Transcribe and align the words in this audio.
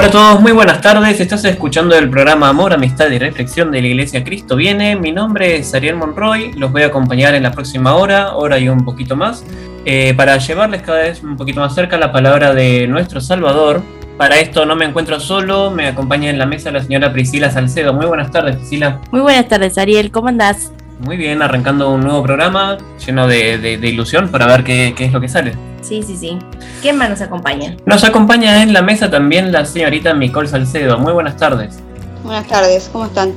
Hola 0.00 0.08
a 0.08 0.12
todos, 0.12 0.40
muy 0.40 0.52
buenas 0.52 0.80
tardes. 0.80 1.20
Estás 1.20 1.44
escuchando 1.44 1.94
el 1.94 2.08
programa 2.08 2.48
Amor, 2.48 2.72
Amistad 2.72 3.10
y 3.10 3.18
Reflexión 3.18 3.70
de 3.70 3.82
la 3.82 3.88
Iglesia 3.88 4.24
Cristo 4.24 4.56
Viene. 4.56 4.96
Mi 4.96 5.12
nombre 5.12 5.58
es 5.58 5.74
Ariel 5.74 5.96
Monroy. 5.96 6.54
Los 6.54 6.72
voy 6.72 6.84
a 6.84 6.86
acompañar 6.86 7.34
en 7.34 7.42
la 7.42 7.52
próxima 7.52 7.94
hora, 7.94 8.34
hora 8.34 8.58
y 8.58 8.70
un 8.70 8.82
poquito 8.82 9.14
más, 9.14 9.44
eh, 9.84 10.14
para 10.16 10.38
llevarles 10.38 10.80
cada 10.80 11.00
vez 11.00 11.22
un 11.22 11.36
poquito 11.36 11.60
más 11.60 11.74
cerca 11.74 11.98
la 11.98 12.10
palabra 12.12 12.54
de 12.54 12.86
nuestro 12.86 13.20
Salvador. 13.20 13.82
Para 14.16 14.38
esto 14.38 14.64
no 14.64 14.74
me 14.74 14.86
encuentro 14.86 15.20
solo, 15.20 15.70
me 15.70 15.88
acompaña 15.88 16.30
en 16.30 16.38
la 16.38 16.46
mesa 16.46 16.70
la 16.70 16.82
señora 16.82 17.12
Priscila 17.12 17.50
Salcedo. 17.50 17.92
Muy 17.92 18.06
buenas 18.06 18.30
tardes, 18.30 18.56
Priscila. 18.56 19.02
Muy 19.10 19.20
buenas 19.20 19.48
tardes, 19.48 19.76
Ariel. 19.76 20.10
¿Cómo 20.10 20.28
andás? 20.28 20.72
Muy 21.00 21.16
bien, 21.16 21.40
arrancando 21.40 21.90
un 21.90 22.02
nuevo 22.02 22.22
programa 22.22 22.76
lleno 23.04 23.26
de, 23.26 23.78
ilusión 23.82 24.28
para 24.28 24.46
ver 24.46 24.64
qué, 24.64 24.94
es 24.98 25.12
lo 25.12 25.20
que 25.20 25.28
sale. 25.28 25.54
Sí, 25.80 26.02
sí, 26.02 26.14
sí. 26.14 26.38
¿Quién 26.82 26.98
más 26.98 27.08
nos 27.08 27.22
acompaña? 27.22 27.74
Nos 27.86 28.04
acompaña 28.04 28.62
en 28.62 28.74
la 28.74 28.82
mesa 28.82 29.10
también 29.10 29.50
la 29.50 29.64
señorita 29.64 30.12
Nicole 30.12 30.46
Salcedo. 30.46 30.98
Muy 30.98 31.14
buenas 31.14 31.38
tardes. 31.38 31.78
Buenas 32.22 32.46
tardes, 32.46 32.90
¿cómo 32.92 33.06
están? 33.06 33.32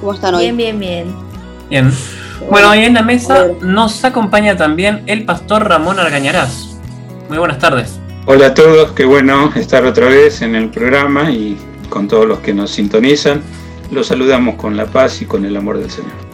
¿Cómo 0.00 0.12
están 0.14 0.34
hoy? 0.34 0.50
Bien, 0.50 0.56
bien, 0.56 0.80
bien. 0.80 1.14
Bien. 1.70 1.92
Bueno, 2.50 2.70
hoy 2.70 2.80
en 2.80 2.94
la 2.94 3.02
mesa 3.02 3.46
nos 3.60 4.04
acompaña 4.04 4.56
también 4.56 5.04
el 5.06 5.24
pastor 5.24 5.68
Ramón 5.68 6.00
Argañarás. 6.00 6.76
Muy 7.28 7.38
buenas 7.38 7.58
tardes. 7.58 8.00
Hola 8.26 8.46
a 8.46 8.54
todos, 8.54 8.90
qué 8.90 9.04
bueno 9.04 9.52
estar 9.54 9.84
otra 9.84 10.06
vez 10.06 10.42
en 10.42 10.56
el 10.56 10.68
programa 10.68 11.30
y 11.30 11.56
con 11.88 12.08
todos 12.08 12.26
los 12.26 12.40
que 12.40 12.52
nos 12.52 12.72
sintonizan. 12.72 13.40
Los 13.92 14.08
saludamos 14.08 14.56
con 14.56 14.76
la 14.76 14.86
paz 14.86 15.22
y 15.22 15.26
con 15.26 15.44
el 15.44 15.56
amor 15.56 15.78
del 15.78 15.90
Señor. 15.90 16.31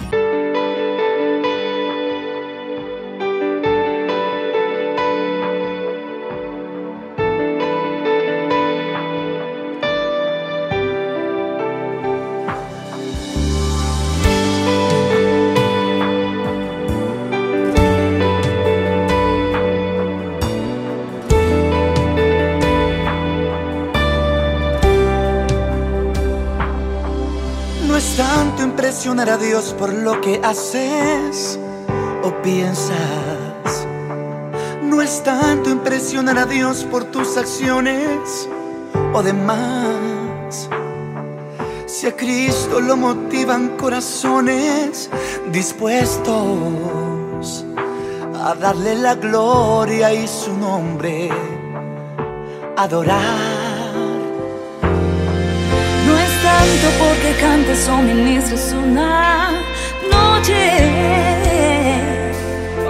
Que 30.22 30.40
haces 30.42 31.58
o 32.22 32.30
piensas. 32.42 32.96
No 34.82 35.02
es 35.02 35.22
tanto 35.22 35.70
impresionar 35.70 36.38
a 36.38 36.46
Dios 36.46 36.86
por 36.90 37.04
tus 37.04 37.36
acciones 37.36 38.48
o 39.12 39.22
demás. 39.22 40.68
Si 41.86 42.06
a 42.06 42.16
Cristo 42.16 42.80
lo 42.80 42.96
motivan 42.96 43.76
corazones 43.76 45.10
dispuestos 45.52 46.34
a 48.34 48.54
darle 48.54 48.96
la 48.96 49.14
gloria 49.14 50.12
y 50.12 50.26
su 50.26 50.56
nombre, 50.56 51.30
adorar 52.76 53.70
tanto 56.42 56.88
porque 56.98 57.40
cantes 57.40 57.88
o 57.88 58.02
ministres 58.02 58.72
una 58.72 59.59
noche. 60.40 60.62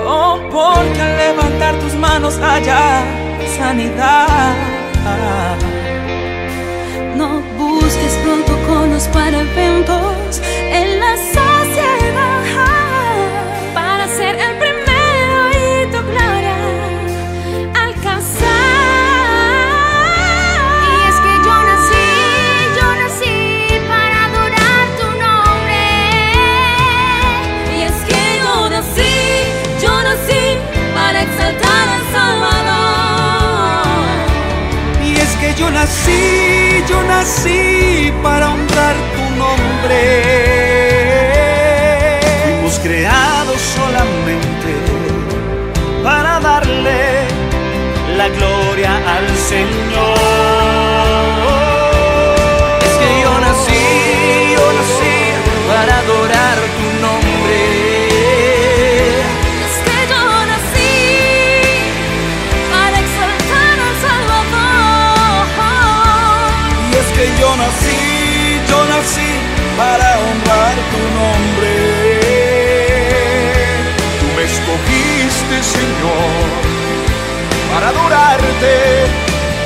O 0.07 0.39
porque 0.51 1.01
al 1.01 1.17
levantar 1.17 1.75
tus 1.81 1.95
manos 1.95 2.39
haya 2.39 3.03
sanidad. 3.59 4.55
No 7.17 7.41
busques 7.59 8.19
protocolos 8.25 9.05
para 9.09 9.41
eventos 9.41 10.41
en 10.73 11.01
la 11.01 11.17
sociedad 11.17 11.50
yo 35.59 35.71
nací, 35.71 36.85
yo 36.89 37.03
nací 37.05 38.13
para 38.23 38.51
honrar 38.51 38.97
tu 39.15 39.37
nombre. 39.37 40.01
Fuimos 42.45 42.79
creados 42.81 43.61
solamente 43.77 44.71
para 46.03 46.41
darle 46.41 47.27
la 48.17 48.29
gloria 48.29 48.97
al 48.97 49.29
Señor. 49.37 50.50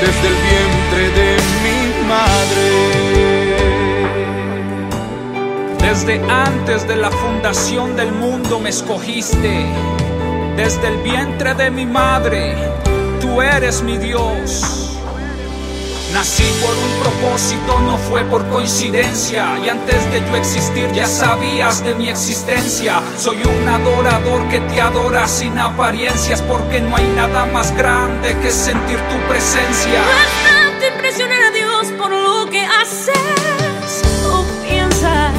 Desde 0.05 0.29
el 0.29 0.37
vientre 0.51 1.03
de 1.21 1.31
mi 1.65 1.81
madre. 2.07 2.67
Desde 5.79 6.15
antes 6.31 6.87
de 6.87 6.97
la 6.97 7.11
fundación 7.11 7.97
del 7.97 8.13
mundo 8.13 8.61
me 8.61 8.69
escogiste. 8.69 9.67
Desde 10.57 10.89
el 10.89 10.99
vientre 10.99 11.55
de 11.55 11.71
mi 11.71 11.87
madre, 11.87 12.55
tú 13.21 13.41
eres 13.41 13.83
mi 13.83 13.97
Dios. 13.97 14.84
Nací 16.15 16.45
por 16.63 16.71
un 16.71 17.01
propósito, 17.01 17.81
no 17.81 17.99
fue 17.99 18.23
por 18.27 18.49
coincidencia. 18.49 19.59
Y 19.65 19.69
antes 19.69 20.09
de 20.13 20.21
yo 20.21 20.37
existir 20.37 20.89
ya 20.93 21.09
sabías 21.09 21.83
de 21.83 21.93
mi 21.97 22.09
existencia. 22.09 23.03
Soy 23.19 23.39
un 23.43 23.69
adorador 23.69 24.49
que 24.49 24.61
te 24.61 24.81
adora 24.81 25.27
sin 25.27 25.59
apariencias 25.59 26.41
porque 26.43 26.81
no 26.81 26.95
hay 26.95 27.07
nada 27.17 27.47
más 27.47 27.77
grande 27.77 28.39
que 28.39 28.53
sentir 28.53 28.97
tu 28.97 29.17
presencia. 29.29 30.03
No 30.05 30.13
es 30.23 30.31
tanto 30.49 30.87
impresionar 30.95 31.43
a 31.43 31.51
Dios 31.51 31.87
por 31.99 32.13
lo 32.13 32.49
que 32.49 32.65
haces 32.65 34.03
o 34.31 34.45
piensas. 34.63 35.33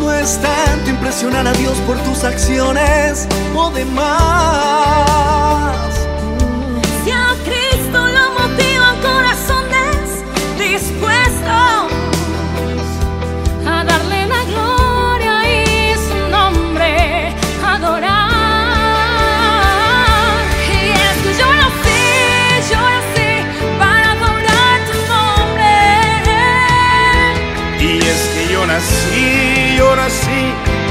No 0.00 0.12
es 0.12 0.38
tanto 0.42 0.90
impresionar 0.90 1.46
a 1.46 1.52
Dios 1.54 1.78
por 1.86 1.96
tus 2.00 2.24
acciones 2.24 3.26
o 3.56 3.70
demás. 3.70 5.04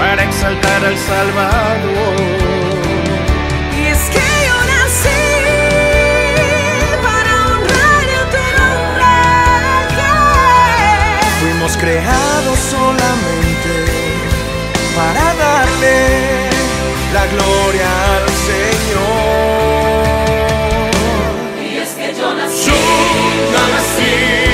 Para 0.03 0.21
exaltar 0.23 0.81
al 0.85 0.97
Salvador. 0.97 2.15
Y 3.79 3.81
es 3.93 4.01
que 4.13 4.25
yo 4.47 4.57
nací 4.73 5.25
para 7.07 7.31
honrar 7.47 8.07
tu 8.33 8.43
nombre. 8.59 9.13
Fuimos 11.39 11.73
creados 11.83 12.57
solamente 12.73 13.73
para 14.97 15.25
darle 15.45 15.99
la 17.15 17.23
gloria 17.33 17.89
al 18.15 18.27
Señor. 18.49 19.93
Y 21.65 21.77
es 21.83 21.91
que 21.99 22.07
yo 22.19 22.27
nací 22.39 22.71
Yo 23.53 23.61
nací 23.75 24.52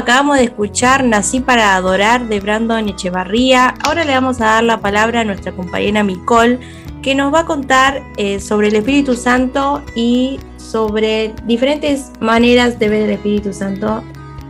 acabamos 0.00 0.38
de 0.38 0.44
escuchar 0.44 1.04
Nací 1.04 1.40
para 1.40 1.76
adorar 1.76 2.26
de 2.28 2.40
Brandon 2.40 2.88
Echevarría. 2.88 3.74
Ahora 3.84 4.04
le 4.04 4.12
vamos 4.12 4.40
a 4.40 4.46
dar 4.46 4.64
la 4.64 4.80
palabra 4.80 5.20
a 5.20 5.24
nuestra 5.24 5.52
compañera 5.52 6.02
Micole, 6.02 6.58
que 7.02 7.14
nos 7.14 7.32
va 7.32 7.40
a 7.40 7.46
contar 7.46 8.02
eh, 8.16 8.40
sobre 8.40 8.68
el 8.68 8.76
Espíritu 8.76 9.14
Santo 9.14 9.82
y 9.94 10.40
sobre 10.56 11.34
diferentes 11.44 12.12
maneras 12.18 12.78
de 12.78 12.88
ver 12.88 13.02
el 13.02 13.10
Espíritu 13.10 13.52
Santo. 13.52 14.02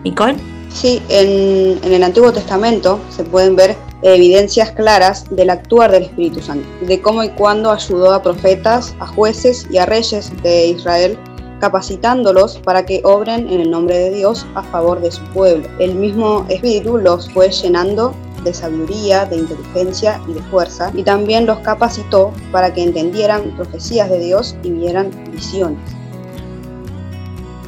Micole. 0.05 0.37
Sí, 0.73 1.03
en 1.09 1.93
el 1.93 2.03
Antiguo 2.05 2.33
Testamento 2.33 3.01
se 3.11 3.25
pueden 3.25 3.57
ver 3.57 3.77
evidencias 4.03 4.71
claras 4.71 5.25
del 5.31 5.51
actuar 5.51 5.91
del 5.91 6.05
Espíritu 6.05 6.41
Santo, 6.41 6.67
de 6.87 7.01
cómo 7.03 7.25
y 7.25 7.29
cuándo 7.31 7.73
ayudó 7.73 8.15
a 8.15 8.23
profetas, 8.23 8.95
a 9.01 9.07
jueces 9.07 9.67
y 9.71 9.79
a 9.79 9.87
reyes 9.87 10.33
de 10.43 10.69
Israel, 10.69 11.19
capacitándolos 11.61 12.59
para 12.59 12.85
que 12.85 13.01
obren 13.05 13.49
en 13.49 13.61
el 13.61 13.71
nombre 13.71 13.97
de 13.99 14.11
Dios 14.11 14.47
a 14.55 14.63
favor 14.63 15.01
de 15.01 15.11
su 15.11 15.23
pueblo. 15.27 15.69
El 15.79 15.95
mismo 15.95 16.45
Espíritu 16.49 16.97
los 16.97 17.31
fue 17.31 17.51
llenando 17.51 18.15
de 18.43 18.55
sabiduría, 18.55 19.27
de 19.27 19.37
inteligencia 19.37 20.21
y 20.27 20.33
de 20.33 20.43
fuerza, 20.45 20.91
y 20.95 21.03
también 21.03 21.47
los 21.47 21.59
capacitó 21.59 22.33
para 22.51 22.73
que 22.73 22.83
entendieran 22.83 23.55
profecías 23.57 24.09
de 24.09 24.19
Dios 24.19 24.57
y 24.63 24.71
vieran 24.71 25.11
visiones. 25.31 25.79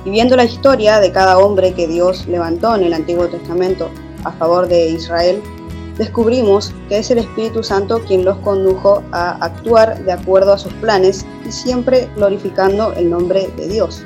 Y 0.05 0.11
viendo 0.11 0.35
la 0.35 0.45
historia 0.45 0.99
de 0.99 1.13
cada 1.13 1.39
hombre 1.39 1.75
que 1.75 1.87
Dios 1.87 2.27
levantó 2.27 2.75
en 2.75 2.85
el 2.85 2.95
Antiguo 2.95 3.29
Testamento 3.29 3.89
a 4.25 4.33
favor 4.33 4.67
de 4.67 4.89
Israel, 4.89 5.43
descubrimos 5.99 6.73
que 6.89 6.99
es 6.99 7.11
el 7.11 7.19
Espíritu 7.19 7.63
Santo 7.63 8.01
quien 8.07 8.25
los 8.25 8.37
condujo 8.39 9.03
a 9.13 9.33
actuar 9.45 10.03
de 10.05 10.13
acuerdo 10.13 10.53
a 10.53 10.59
sus 10.59 10.73
planes 10.75 11.27
y 11.47 11.53
siempre 11.53 12.09
glorificando 12.17 12.93
el 12.95 13.11
nombre 13.11 13.49
de 13.57 13.69
Dios. 13.69 14.05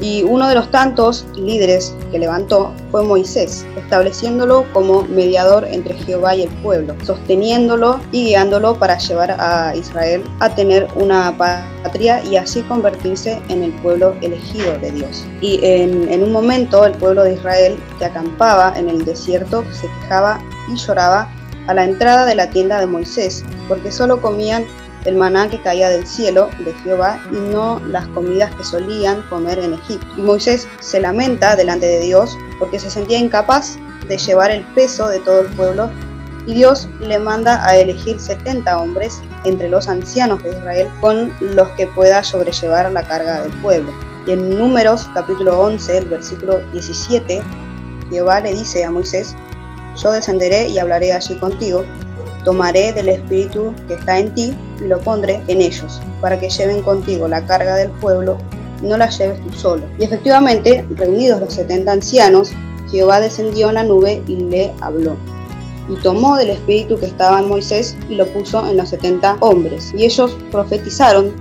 Y 0.00 0.22
uno 0.24 0.48
de 0.48 0.56
los 0.56 0.70
tantos 0.70 1.24
líderes 1.36 1.94
que 2.10 2.18
levantó 2.18 2.72
fue 2.90 3.04
Moisés, 3.04 3.64
estableciéndolo 3.76 4.64
como 4.72 5.02
mediador 5.02 5.64
entre 5.64 5.94
Jehová 5.94 6.34
y 6.34 6.42
el 6.42 6.50
pueblo, 6.62 6.94
sosteniéndolo 7.04 8.00
y 8.12 8.26
guiándolo 8.26 8.74
para 8.76 8.98
llevar 8.98 9.36
a 9.38 9.74
Israel 9.76 10.24
a 10.40 10.54
tener 10.54 10.88
una 10.96 11.36
patria 11.36 12.22
y 12.24 12.36
así 12.36 12.62
convertirse 12.62 13.40
en 13.48 13.62
el 13.62 13.72
pueblo 13.82 14.14
elegido 14.20 14.76
de 14.78 14.90
Dios. 14.90 15.24
Y 15.40 15.60
en, 15.62 16.22
un 16.22 16.32
momento 16.32 16.84
el 16.84 16.92
pueblo 16.94 17.22
de 17.22 17.34
Israel 17.34 17.76
que 17.98 18.06
acampaba 18.06 18.74
en 18.76 18.88
el 18.88 19.04
desierto 19.04 19.64
se 19.72 19.88
quejaba 20.00 20.40
y 20.72 20.76
lloraba 20.76 21.28
a 21.66 21.74
la 21.74 21.84
entrada 21.84 22.26
de 22.26 22.34
la 22.34 22.50
tienda 22.50 22.80
de 22.80 22.86
Moisés, 22.86 23.44
porque 23.68 23.90
solo 23.90 24.20
comían 24.20 24.64
el 25.04 25.16
maná 25.16 25.48
que 25.48 25.60
caía 25.60 25.88
del 25.88 26.06
cielo 26.06 26.50
de 26.58 26.72
Jehová 26.82 27.20
y 27.30 27.36
no 27.36 27.80
las 27.86 28.06
comidas 28.08 28.54
que 28.54 28.64
solían 28.64 29.22
comer 29.28 29.58
en 29.58 29.74
Egipto. 29.74 30.06
Y 30.16 30.22
Moisés 30.22 30.66
se 30.80 31.00
lamenta 31.00 31.56
delante 31.56 31.86
de 31.86 32.00
Dios 32.00 32.36
porque 32.58 32.78
se 32.78 32.90
sentía 32.90 33.18
incapaz 33.18 33.76
de 34.08 34.18
llevar 34.18 34.50
el 34.50 34.62
peso 34.74 35.08
de 35.08 35.20
todo 35.20 35.40
el 35.40 35.48
pueblo 35.48 35.90
y 36.46 36.54
Dios 36.54 36.88
le 37.00 37.18
manda 37.18 37.66
a 37.66 37.76
elegir 37.76 38.20
70 38.20 38.78
hombres 38.78 39.22
entre 39.44 39.68
los 39.68 39.88
ancianos 39.88 40.42
de 40.42 40.50
Israel 40.50 40.88
con 41.00 41.32
los 41.40 41.68
que 41.70 41.86
pueda 41.86 42.22
sobrellevar 42.22 42.90
la 42.92 43.02
carga 43.02 43.42
del 43.42 43.52
pueblo. 43.60 43.92
Y 44.26 44.32
en 44.32 44.58
Números 44.58 45.08
capítulo 45.14 45.58
11, 45.60 45.98
el 45.98 46.04
versículo 46.06 46.60
17, 46.72 47.42
Jehová 48.10 48.40
le 48.40 48.54
dice 48.54 48.84
a 48.84 48.90
Moisés, 48.90 49.34
yo 49.96 50.12
descenderé 50.12 50.68
y 50.68 50.78
hablaré 50.78 51.12
allí 51.12 51.36
contigo, 51.36 51.84
tomaré 52.44 52.92
del 52.92 53.08
espíritu 53.08 53.74
que 53.88 53.94
está 53.94 54.18
en 54.18 54.34
ti 54.34 54.54
y 54.80 54.84
lo 54.84 55.00
pondré 55.00 55.42
en 55.48 55.60
ellos, 55.60 56.00
para 56.20 56.38
que 56.38 56.50
lleven 56.50 56.82
contigo 56.82 57.26
la 57.26 57.44
carga 57.46 57.74
del 57.76 57.90
pueblo, 57.90 58.38
no 58.82 58.96
la 58.96 59.08
lleves 59.08 59.40
tú 59.42 59.52
solo. 59.52 59.82
Y 59.98 60.04
efectivamente, 60.04 60.84
reunidos 60.96 61.40
los 61.40 61.54
setenta 61.54 61.92
ancianos, 61.92 62.52
Jehová 62.90 63.20
descendió 63.20 63.68
en 63.68 63.74
la 63.74 63.84
nube 63.84 64.22
y 64.26 64.36
le 64.36 64.72
habló. 64.80 65.16
Y 65.88 65.96
tomó 66.02 66.36
del 66.36 66.50
espíritu 66.50 66.98
que 66.98 67.06
estaba 67.06 67.40
en 67.40 67.48
Moisés 67.48 67.96
y 68.08 68.14
lo 68.14 68.26
puso 68.26 68.66
en 68.66 68.76
los 68.76 68.88
setenta 68.88 69.36
hombres. 69.40 69.92
Y 69.94 70.04
ellos 70.04 70.36
profetizaron, 70.50 71.32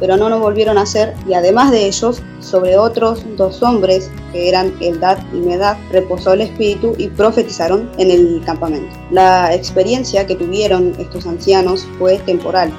pero 0.00 0.16
no 0.16 0.28
lo 0.28 0.40
volvieron 0.40 0.78
a 0.78 0.82
hacer, 0.82 1.14
y 1.28 1.34
además 1.34 1.70
de 1.70 1.86
ellos, 1.86 2.22
sobre 2.40 2.76
otros 2.78 3.22
dos 3.36 3.62
hombres, 3.62 4.10
que 4.32 4.48
eran 4.48 4.74
Eldad 4.80 5.18
y 5.32 5.36
Medad, 5.36 5.76
reposó 5.92 6.32
el 6.32 6.40
espíritu 6.40 6.94
y 6.98 7.08
profetizaron 7.08 7.90
en 7.98 8.10
el 8.10 8.42
campamento. 8.44 8.96
La 9.10 9.54
experiencia 9.54 10.26
que 10.26 10.34
tuvieron 10.34 10.94
estos 10.98 11.26
ancianos 11.26 11.86
fue 11.98 12.18
temporal. 12.18 12.72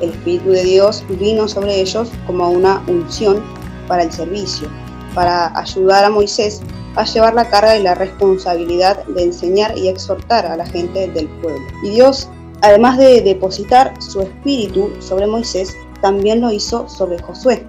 El 0.00 0.10
espíritu 0.10 0.50
de 0.50 0.62
Dios 0.62 1.04
vino 1.18 1.48
sobre 1.48 1.80
ellos 1.80 2.10
como 2.26 2.50
una 2.50 2.82
unción 2.86 3.42
para 3.88 4.04
el 4.04 4.12
servicio, 4.12 4.68
para 5.14 5.58
ayudar 5.58 6.04
a 6.04 6.10
Moisés 6.10 6.62
a 6.96 7.04
llevar 7.04 7.34
la 7.34 7.48
carga 7.48 7.76
y 7.76 7.82
la 7.82 7.94
responsabilidad 7.94 9.04
de 9.04 9.24
enseñar 9.24 9.76
y 9.76 9.88
exhortar 9.88 10.46
a 10.46 10.56
la 10.56 10.66
gente 10.66 11.08
del 11.08 11.28
pueblo. 11.42 11.62
Y 11.82 11.90
Dios, 11.90 12.28
además 12.62 12.98
de 12.98 13.20
depositar 13.20 13.92
su 14.00 14.22
espíritu 14.22 14.90
sobre 15.00 15.26
Moisés, 15.26 15.76
también 16.06 16.40
lo 16.40 16.52
hizo 16.52 16.88
sobre 16.88 17.18
Josué. 17.18 17.66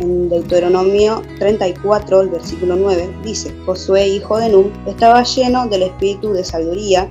En 0.00 0.28
Deuteronomio 0.28 1.22
34, 1.38 2.22
el 2.22 2.30
versículo 2.30 2.74
9, 2.74 3.08
dice, 3.22 3.54
Josué, 3.64 4.08
hijo 4.08 4.38
de 4.38 4.48
Nun, 4.48 4.72
estaba 4.88 5.22
lleno 5.22 5.68
del 5.68 5.82
espíritu 5.82 6.32
de 6.32 6.42
sabiduría, 6.42 7.08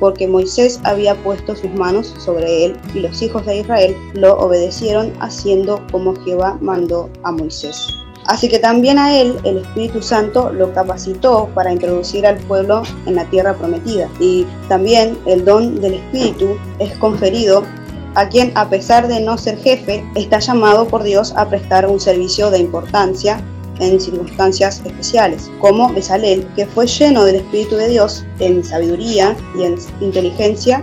porque 0.00 0.26
Moisés 0.26 0.80
había 0.82 1.14
puesto 1.22 1.54
sus 1.54 1.72
manos 1.74 2.12
sobre 2.18 2.64
él, 2.64 2.76
y 2.92 2.98
los 2.98 3.22
hijos 3.22 3.46
de 3.46 3.58
Israel 3.58 3.94
lo 4.14 4.36
obedecieron 4.40 5.12
haciendo 5.20 5.80
como 5.92 6.16
Jehová 6.24 6.58
mandó 6.60 7.08
a 7.22 7.30
Moisés. 7.30 7.86
Así 8.24 8.48
que 8.48 8.58
también 8.58 8.98
a 8.98 9.16
él 9.16 9.36
el 9.44 9.58
Espíritu 9.58 10.02
Santo 10.02 10.52
lo 10.52 10.72
capacitó 10.74 11.48
para 11.54 11.72
introducir 11.72 12.26
al 12.26 12.38
pueblo 12.48 12.82
en 13.06 13.14
la 13.14 13.24
tierra 13.26 13.54
prometida. 13.54 14.10
Y 14.18 14.44
también 14.68 15.16
el 15.26 15.44
don 15.44 15.80
del 15.80 15.94
Espíritu 15.94 16.56
es 16.80 16.92
conferido 16.98 17.62
a 18.16 18.28
quien, 18.28 18.50
a 18.54 18.68
pesar 18.68 19.08
de 19.08 19.20
no 19.20 19.36
ser 19.36 19.58
jefe, 19.58 20.02
está 20.14 20.38
llamado 20.38 20.88
por 20.88 21.02
Dios 21.02 21.34
a 21.36 21.48
prestar 21.48 21.86
un 21.86 22.00
servicio 22.00 22.50
de 22.50 22.58
importancia 22.58 23.40
en 23.78 24.00
circunstancias 24.00 24.80
especiales, 24.86 25.50
como 25.60 25.92
Besalel, 25.92 26.46
que 26.56 26.64
fue 26.64 26.86
lleno 26.86 27.24
del 27.24 27.36
Espíritu 27.36 27.76
de 27.76 27.88
Dios 27.88 28.24
en 28.40 28.64
sabiduría 28.64 29.36
y 29.54 29.64
en 29.64 29.76
inteligencia, 30.00 30.82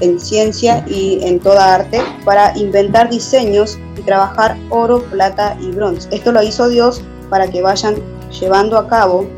en 0.00 0.18
ciencia 0.18 0.84
y 0.88 1.20
en 1.22 1.38
toda 1.38 1.76
arte, 1.76 2.02
para 2.24 2.56
inventar 2.58 3.08
diseños 3.08 3.78
y 3.96 4.02
trabajar 4.02 4.56
oro, 4.70 5.00
plata 5.04 5.56
y 5.60 5.70
bronce. 5.70 6.08
Esto 6.10 6.32
lo 6.32 6.42
hizo 6.42 6.68
Dios 6.68 7.02
para 7.30 7.46
que 7.46 7.62
vayan 7.62 7.94
llevando 8.40 8.78
a 8.78 8.88
cabo 8.88 9.28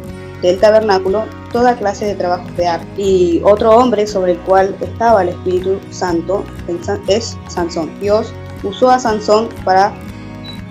del 0.41 0.59
tabernáculo 0.59 1.25
toda 1.53 1.77
clase 1.77 2.07
de 2.07 2.15
trabajos 2.15 2.57
de 2.57 2.67
arte. 2.67 2.87
Y 2.97 3.41
otro 3.45 3.77
hombre 3.77 4.07
sobre 4.07 4.33
el 4.33 4.39
cual 4.41 4.77
estaba 4.81 5.23
el 5.23 5.31
Espíritu 5.31 5.79
Santo 5.91 6.45
es 7.09 7.37
Sansón. 7.49 7.91
Dios 8.01 8.33
usó 8.63 8.91
a 8.91 8.99
Sansón 8.99 9.49
para 9.65 9.93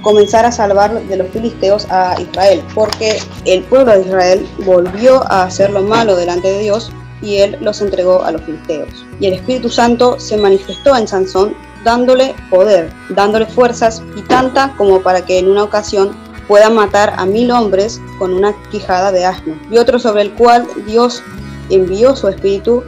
comenzar 0.01 0.46
a 0.46 0.51
salvar 0.51 1.01
de 1.08 1.17
los 1.17 1.27
filisteos 1.29 1.88
a 1.89 2.15
Israel, 2.22 2.63
porque 2.75 3.20
el 3.46 3.63
pueblo 3.63 3.94
de 3.94 4.01
Israel 4.01 4.48
volvió 4.63 5.24
a 5.32 5.44
hacer 5.44 5.72
lo 5.72 5.82
malo 5.82 6.15
delante 6.15 6.51
de 6.51 6.60
Dios 6.60 6.91
y 7.24 7.38
él 7.38 7.58
los 7.60 7.82
entregó 7.82 8.24
a 8.24 8.32
los 8.32 8.44
filisteos. 8.44 9.05
Y 9.20 9.27
el 9.27 9.34
Espíritu 9.34 9.70
Santo 9.70 10.20
se 10.20 10.38
manifestó 10.38 10.96
en 10.96 11.08
Sansón 11.08 11.55
dándole 11.84 12.36
poder, 12.50 12.91
dándole 13.10 13.46
fuerzas 13.46 14.03
y 14.15 14.22
tanta 14.22 14.74
como 14.77 15.01
para 15.01 15.25
que 15.25 15.39
en 15.39 15.50
una 15.50 15.63
ocasión 15.63 16.12
pueda 16.48 16.70
matar 16.70 17.14
a 17.18 17.25
mil 17.25 17.52
hombres 17.52 18.02
con 18.20 18.34
una 18.34 18.54
quijada 18.72 19.12
de 19.12 19.25
asno. 19.25 19.56
Y 19.72 19.78
otro 19.78 20.00
sobre 20.00 20.24
el 20.24 20.34
cual 20.34 20.68
Dios 20.86 21.24
envió 21.70 22.16
su 22.16 22.28
espíritu 22.28 22.84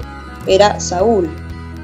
era 0.46 0.80
Saúl, 0.80 1.30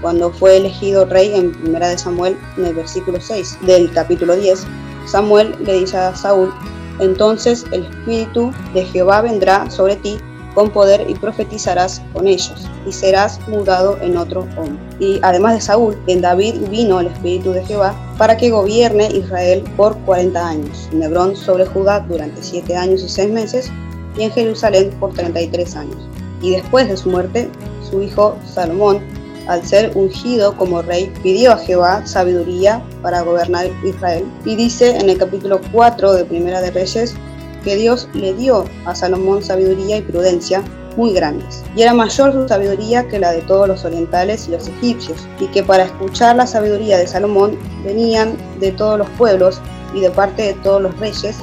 cuando 0.02 0.32
fue 0.32 0.58
elegido 0.58 1.06
rey 1.06 1.34
en 1.34 1.56
1 1.66 1.98
Samuel 1.98 2.38
en 2.58 2.66
el 2.66 2.76
versículo 2.76 3.20
6 3.20 3.60
del 3.66 3.92
capítulo 3.92 4.36
10 4.36 4.66
Samuel 5.06 5.56
le 5.60 5.80
dice 5.80 5.98
a 5.98 6.16
Saúl, 6.16 6.54
entonces 7.00 7.66
el 7.72 7.86
Espíritu 7.86 8.52
de 8.74 8.86
Jehová 8.86 9.22
vendrá 9.22 9.70
sobre 9.70 9.96
ti 9.98 10.18
con 10.54 10.70
poder 10.70 11.06
y 11.10 11.16
profetizarás 11.16 12.02
con 12.14 12.28
ellos, 12.28 12.68
y 12.88 12.92
serás 12.92 13.40
mudado 13.48 13.98
en 14.02 14.18
otro 14.18 14.48
hombre. 14.58 14.80
Y 15.00 15.20
además 15.24 15.56
de 15.56 15.62
Saúl, 15.62 15.98
en 16.08 16.22
David 16.22 16.56
vino 16.70 17.00
el 17.00 17.08
Espíritu 17.08 17.52
de 17.52 17.66
Jehová 17.66 17.96
para 18.18 18.38
que 18.38 18.52
gobierne 18.52 19.08
Israel 19.08 19.64
por 19.76 19.98
40 20.00 20.48
años, 20.48 20.90
en 20.92 21.04
Hebrón 21.04 21.36
sobre 21.36 21.66
Judá 21.66 22.00
durante 22.02 22.42
7 22.42 22.76
años 22.76 23.04
y 23.04 23.10
6 23.10 23.30
meses, 23.32 23.72
y 24.18 24.24
en 24.24 24.32
Jerusalén 24.32 24.92
por 25.00 25.14
33 25.14 25.76
años. 25.76 25.98
Y 26.42 26.52
después 26.52 26.88
de 26.88 26.98
su 26.98 27.10
muerte, 27.10 27.50
su 27.90 28.02
hijo 28.02 28.36
Salomón 28.46 29.02
al 29.48 29.66
ser 29.66 29.92
ungido 29.96 30.56
como 30.58 30.82
rey, 30.82 31.12
pidió 31.22 31.52
a 31.52 31.58
Jehová 31.58 32.06
sabiduría 32.06 32.84
para 33.02 33.22
gobernar 33.22 33.68
Israel. 33.84 34.26
Y 34.46 34.56
dice 34.56 34.96
en 34.98 35.10
el 35.10 35.18
capítulo 35.18 35.60
4 35.72 36.14
de 36.14 36.26
Primera 36.26 36.62
de 36.62 36.72
Reyes 36.72 37.16
que 37.64 37.76
Dios 37.76 38.08
le 38.14 38.34
dio 38.34 38.66
a 38.86 38.96
Salomón 38.96 39.44
sabiduría 39.44 39.98
y 39.98 40.02
prudencia 40.02 40.64
muy 40.96 41.14
grandes. 41.14 41.64
Y 41.76 41.82
era 41.82 41.94
mayor 41.94 42.34
su 42.34 42.48
sabiduría 42.48 43.08
que 43.08 43.20
la 43.20 43.32
de 43.32 43.42
todos 43.42 43.68
los 43.68 43.84
orientales 43.86 44.48
y 44.48 44.52
los 44.52 44.68
egipcios, 44.68 45.28
y 45.40 45.48
que 45.48 45.64
para 45.64 45.86
escuchar 45.86 46.36
la 46.36 46.48
sabiduría 46.48 46.98
de 46.98 47.08
Salomón 47.08 47.58
venían 47.84 48.36
de 48.60 48.72
todos 48.72 49.00
los 49.00 49.10
pueblos 49.12 49.60
y 49.94 50.02
de 50.02 50.12
parte 50.12 50.44
de 50.44 50.54
todos 50.56 50.82
los 50.82 50.98
reyes 51.00 51.38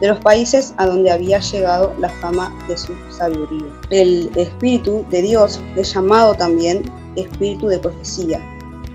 de 0.00 0.08
los 0.08 0.18
países 0.20 0.74
a 0.76 0.86
donde 0.86 1.10
había 1.10 1.38
llegado 1.38 1.94
la 1.98 2.08
fama 2.08 2.52
de 2.68 2.76
su 2.76 2.92
sabiduría. 3.10 3.66
El 3.90 4.30
Espíritu 4.36 5.06
de 5.10 5.22
Dios 5.22 5.60
es 5.76 5.94
llamado 5.94 6.34
también 6.34 6.82
espíritu 7.16 7.68
de 7.68 7.78
profecía, 7.78 8.40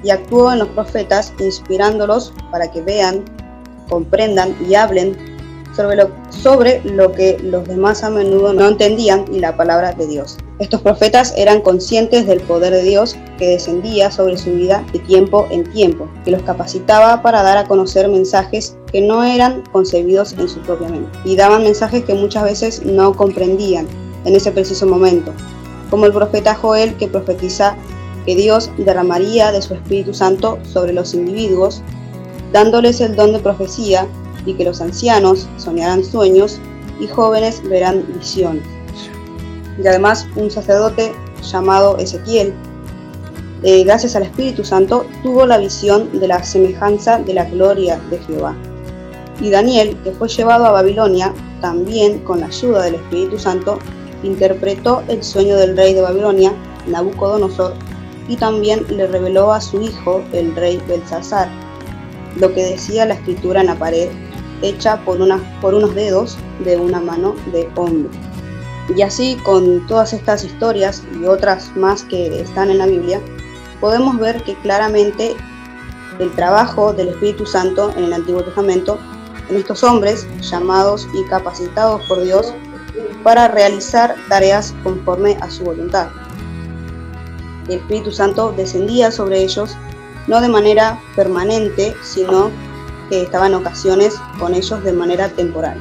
y 0.03 0.09
actuó 0.09 0.51
en 0.51 0.59
los 0.59 0.67
profetas 0.69 1.33
inspirándolos 1.39 2.33
para 2.51 2.69
que 2.71 2.81
vean, 2.81 3.23
comprendan 3.89 4.55
y 4.67 4.75
hablen 4.75 5.17
sobre 5.75 5.95
lo, 5.95 6.09
sobre 6.29 6.81
lo 6.83 7.11
que 7.11 7.37
los 7.41 7.67
demás 7.67 8.03
a 8.03 8.09
menudo 8.09 8.53
no 8.53 8.67
entendían 8.67 9.25
y 9.31 9.39
la 9.39 9.55
palabra 9.55 9.93
de 9.93 10.07
Dios. 10.07 10.37
Estos 10.59 10.81
profetas 10.81 11.33
eran 11.37 11.61
conscientes 11.61 12.27
del 12.27 12.39
poder 12.41 12.73
de 12.73 12.83
Dios 12.83 13.15
que 13.39 13.47
descendía 13.47 14.11
sobre 14.11 14.37
su 14.37 14.51
vida 14.51 14.85
de 14.93 14.99
tiempo 14.99 15.47
en 15.49 15.63
tiempo, 15.63 16.07
que 16.23 16.31
los 16.31 16.43
capacitaba 16.43 17.21
para 17.23 17.41
dar 17.41 17.57
a 17.57 17.67
conocer 17.67 18.07
mensajes 18.07 18.77
que 18.91 19.01
no 19.01 19.23
eran 19.23 19.63
concebidos 19.71 20.33
en 20.33 20.47
su 20.47 20.59
propia 20.59 20.89
mente, 20.89 21.09
y 21.25 21.35
daban 21.35 21.63
mensajes 21.63 22.03
que 22.03 22.13
muchas 22.13 22.43
veces 22.43 22.85
no 22.85 23.15
comprendían 23.15 23.87
en 24.25 24.35
ese 24.35 24.51
preciso 24.51 24.85
momento, 24.85 25.33
como 25.89 26.05
el 26.05 26.13
profeta 26.13 26.53
Joel 26.53 26.95
que 26.95 27.07
profetiza 27.07 27.75
que 28.25 28.35
Dios 28.35 28.69
derramaría 28.77 29.51
de 29.51 29.63
su 29.63 29.73
Espíritu 29.73 30.13
Santo 30.13 30.59
sobre 30.63 30.93
los 30.93 31.15
individuos, 31.15 31.81
dándoles 32.53 33.01
el 33.01 33.15
don 33.15 33.33
de 33.33 33.39
profecía 33.39 34.07
y 34.45 34.53
que 34.53 34.65
los 34.65 34.81
ancianos 34.81 35.47
soñarán 35.57 36.03
sueños 36.03 36.59
y 36.99 37.07
jóvenes 37.07 37.61
verán 37.67 38.05
visiones. 38.15 38.63
Y 39.81 39.87
además 39.87 40.27
un 40.35 40.51
sacerdote 40.51 41.13
llamado 41.41 41.97
Ezequiel, 41.97 42.53
eh, 43.63 43.83
gracias 43.83 44.15
al 44.15 44.23
Espíritu 44.23 44.63
Santo, 44.63 45.05
tuvo 45.23 45.45
la 45.45 45.57
visión 45.57 46.19
de 46.19 46.27
la 46.27 46.43
semejanza 46.43 47.19
de 47.19 47.33
la 47.33 47.45
gloria 47.45 47.99
de 48.09 48.17
Jehová. 48.19 48.55
Y 49.39 49.49
Daniel, 49.49 49.97
que 50.03 50.11
fue 50.11 50.27
llevado 50.27 50.65
a 50.65 50.71
Babilonia, 50.71 51.33
también 51.61 52.19
con 52.19 52.39
la 52.39 52.47
ayuda 52.47 52.83
del 52.83 52.95
Espíritu 52.95 53.37
Santo, 53.37 53.77
interpretó 54.23 55.03
el 55.07 55.23
sueño 55.23 55.57
del 55.57 55.77
rey 55.77 55.93
de 55.93 56.01
Babilonia, 56.01 56.53
Nabucodonosor, 56.87 57.73
y 58.27 58.35
también 58.35 58.85
le 58.89 59.07
reveló 59.07 59.51
a 59.51 59.61
su 59.61 59.81
hijo, 59.81 60.23
el 60.31 60.55
rey 60.55 60.81
Belsasar, 60.87 61.49
lo 62.37 62.53
que 62.53 62.63
decía 62.63 63.05
la 63.05 63.15
escritura 63.15 63.61
en 63.61 63.67
la 63.67 63.77
pared, 63.77 64.09
hecha 64.61 64.97
por, 65.03 65.21
una, 65.21 65.39
por 65.61 65.73
unos 65.73 65.95
dedos 65.95 66.37
de 66.63 66.77
una 66.77 66.99
mano 66.99 67.35
de 67.51 67.69
hombre. 67.75 68.09
Y 68.95 69.01
así 69.01 69.37
con 69.43 69.85
todas 69.87 70.13
estas 70.13 70.43
historias 70.43 71.03
y 71.19 71.25
otras 71.25 71.75
más 71.75 72.03
que 72.03 72.41
están 72.41 72.69
en 72.69 72.79
la 72.79 72.87
Biblia, 72.87 73.21
podemos 73.79 74.17
ver 74.19 74.43
que 74.43 74.55
claramente 74.55 75.35
el 76.19 76.31
trabajo 76.31 76.93
del 76.93 77.09
Espíritu 77.09 77.45
Santo 77.45 77.91
en 77.95 78.05
el 78.05 78.13
Antiguo 78.13 78.43
Testamento, 78.43 78.99
en 79.49 79.57
estos 79.57 79.83
hombres 79.83 80.27
llamados 80.41 81.07
y 81.13 81.27
capacitados 81.29 82.01
por 82.07 82.21
Dios 82.23 82.53
para 83.23 83.47
realizar 83.47 84.15
tareas 84.29 84.73
conforme 84.83 85.37
a 85.41 85.49
su 85.49 85.63
voluntad 85.63 86.09
el 87.67 87.79
Espíritu 87.79 88.11
Santo 88.11 88.53
descendía 88.55 89.11
sobre 89.11 89.41
ellos, 89.41 89.75
no 90.27 90.41
de 90.41 90.49
manera 90.49 90.99
permanente, 91.15 91.95
sino 92.03 92.51
que 93.11 93.23
estaba 93.23 93.49
ocasiones 93.49 94.15
con 94.39 94.55
ellos 94.55 94.81
de 94.85 94.93
manera 94.93 95.27
temporal. 95.27 95.77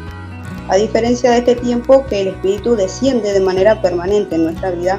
A 0.68 0.75
diferencia 0.75 1.30
de 1.30 1.38
este 1.38 1.54
tiempo 1.54 2.04
que 2.06 2.22
el 2.22 2.28
Espíritu 2.28 2.75
desciende 2.75 3.32
de 3.32 3.40
manera 3.40 3.80
permanente 3.80 4.34
en 4.34 4.42
nuestra 4.42 4.72
vida 4.72 4.99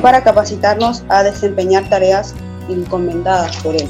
para 0.00 0.22
capacitarnos 0.22 1.02
a 1.08 1.24
desempeñar 1.24 1.88
tareas 1.88 2.36
encomendadas 2.68 3.56
por 3.56 3.74
Él. 3.74 3.88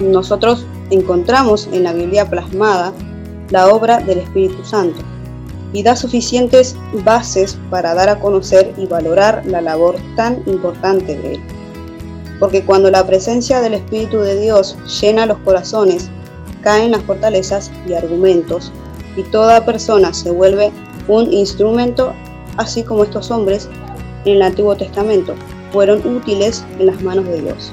Nosotros 0.00 0.66
encontramos 0.90 1.66
en 1.72 1.84
la 1.84 1.94
Biblia 1.94 2.28
plasmada 2.28 2.92
la 3.48 3.68
obra 3.68 3.98
del 4.00 4.18
Espíritu 4.18 4.62
Santo 4.64 5.00
y 5.72 5.82
da 5.82 5.96
suficientes 5.96 6.76
bases 7.02 7.56
para 7.70 7.94
dar 7.94 8.10
a 8.10 8.20
conocer 8.20 8.74
y 8.76 8.84
valorar 8.84 9.42
la 9.46 9.62
labor 9.62 9.96
tan 10.16 10.42
importante 10.46 11.16
de 11.16 11.34
Él. 11.36 11.61
Porque 12.42 12.64
cuando 12.64 12.90
la 12.90 13.06
presencia 13.06 13.60
del 13.60 13.74
Espíritu 13.74 14.18
de 14.18 14.40
Dios 14.40 14.76
llena 15.00 15.26
los 15.26 15.38
corazones, 15.38 16.10
caen 16.60 16.90
las 16.90 17.04
fortalezas 17.04 17.70
y 17.88 17.92
argumentos, 17.92 18.72
y 19.16 19.22
toda 19.22 19.64
persona 19.64 20.12
se 20.12 20.32
vuelve 20.32 20.72
un 21.06 21.32
instrumento, 21.32 22.12
así 22.56 22.82
como 22.82 23.04
estos 23.04 23.30
hombres 23.30 23.68
en 24.24 24.32
el 24.32 24.42
Antiguo 24.42 24.74
Testamento 24.74 25.36
fueron 25.70 26.04
útiles 26.04 26.66
en 26.80 26.86
las 26.86 27.00
manos 27.00 27.26
de 27.26 27.42
Dios. 27.42 27.70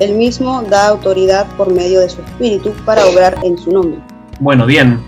Él 0.00 0.16
mismo 0.16 0.62
da 0.62 0.88
autoridad 0.88 1.46
por 1.56 1.72
medio 1.72 2.00
de 2.00 2.08
su 2.08 2.20
Espíritu 2.22 2.72
para 2.84 3.06
obrar 3.06 3.36
en 3.44 3.56
su 3.56 3.70
nombre. 3.70 4.00
Bueno, 4.40 4.66
bien, 4.66 5.00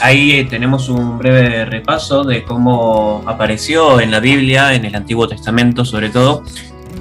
Ahí 0.00 0.32
eh, 0.32 0.44
tenemos 0.44 0.88
un 0.88 1.18
breve 1.18 1.64
repaso 1.64 2.24
de 2.24 2.42
cómo 2.42 3.22
apareció 3.26 4.00
en 4.00 4.10
la 4.10 4.18
Biblia, 4.18 4.74
en 4.74 4.84
el 4.84 4.94
Antiguo 4.96 5.28
Testamento 5.28 5.84
sobre 5.84 6.10
todo, 6.10 6.42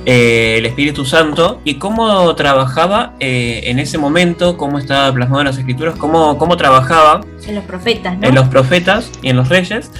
eh, 0.06 0.56
el 0.58 0.66
Espíritu 0.66 1.06
Santo 1.06 1.62
y 1.64 1.76
cómo 1.76 2.34
trabajaba 2.36 3.14
eh, 3.20 3.62
en 3.66 3.80
ese 3.80 3.98
momento, 3.98 4.58
cómo 4.58 4.80
estaba 4.80 5.14
plasmado 5.14 5.42
en 5.42 5.48
las 5.48 5.58
escrituras, 5.58 5.96
cómo, 5.98 6.38
cómo 6.38 6.58
trabajaba 6.58 7.22
En 7.48 7.56
los 7.56 7.64
profetas, 7.64 8.18
¿no? 8.18 8.28
en 8.28 8.36
los 8.36 8.48
profetas 8.48 9.12
y 9.22 9.30
en 9.30 9.38
los 9.38 9.50
reyes, 9.50 9.92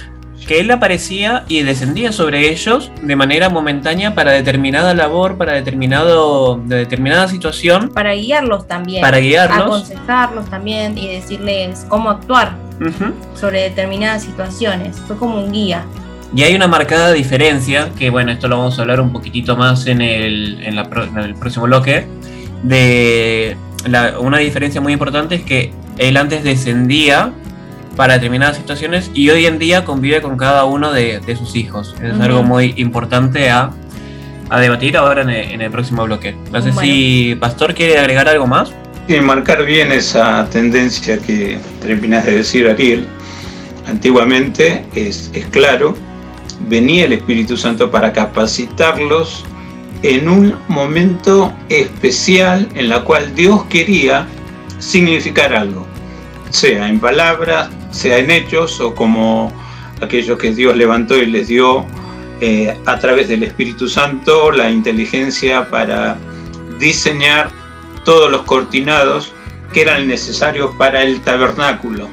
que 0.46 0.60
él 0.60 0.70
aparecía 0.70 1.44
y 1.48 1.62
descendía 1.62 2.12
sobre 2.12 2.50
ellos 2.50 2.90
de 3.02 3.16
manera 3.16 3.48
momentánea 3.48 4.14
para 4.14 4.32
determinada 4.32 4.94
labor, 4.94 5.38
para 5.38 5.52
determinado, 5.52 6.56
de 6.56 6.76
determinada 6.76 7.28
situación, 7.28 7.88
Para 7.88 8.12
guiarlos 8.14 8.66
también. 8.66 9.00
para 9.00 9.18
guiarlos. 9.18 9.60
Aconsejarlos 9.60 10.50
también 10.50 10.98
y 10.98 11.08
decirles 11.08 11.86
cómo 11.88 12.10
actuar 12.10 12.56
sobre 13.34 13.62
determinadas 13.62 14.22
situaciones. 14.22 15.00
Fue 15.06 15.16
como 15.16 15.42
un 15.42 15.52
guía. 15.52 15.84
Y 16.34 16.42
hay 16.42 16.54
una 16.54 16.66
marcada 16.66 17.12
diferencia, 17.12 17.90
que 17.96 18.10
bueno, 18.10 18.32
esto 18.32 18.48
lo 18.48 18.58
vamos 18.58 18.78
a 18.78 18.82
hablar 18.82 19.00
un 19.00 19.12
poquitito 19.12 19.56
más 19.56 19.86
en 19.86 20.00
el, 20.00 20.60
en 20.64 20.74
la 20.74 20.88
pro- 20.90 21.04
en 21.04 21.16
el 21.18 21.34
próximo 21.34 21.66
bloque, 21.66 22.06
de 22.64 23.56
la- 23.86 24.18
una 24.18 24.38
diferencia 24.38 24.80
muy 24.80 24.92
importante 24.92 25.36
es 25.36 25.42
que 25.42 25.72
él 25.98 26.16
antes 26.16 26.42
descendía 26.42 27.30
para 27.96 28.14
determinadas 28.14 28.56
situaciones 28.56 29.10
y 29.14 29.30
hoy 29.30 29.46
en 29.46 29.58
día 29.60 29.84
convive 29.84 30.20
con 30.22 30.36
cada 30.36 30.64
uno 30.64 30.90
de, 30.92 31.20
de 31.20 31.36
sus 31.36 31.54
hijos. 31.54 31.94
Es 32.02 32.18
algo 32.20 32.42
muy 32.42 32.74
importante 32.78 33.50
a, 33.50 33.70
a 34.50 34.60
debatir 34.60 34.96
ahora 34.96 35.22
en 35.22 35.30
el, 35.30 35.52
en 35.52 35.60
el 35.60 35.70
próximo 35.70 36.02
bloque. 36.04 36.34
No 36.50 36.60
sé 36.60 36.70
Bueno. 36.72 36.80
si 36.80 37.36
Pastor 37.38 37.74
quiere 37.74 37.98
agregar 37.98 38.28
algo 38.28 38.48
más. 38.48 38.72
Y 39.06 39.20
marcar 39.20 39.64
bien 39.64 39.92
esa 39.92 40.48
tendencia 40.50 41.18
que 41.18 41.58
terminas 41.80 42.26
de 42.26 42.38
decir, 42.38 42.66
Ariel. 42.66 43.06
Antiguamente, 43.86 44.84
es, 44.94 45.30
es 45.34 45.44
claro, 45.46 45.94
venía 46.68 47.04
el 47.04 47.12
Espíritu 47.14 47.56
Santo 47.56 47.90
para 47.90 48.12
capacitarlos 48.12 49.44
en 50.02 50.28
un 50.28 50.54
momento 50.68 51.52
especial 51.68 52.68
en 52.74 52.88
la 52.88 53.02
cual 53.04 53.34
Dios 53.34 53.64
quería 53.64 54.26
significar 54.78 55.54
algo, 55.54 55.86
sea 56.50 56.88
en 56.88 57.00
palabras, 57.00 57.70
sea 57.90 58.18
en 58.18 58.30
hechos 58.30 58.80
o 58.80 58.94
como 58.94 59.52
aquellos 60.02 60.38
que 60.38 60.52
Dios 60.52 60.76
levantó 60.76 61.16
y 61.16 61.26
les 61.26 61.48
dio 61.48 61.86
eh, 62.40 62.76
a 62.84 62.98
través 62.98 63.28
del 63.28 63.44
Espíritu 63.44 63.88
Santo 63.88 64.50
la 64.50 64.70
inteligencia 64.70 65.68
para 65.70 66.18
diseñar 66.78 67.48
todos 68.04 68.30
los 68.30 68.42
cortinados 68.42 69.32
que 69.72 69.82
eran 69.82 70.06
necesarios 70.06 70.70
para 70.76 71.02
el 71.02 71.20
tabernáculo. 71.22 72.08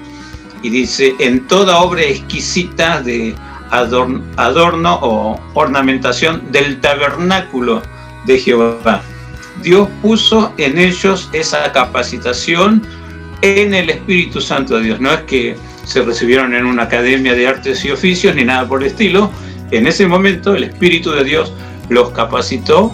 Y 0.64 0.70
dice, 0.70 1.16
en 1.20 1.48
toda 1.48 1.80
obra 1.80 2.04
exquisita 2.04 3.02
de 3.02 3.36
adorno, 3.72 5.00
o 5.02 5.40
ornamentación 5.54 6.52
del 6.52 6.80
tabernáculo 6.80 7.82
de 8.26 8.38
Jehová. 8.38 9.02
Dios 9.64 9.88
puso 10.02 10.54
en 10.58 10.78
ellos 10.78 11.30
esa 11.34 11.72
capacitación 11.72 12.86
en 13.42 13.74
el 13.74 13.90
Espíritu 13.90 14.42
Santo 14.42 14.78
de 14.78 14.84
Dios. 14.84 15.00
No 15.00 15.12
es 15.12 15.22
que 15.22 15.56
se 15.86 16.02
recibieron 16.02 16.54
en 16.54 16.66
una 16.66 16.84
academia 16.84 17.34
de 17.34 17.48
artes 17.48 17.84
y 17.86 17.92
oficios 17.92 18.36
ni 18.36 18.44
nada 18.44 18.68
por 18.68 18.82
el 18.82 18.88
estilo. 18.88 19.32
En 19.72 19.88
ese 19.88 20.06
momento 20.08 20.56
el 20.56 20.66
Espíritu 20.66 21.12
de 21.12 21.24
Dios 21.24 21.54
los 21.90 22.12
capacitó 22.12 22.92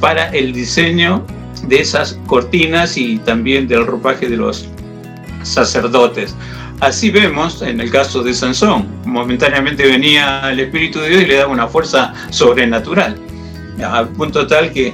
para 0.00 0.28
el 0.30 0.52
diseño 0.52 1.24
de 1.68 1.80
esas 1.80 2.18
cortinas 2.26 2.96
y 2.96 3.18
también 3.18 3.66
del 3.68 3.86
ropaje 3.86 4.28
de 4.28 4.36
los 4.36 4.68
sacerdotes. 5.42 6.34
Así 6.80 7.10
vemos 7.10 7.62
en 7.62 7.80
el 7.80 7.90
caso 7.90 8.22
de 8.22 8.34
Sansón, 8.34 8.86
momentáneamente 9.06 9.84
venía 9.86 10.42
el 10.50 10.60
Espíritu 10.60 11.00
de 11.00 11.08
Dios 11.08 11.22
y 11.22 11.26
le 11.26 11.36
daba 11.36 11.50
una 11.52 11.68
fuerza 11.68 12.12
sobrenatural, 12.30 13.18
al 13.82 14.08
punto 14.08 14.46
tal 14.46 14.70
que 14.72 14.92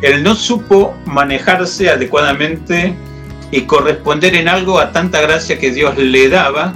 él 0.00 0.22
no 0.22 0.34
supo 0.34 0.94
manejarse 1.04 1.90
adecuadamente 1.90 2.94
y 3.50 3.62
corresponder 3.62 4.36
en 4.36 4.48
algo 4.48 4.78
a 4.78 4.90
tanta 4.92 5.20
gracia 5.20 5.58
que 5.58 5.70
Dios 5.70 5.98
le 5.98 6.28
daba. 6.30 6.72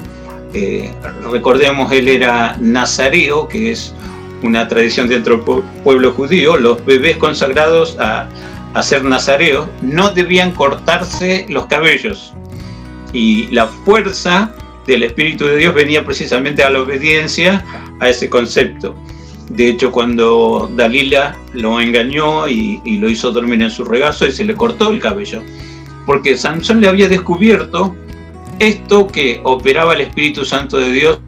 Eh, 0.55 0.93
recordemos, 1.31 1.91
él 1.93 2.09
era 2.09 2.57
nazareo, 2.61 3.49
que 3.49 3.73
es 3.73 3.95
una 4.43 4.69
tradición 4.69 5.09
dentro 5.09 5.37
del 5.37 5.45
pue- 5.47 5.63
pueblo 5.83 6.13
judío, 6.13 6.59
los 6.59 6.85
bebés 6.85 7.17
consagrados 7.17 7.97
a, 7.99 8.29
a 8.75 8.83
ser 8.83 9.03
nazareos 9.05 9.67
no 9.81 10.11
debían 10.11 10.51
cortarse 10.51 11.47
los 11.49 11.67
cabellos. 11.67 12.35
Y 13.13 13.49
la 13.49 13.67
fuerza 13.67 14.55
del 14.87 15.03
Espíritu 15.05 15.47
de 15.47 15.57
Dios 15.57 15.75
venía 15.75 16.05
precisamente 16.05 16.63
a 16.63 16.71
la 16.71 16.81
obediencia 16.81 17.65
a 18.01 18.09
ese 18.09 18.29
concepto. 18.29 18.95
De 19.49 19.69
hecho, 19.69 19.93
cuando 19.93 20.71
Dalila 20.75 21.37
lo 21.53 21.81
engañó 21.81 22.49
y, 22.49 22.81
lo 22.99 23.09
hizo 23.11 23.33
dormir 23.33 23.63
en 23.63 23.71
su 23.71 23.85
regazo 23.85 24.27
y 24.27 24.33
se 24.33 24.45
le 24.45 24.55
cortó 24.55 24.91
el 24.91 25.01
cabello, 25.01 25.43
porque 26.07 26.37
Sansón 26.37 26.81
le 26.81 26.89
había 26.89 27.09
descubierto 27.09 27.95
esto 28.59 29.07
que 29.09 29.41
operaba 29.45 29.95
el 29.95 30.03
Espíritu 30.03 30.45
Santo 30.45 30.79
de 30.79 30.93
Dios 30.93 31.21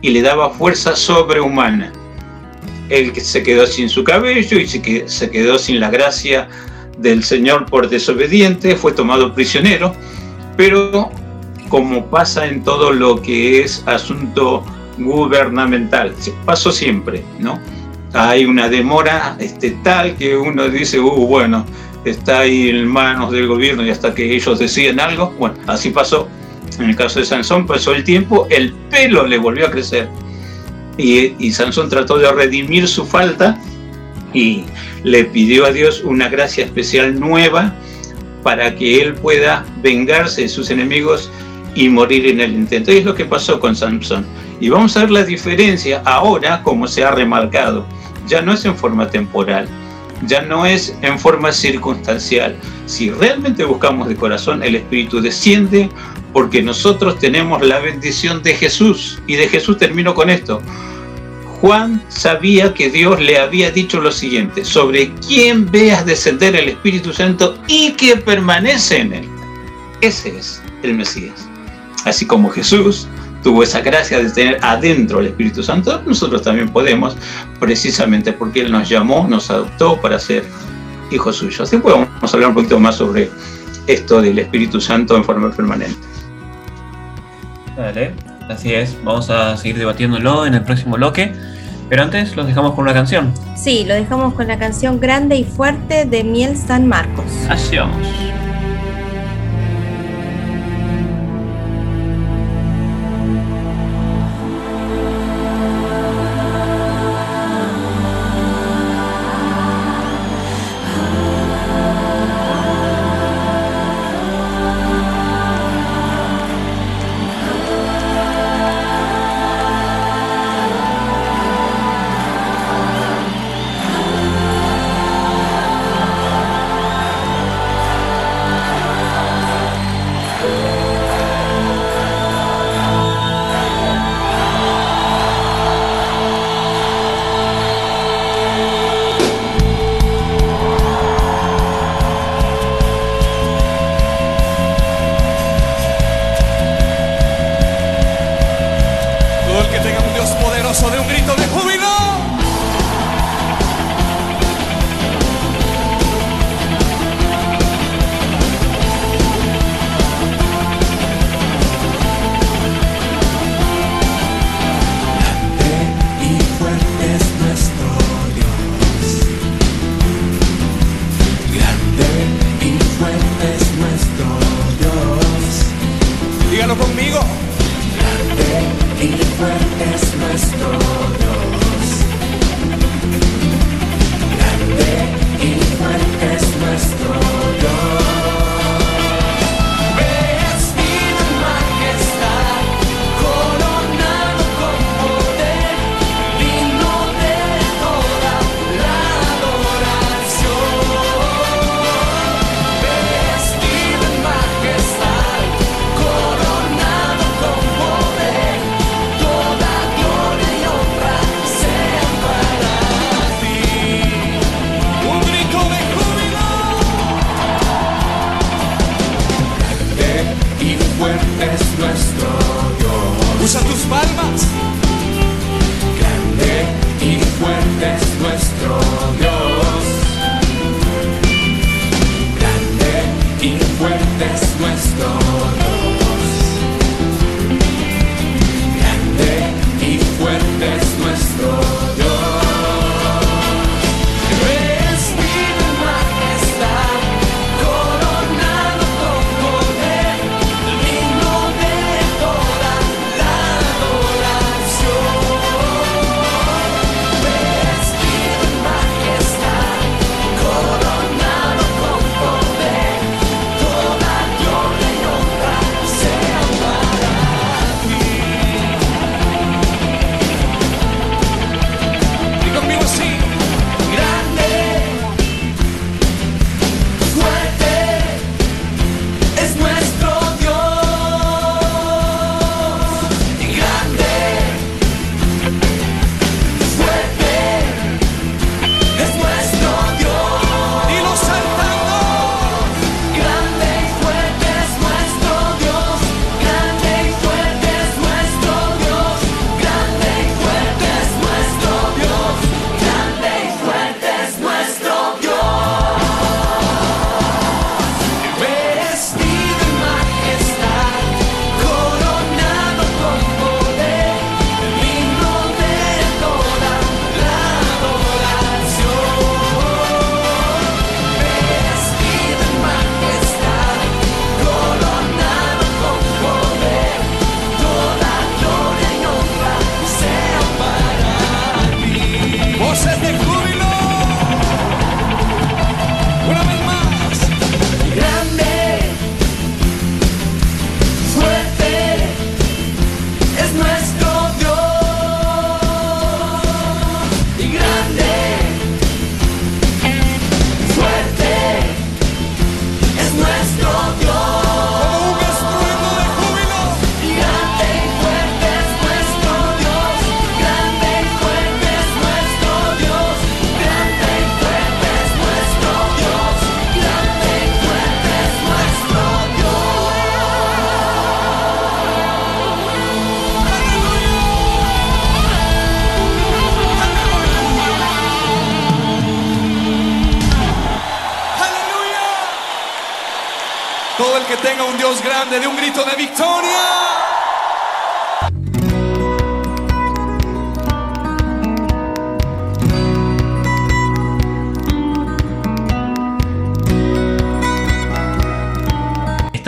y 0.00 0.10
le 0.10 0.22
daba 0.22 0.50
fuerza 0.50 0.96
sobrehumana. 0.96 1.92
Él 2.88 3.14
se 3.20 3.42
quedó 3.42 3.66
sin 3.66 3.88
su 3.88 4.04
cabello 4.04 4.58
y 4.58 4.66
se 4.66 5.30
quedó 5.30 5.58
sin 5.58 5.80
la 5.80 5.90
gracia 5.90 6.48
del 6.98 7.22
Señor 7.22 7.66
por 7.66 7.88
desobediente, 7.88 8.76
fue 8.76 8.92
tomado 8.92 9.34
prisionero, 9.34 9.94
pero 10.60 11.08
como 11.70 12.04
pasa 12.10 12.46
en 12.46 12.62
todo 12.62 12.92
lo 12.92 13.22
que 13.22 13.62
es 13.62 13.82
asunto 13.86 14.62
gubernamental, 14.98 16.14
pasó 16.44 16.70
siempre, 16.70 17.24
¿no? 17.38 17.58
Hay 18.12 18.44
una 18.44 18.68
demora 18.68 19.36
este, 19.38 19.70
tal 19.82 20.16
que 20.16 20.36
uno 20.36 20.68
dice, 20.68 21.00
uh, 21.00 21.26
bueno, 21.26 21.64
está 22.04 22.40
ahí 22.40 22.68
en 22.68 22.86
manos 22.86 23.32
del 23.32 23.46
gobierno 23.46 23.86
y 23.86 23.88
hasta 23.88 24.14
que 24.14 24.34
ellos 24.34 24.58
deciden 24.58 25.00
algo, 25.00 25.32
bueno, 25.38 25.54
así 25.66 25.88
pasó. 25.88 26.28
En 26.78 26.90
el 26.90 26.96
caso 26.96 27.20
de 27.20 27.24
Sansón 27.24 27.66
pasó 27.66 27.94
el 27.94 28.04
tiempo, 28.04 28.46
el 28.50 28.74
pelo 28.90 29.26
le 29.26 29.38
volvió 29.38 29.66
a 29.66 29.70
crecer 29.70 30.10
y, 30.98 31.36
y 31.38 31.52
Sansón 31.52 31.88
trató 31.88 32.18
de 32.18 32.30
redimir 32.30 32.86
su 32.86 33.06
falta 33.06 33.58
y 34.34 34.64
le 35.04 35.24
pidió 35.24 35.64
a 35.64 35.72
Dios 35.72 36.02
una 36.04 36.28
gracia 36.28 36.66
especial 36.66 37.18
nueva 37.18 37.74
para 38.42 38.74
que 38.74 39.00
él 39.02 39.14
pueda 39.14 39.64
vengarse 39.82 40.42
de 40.42 40.48
sus 40.48 40.70
enemigos 40.70 41.30
y 41.74 41.88
morir 41.88 42.26
en 42.26 42.40
el 42.40 42.52
intento. 42.52 42.92
Y 42.92 42.98
es 42.98 43.04
lo 43.04 43.14
que 43.14 43.24
pasó 43.24 43.60
con 43.60 43.76
Sansón. 43.76 44.26
Y 44.60 44.68
vamos 44.68 44.96
a 44.96 45.00
ver 45.00 45.10
la 45.10 45.24
diferencia 45.24 46.02
ahora, 46.04 46.62
como 46.62 46.86
se 46.86 47.04
ha 47.04 47.10
remarcado. 47.10 47.86
Ya 48.26 48.42
no 48.42 48.52
es 48.52 48.64
en 48.64 48.76
forma 48.76 49.08
temporal, 49.08 49.66
ya 50.26 50.42
no 50.42 50.66
es 50.66 50.94
en 51.02 51.18
forma 51.18 51.52
circunstancial. 51.52 52.56
Si 52.86 53.10
realmente 53.10 53.64
buscamos 53.64 54.08
de 54.08 54.16
corazón, 54.16 54.62
el 54.62 54.76
Espíritu 54.76 55.20
desciende 55.20 55.88
porque 56.32 56.62
nosotros 56.62 57.18
tenemos 57.18 57.62
la 57.66 57.78
bendición 57.78 58.42
de 58.42 58.54
Jesús. 58.54 59.20
Y 59.26 59.36
de 59.36 59.48
Jesús 59.48 59.78
termino 59.78 60.14
con 60.14 60.30
esto. 60.30 60.60
Juan 61.60 62.02
sabía 62.08 62.72
que 62.72 62.88
Dios 62.88 63.20
le 63.20 63.38
había 63.38 63.70
dicho 63.70 64.00
lo 64.00 64.10
siguiente, 64.10 64.64
sobre 64.64 65.12
quién 65.26 65.70
veas 65.70 66.06
descender 66.06 66.56
el 66.56 66.70
Espíritu 66.70 67.12
Santo 67.12 67.58
y 67.66 67.92
que 67.92 68.16
permanece 68.16 69.00
en 69.00 69.12
él. 69.12 69.28
Ese 70.00 70.38
es 70.38 70.62
el 70.82 70.94
Mesías. 70.94 71.46
Así 72.06 72.26
como 72.26 72.48
Jesús 72.48 73.06
tuvo 73.42 73.62
esa 73.62 73.80
gracia 73.80 74.18
de 74.22 74.30
tener 74.30 74.58
adentro 74.62 75.20
el 75.20 75.26
Espíritu 75.26 75.62
Santo, 75.62 76.02
nosotros 76.06 76.42
también 76.42 76.70
podemos, 76.70 77.16
precisamente 77.58 78.32
porque 78.32 78.62
Él 78.62 78.72
nos 78.72 78.88
llamó, 78.88 79.26
nos 79.28 79.50
adoptó 79.50 80.00
para 80.00 80.18
ser 80.18 80.44
hijos 81.10 81.36
suyos. 81.36 81.70
Después 81.70 81.94
vamos 81.94 82.32
a 82.32 82.36
hablar 82.36 82.48
un 82.50 82.54
poquito 82.54 82.80
más 82.80 82.96
sobre 82.96 83.30
esto 83.86 84.22
del 84.22 84.38
Espíritu 84.38 84.80
Santo 84.80 85.14
en 85.14 85.24
forma 85.24 85.50
permanente. 85.50 85.98
Dale, 87.76 88.14
así 88.50 88.74
es. 88.74 88.96
Vamos 89.04 89.30
a 89.30 89.56
seguir 89.56 89.78
debatiéndolo 89.78 90.46
en 90.46 90.54
el 90.54 90.62
próximo 90.62 90.96
bloque. 90.96 91.32
Pero 91.88 92.02
antes 92.02 92.36
los 92.36 92.46
dejamos 92.46 92.74
con 92.74 92.82
una 92.84 92.94
canción. 92.94 93.32
Sí, 93.56 93.84
lo 93.84 93.94
dejamos 93.94 94.34
con 94.34 94.46
la 94.46 94.58
canción 94.58 95.00
Grande 95.00 95.36
y 95.36 95.44
Fuerte 95.44 96.04
de 96.04 96.22
Miel 96.22 96.56
San 96.56 96.86
Marcos. 96.86 97.24
Así 97.48 97.76
vamos. 97.76 98.06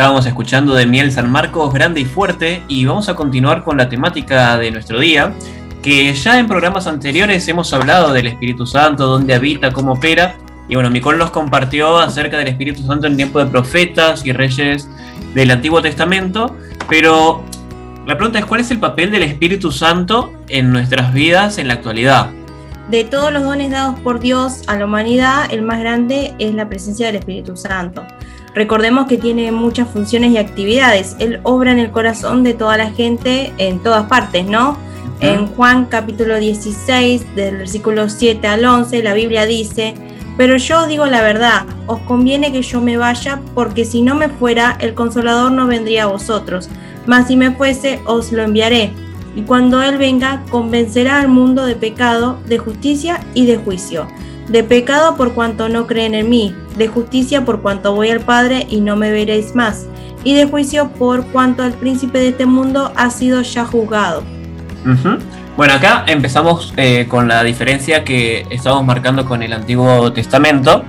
Estábamos 0.03 0.27
escuchando 0.27 0.75
de 0.75 0.85
Miel 0.85 1.13
San 1.13 1.31
Marcos 1.31 1.73
Grande 1.73 2.01
y 2.01 2.05
Fuerte 2.05 2.65
y 2.67 2.85
vamos 2.85 3.09
a 3.09 3.15
continuar 3.15 3.63
con 3.63 3.77
la 3.77 3.89
temática 3.89 4.59
de 4.59 4.73
nuestro 4.73 4.99
día, 4.99 5.33
que 5.81 6.13
ya 6.13 6.41
en 6.41 6.49
programas 6.49 6.89
anteriores 6.89 7.47
hemos 7.47 7.73
hablado 7.73 8.13
del 8.13 8.27
Espíritu 8.27 8.67
Santo, 8.67 9.07
dónde 9.07 9.33
habita, 9.33 9.71
cómo 9.71 9.93
opera, 9.93 10.35
y 10.69 10.75
bueno, 10.75 10.91
Micol 10.91 11.19
nos 11.19 11.31
compartió 11.31 11.99
acerca 11.99 12.37
del 12.37 12.49
Espíritu 12.49 12.83
Santo 12.83 13.07
en 13.07 13.17
tiempo 13.17 13.39
de 13.39 13.47
profetas 13.47 14.27
y 14.27 14.33
reyes 14.33 14.89
del 15.35 15.53
Antiguo 15.53 15.81
Testamento, 15.81 16.57
pero 16.89 17.45
la 18.05 18.17
pregunta 18.17 18.41
es, 18.41 18.45
¿cuál 18.45 18.63
es 18.63 18.73
el 18.73 18.81
papel 18.81 19.13
del 19.13 19.23
Espíritu 19.23 19.71
Santo 19.71 20.33
en 20.49 20.73
nuestras 20.73 21.15
vidas 21.15 21.59
en 21.59 21.69
la 21.69 21.75
actualidad? 21.75 22.29
De 22.91 23.05
todos 23.05 23.33
los 23.33 23.45
dones 23.45 23.71
dados 23.71 24.01
por 24.01 24.19
Dios 24.19 24.63
a 24.67 24.75
la 24.77 24.87
humanidad, 24.87 25.45
el 25.53 25.63
más 25.63 25.79
grande 25.79 26.35
es 26.41 26.53
la 26.57 26.69
presencia 26.69 27.07
del 27.07 27.15
Espíritu 27.15 27.57
Santo. 27.57 28.05
Recordemos 28.55 29.07
que 29.07 29.17
tiene 29.17 29.51
muchas 29.51 29.89
funciones 29.89 30.33
y 30.33 30.39
actividades. 30.39 31.17
Él 31.19 31.41
obra 31.43 31.73
en 31.73 31.79
el 31.79 31.91
corazón 31.91 32.45
de 32.45 32.53
toda 32.53 32.77
la 32.77 32.91
gente 32.91 33.53
en 33.59 33.83
todas 33.83 34.07
partes, 34.07 34.45
¿no? 34.47 34.77
En 35.21 35.47
Juan 35.47 35.87
capítulo 35.87 36.39
16, 36.39 37.37
del 37.37 37.59
versículo 37.59 38.09
7 38.09 38.47
al 38.47 38.65
11, 38.65 39.03
la 39.05 39.15
Biblia 39.15 39.47
dice, 39.47 39.95
pero 40.37 40.57
yo 40.57 40.81
os 40.81 40.89
digo 40.89 41.07
la 41.07 41.23
verdad, 41.23 41.65
os 41.87 42.01
conviene 42.01 42.51
que 42.51 42.63
yo 42.63 42.81
me 42.81 42.97
vaya, 42.97 43.41
porque 43.55 43.85
si 43.85 44.03
no 44.03 44.17
me 44.17 44.29
fuera, 44.29 44.77
el 44.81 44.95
consolador 44.95 45.53
no 45.53 45.69
vendría 45.69 46.05
a 46.05 46.07
vosotros, 46.07 46.69
mas 47.07 47.29
si 47.29 47.37
me 47.37 47.53
fuese, 47.53 48.01
os 48.05 48.33
lo 48.33 48.43
enviaré. 48.43 48.91
Y 49.37 49.43
cuando 49.43 49.81
Él 49.81 49.97
venga, 49.97 50.43
convencerá 50.51 51.21
al 51.21 51.29
mundo 51.29 51.65
de 51.67 51.77
pecado, 51.77 52.39
de 52.47 52.59
justicia 52.59 53.21
y 53.33 53.47
de 53.47 53.59
juicio. 53.59 54.09
De 54.53 54.63
pecado 54.63 55.17
por 55.17 55.33
cuanto 55.33 55.71
no 55.71 55.87
creen 55.87 56.15
en 56.15 56.29
mí, 56.29 56.55
de 56.77 56.87
justicia 56.87 57.43
por 57.43 57.63
cuanto 57.63 57.95
voy 57.95 58.11
al 58.11 58.21
Padre 58.21 58.67
y 58.69 58.83
no 58.83 58.97
me 58.97 59.11
veréis 59.11 59.55
más, 59.55 59.87
y 60.25 60.35
de 60.35 60.45
juicio 60.45 60.91
por 60.91 61.25
cuanto 61.29 61.65
el 61.65 61.73
príncipe 61.73 62.19
de 62.19 62.29
este 62.29 62.45
mundo 62.45 62.93
ha 62.95 63.09
sido 63.09 63.41
ya 63.41 63.65
juzgado. 63.65 64.23
Bueno, 65.57 65.73
acá 65.73 66.05
empezamos 66.07 66.75
eh, 66.77 67.07
con 67.09 67.29
la 67.29 67.43
diferencia 67.45 68.05
que 68.05 68.45
estamos 68.51 68.85
marcando 68.85 69.25
con 69.25 69.43
el 69.43 69.55
Antiguo 69.55 70.13
Testamento, 70.13 70.85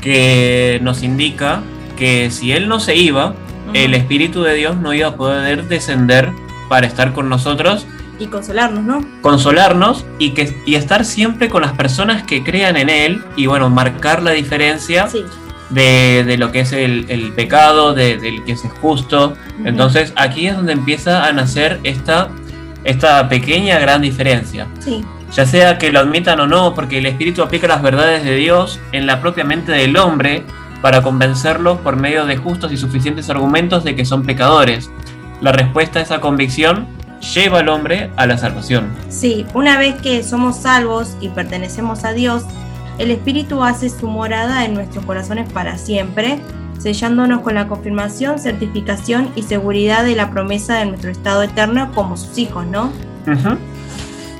que 0.00 0.78
nos 0.80 1.02
indica 1.02 1.60
que 1.98 2.30
si 2.30 2.52
Él 2.52 2.66
no 2.66 2.80
se 2.80 2.96
iba, 2.96 3.34
el 3.74 3.92
Espíritu 3.92 4.42
de 4.42 4.54
Dios 4.54 4.78
no 4.78 4.94
iba 4.94 5.08
a 5.08 5.16
poder 5.16 5.68
descender 5.68 6.30
para 6.70 6.86
estar 6.86 7.12
con 7.12 7.28
nosotros, 7.28 7.86
Y 8.20 8.26
consolarnos, 8.26 8.84
¿no? 8.84 9.04
consolarnos 9.22 10.04
y, 10.18 10.30
que, 10.30 10.54
y 10.66 10.74
estar 10.76 11.04
siempre 11.04 11.48
con 11.48 11.62
las 11.62 11.72
personas 11.72 12.22
que 12.22 12.44
crean 12.44 12.76
en 12.76 12.88
Él 12.90 13.24
y 13.34 13.46
bueno, 13.46 13.68
marcar 13.70 14.22
la 14.22 14.30
diferencia 14.32 15.08
Sí. 15.08 15.24
de, 15.70 16.22
de 16.24 16.36
lo 16.36 16.52
que 16.52 16.60
es 16.60 16.72
el, 16.72 17.06
el 17.08 17.32
pecado, 17.32 17.94
de, 17.94 18.18
del 18.18 18.44
que 18.44 18.52
es 18.52 18.62
justo. 18.80 19.34
Entonces 19.64 20.12
aquí 20.16 20.46
es 20.46 20.54
donde 20.56 20.72
empieza 20.72 21.24
a 21.26 21.32
nacer 21.32 21.80
esta, 21.82 22.28
esta 22.84 23.28
pequeña 23.28 23.78
gran 23.78 24.02
diferencia. 24.02 24.66
Sí. 24.80 25.02
Ya 25.34 25.46
sea 25.46 25.78
que 25.78 25.92
lo 25.92 26.00
admitan 26.00 26.40
o 26.40 26.46
no, 26.46 26.74
porque 26.74 26.98
el 26.98 27.06
Espíritu 27.06 27.42
aplica 27.42 27.68
las 27.68 27.82
verdades 27.82 28.24
de 28.24 28.34
Dios 28.36 28.80
en 28.92 29.06
la 29.06 29.20
propia 29.20 29.44
mente 29.44 29.72
del 29.72 29.96
hombre 29.96 30.42
para 30.82 31.02
convencerlos 31.02 31.78
por 31.78 31.96
medio 31.96 32.26
de 32.26 32.36
justos 32.36 32.72
y 32.72 32.76
suficientes 32.76 33.30
argumentos 33.30 33.84
de 33.84 33.94
que 33.94 34.04
son 34.04 34.24
pecadores. 34.24 34.90
La 35.40 35.52
respuesta 35.52 36.00
a 36.00 36.02
esa 36.02 36.20
convicción 36.20 36.86
lleva 37.20 37.60
al 37.60 37.68
hombre 37.68 38.10
a 38.16 38.26
la 38.26 38.38
salvación. 38.38 38.90
Sí, 39.08 39.46
una 39.54 39.78
vez 39.78 39.96
que 40.00 40.22
somos 40.22 40.56
salvos 40.56 41.16
y 41.20 41.28
pertenecemos 41.28 42.04
a 42.04 42.12
Dios, 42.12 42.44
el 42.98 43.10
Espíritu 43.10 43.62
hace 43.62 43.88
su 43.88 44.08
morada 44.08 44.64
en 44.64 44.74
nuestros 44.74 45.04
corazones 45.04 45.50
para 45.52 45.78
siempre, 45.78 46.38
sellándonos 46.78 47.40
con 47.40 47.54
la 47.54 47.68
confirmación, 47.68 48.38
certificación 48.38 49.30
y 49.36 49.42
seguridad 49.42 50.04
de 50.04 50.16
la 50.16 50.30
promesa 50.30 50.78
de 50.78 50.86
nuestro 50.86 51.10
estado 51.10 51.42
eterno 51.42 51.92
como 51.94 52.16
sus 52.16 52.36
hijos, 52.38 52.66
¿no? 52.66 52.90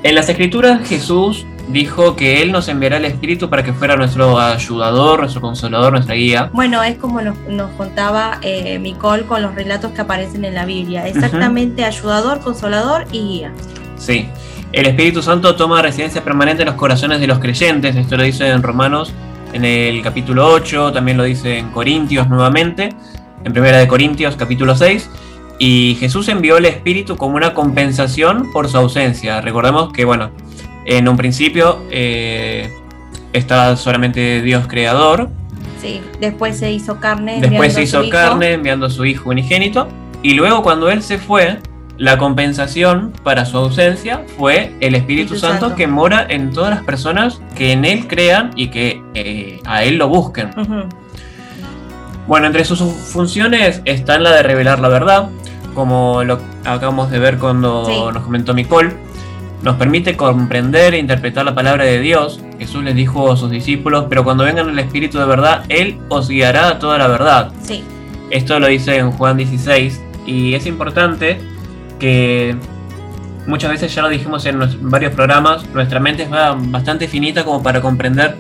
En 0.03 0.15
las 0.15 0.29
escrituras 0.29 0.87
Jesús 0.89 1.47
dijo 1.73 2.17
que 2.17 2.43
Él 2.43 2.53
nos 2.53 2.69
enviará 2.69 2.97
el 2.97 3.05
Espíritu 3.05 3.49
para 3.49 3.63
que 3.63 3.73
fuera 3.73 3.97
nuestro 3.97 4.39
ayudador, 4.39 5.21
nuestro 5.21 5.41
consolador, 5.41 5.93
nuestra 5.93 6.15
guía. 6.15 6.51
Bueno, 6.53 6.83
es 6.83 6.97
como 6.99 7.21
nos, 7.21 7.37
nos 7.49 7.71
contaba 7.73 8.39
eh, 8.43 8.79
Micol 8.79 9.25
con 9.27 9.43
los 9.43 9.55
relatos 9.55 9.93
que 9.93 10.01
aparecen 10.01 10.45
en 10.45 10.55
la 10.55 10.65
Biblia. 10.65 11.07
Exactamente 11.07 11.85
ayudador, 11.85 12.41
consolador 12.41 13.07
y 13.13 13.21
guía. 13.21 13.53
Sí. 13.97 14.29
El 14.73 14.87
Espíritu 14.87 15.21
Santo 15.21 15.57
toma 15.57 15.83
residencia 15.83 16.23
permanente 16.23 16.63
en 16.63 16.67
los 16.67 16.77
corazones 16.77 17.21
de 17.21 17.27
los 17.27 17.39
creyentes. 17.41 17.97
Esto 17.97 18.17
lo 18.17 18.23
dice 18.23 18.49
en 18.49 18.63
Romanos 18.63 19.13
en 19.53 19.65
el 19.65 20.01
capítulo 20.03 20.47
8, 20.47 20.93
también 20.93 21.17
lo 21.17 21.25
dice 21.25 21.59
en 21.59 21.71
Corintios 21.71 22.29
nuevamente, 22.29 22.91
en 23.45 23.53
Primera 23.53 23.79
de 23.79 23.89
Corintios 23.89 24.37
capítulo 24.37 24.77
6. 24.77 25.11
Y 25.59 25.97
Jesús 26.01 26.29
envió 26.29 26.57
el 26.57 26.67
Espíritu 26.67 27.17
como 27.17 27.37
una 27.37 27.53
compensación 27.53 28.51
por 28.53 28.69
su 28.69 28.79
ausencia. 28.79 29.41
Recordemos 29.41 29.93
que, 29.93 30.05
bueno, 30.05 30.31
en 30.87 31.09
un 31.09 31.17
principio 31.17 31.83
eh, 31.91 32.71
está 33.33 33.77
solamente 33.77 34.43
Dios 34.43 34.67
creador, 34.67 35.29
Sí, 35.81 36.03
después 36.21 36.59
se 36.59 36.71
hizo 36.71 37.01
carne. 37.01 37.39
Después 37.41 37.73
se 37.73 37.83
hizo 37.85 38.01
su 38.01 38.05
hijo. 38.09 38.13
carne 38.13 38.53
enviando 38.53 38.85
a 38.85 38.91
su 38.91 39.07
hijo 39.07 39.31
unigénito. 39.31 39.89
Y 40.23 40.35
luego 40.35 40.63
cuando 40.63 40.91
él 40.91 41.03
se 41.03 41.17
fue, 41.17 41.57
la 41.97 42.19
compensación 42.19 43.15
para 43.23 43.47
su 43.47 43.57
ausencia 43.57 44.23
fue 44.37 44.75
el 44.81 44.95
Espíritu 44.95 45.33
Espíritu 45.35 45.37
Santo, 45.39 45.61
Santo. 45.69 45.77
que 45.77 45.87
mora 45.87 46.27
en 46.29 46.53
todas 46.53 46.69
las 46.71 46.83
personas 46.85 47.41
que 47.57 47.73
en 47.73 47.87
él 47.87 48.07
crean 48.09 48.51
y 48.57 48.69
que 48.69 49.01
eh, 49.15 49.59
a 49.65 49.83
él 49.85 49.97
lo 49.97 50.09
busquen. 50.09 50.51
Bueno, 52.27 52.47
entre 52.47 52.65
sus 52.67 52.79
funciones 52.81 53.81
están 53.87 54.23
la 54.23 54.33
de 54.33 54.43
revelar 54.43 54.81
la 54.81 54.89
verdad, 54.89 55.31
como 55.75 56.23
lo 56.25 56.41
acabamos 56.65 57.11
de 57.11 57.19
ver 57.21 57.39
cuando 57.39 57.87
Sí. 57.87 57.93
nos 58.13 58.23
comentó 58.23 58.53
Nicole. 58.53 58.93
Nos 59.63 59.77
permite 59.77 60.17
comprender 60.17 60.95
e 60.95 60.99
interpretar 60.99 61.45
la 61.45 61.55
palabra 61.55 61.85
de 61.85 62.01
Dios. 62.01 62.41
Jesús 62.59 62.83
les 62.83 62.95
dijo 62.95 63.31
a 63.33 63.37
sus 63.37 63.51
discípulos, 63.51 64.07
pero 64.09 64.25
cuando 64.25 64.45
vengan 64.45 64.69
el 64.71 64.79
Espíritu 64.79 65.19
de 65.19 65.27
verdad, 65.27 65.65
Él 65.69 65.99
os 66.09 66.29
guiará 66.29 66.69
a 66.69 66.79
toda 66.79 66.97
la 66.99 67.09
verdad. 67.09 67.53
Sí, 67.63 67.83
Esto 68.31 68.59
lo 68.61 68.69
dice 68.69 68.97
en 68.97 69.11
Juan 69.13 69.37
16 69.37 70.01
y 70.27 70.55
es 70.55 70.67
importante 70.67 71.39
que 71.99 72.57
muchas 73.47 73.71
veces 73.71 73.95
ya 73.95 74.03
lo 74.03 74.09
dijimos 74.09 74.47
en 74.47 74.59
varios 74.91 75.13
programas, 75.13 75.67
nuestra 75.75 76.01
mente 76.01 76.23
es 76.23 76.31
ba- 76.31 76.57
bastante 76.59 77.09
finita 77.09 77.45
como 77.45 77.63
para 77.63 77.81
comprender 77.83 78.37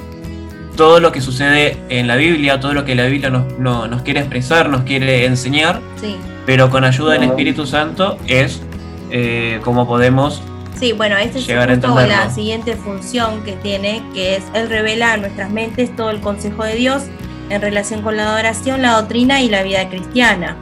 todo 0.76 1.00
lo 1.00 1.12
que 1.12 1.20
sucede 1.20 1.76
en 1.90 2.06
la 2.06 2.16
Biblia, 2.16 2.61
todo 2.61 2.72
lo 2.72 2.85
que 2.85 2.94
la 2.94 3.04
Biblia 3.06 3.28
nos, 3.28 3.59
no- 3.59 3.87
nos 3.88 4.02
quiere 4.02 4.20
expresar, 4.20 4.68
nos 4.70 4.83
quiere 4.83 5.26
enseñar, 5.26 5.80
sí. 6.00 6.16
pero 6.46 6.70
con 6.70 6.85
ayuda 6.85 7.12
del 7.14 7.24
Espíritu 7.24 7.66
Santo 7.66 8.16
es 8.26 8.62
eh, 9.11 9.61
como 9.64 9.87
podemos 9.88 10.42
Sí, 10.81 10.93
bueno, 10.93 11.19
esta 11.19 11.38
es 11.38 11.45
justo 11.45 11.95
la 12.07 12.31
siguiente 12.31 12.75
función 12.75 13.43
que 13.45 13.53
tiene, 13.53 14.03
que 14.14 14.37
es 14.37 14.45
Él 14.55 14.71
revela 14.71 15.12
a 15.12 15.19
nuestras 15.19 15.51
mentes 15.51 15.95
todo 15.95 16.09
el 16.09 16.21
consejo 16.21 16.64
de 16.64 16.75
Dios 16.75 17.03
en 17.51 17.61
relación 17.61 18.01
con 18.01 18.16
la 18.16 18.33
adoración, 18.33 18.81
la 18.81 18.93
doctrina 18.93 19.43
y 19.43 19.51
la 19.51 19.62
vida 19.62 19.90
cristiana. 19.90 20.57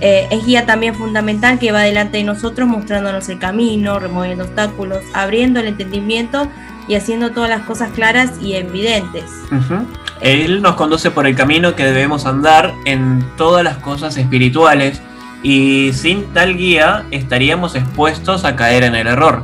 Eh, 0.00 0.28
es 0.30 0.46
guía 0.46 0.66
también 0.66 0.94
fundamental 0.94 1.58
que 1.58 1.72
va 1.72 1.80
delante 1.80 2.18
de 2.18 2.24
nosotros 2.24 2.68
mostrándonos 2.68 3.28
el 3.28 3.40
camino, 3.40 3.98
removiendo 3.98 4.44
obstáculos, 4.44 5.00
abriendo 5.14 5.58
el 5.58 5.66
entendimiento 5.66 6.46
y 6.86 6.94
haciendo 6.94 7.32
todas 7.32 7.50
las 7.50 7.62
cosas 7.62 7.90
claras 7.90 8.30
y 8.40 8.54
evidentes. 8.54 9.24
Él 10.20 10.62
nos 10.62 10.76
conduce 10.76 11.10
por 11.10 11.26
el 11.26 11.34
camino 11.34 11.74
que 11.74 11.84
debemos 11.84 12.24
andar 12.24 12.72
en 12.84 13.26
todas 13.36 13.64
las 13.64 13.78
cosas 13.78 14.16
espirituales 14.16 15.02
y 15.42 15.92
sin 15.92 16.32
tal 16.32 16.56
guía 16.56 17.04
estaríamos 17.10 17.74
expuestos 17.74 18.44
a 18.44 18.56
caer 18.56 18.84
en 18.84 18.94
el 18.94 19.06
error. 19.06 19.42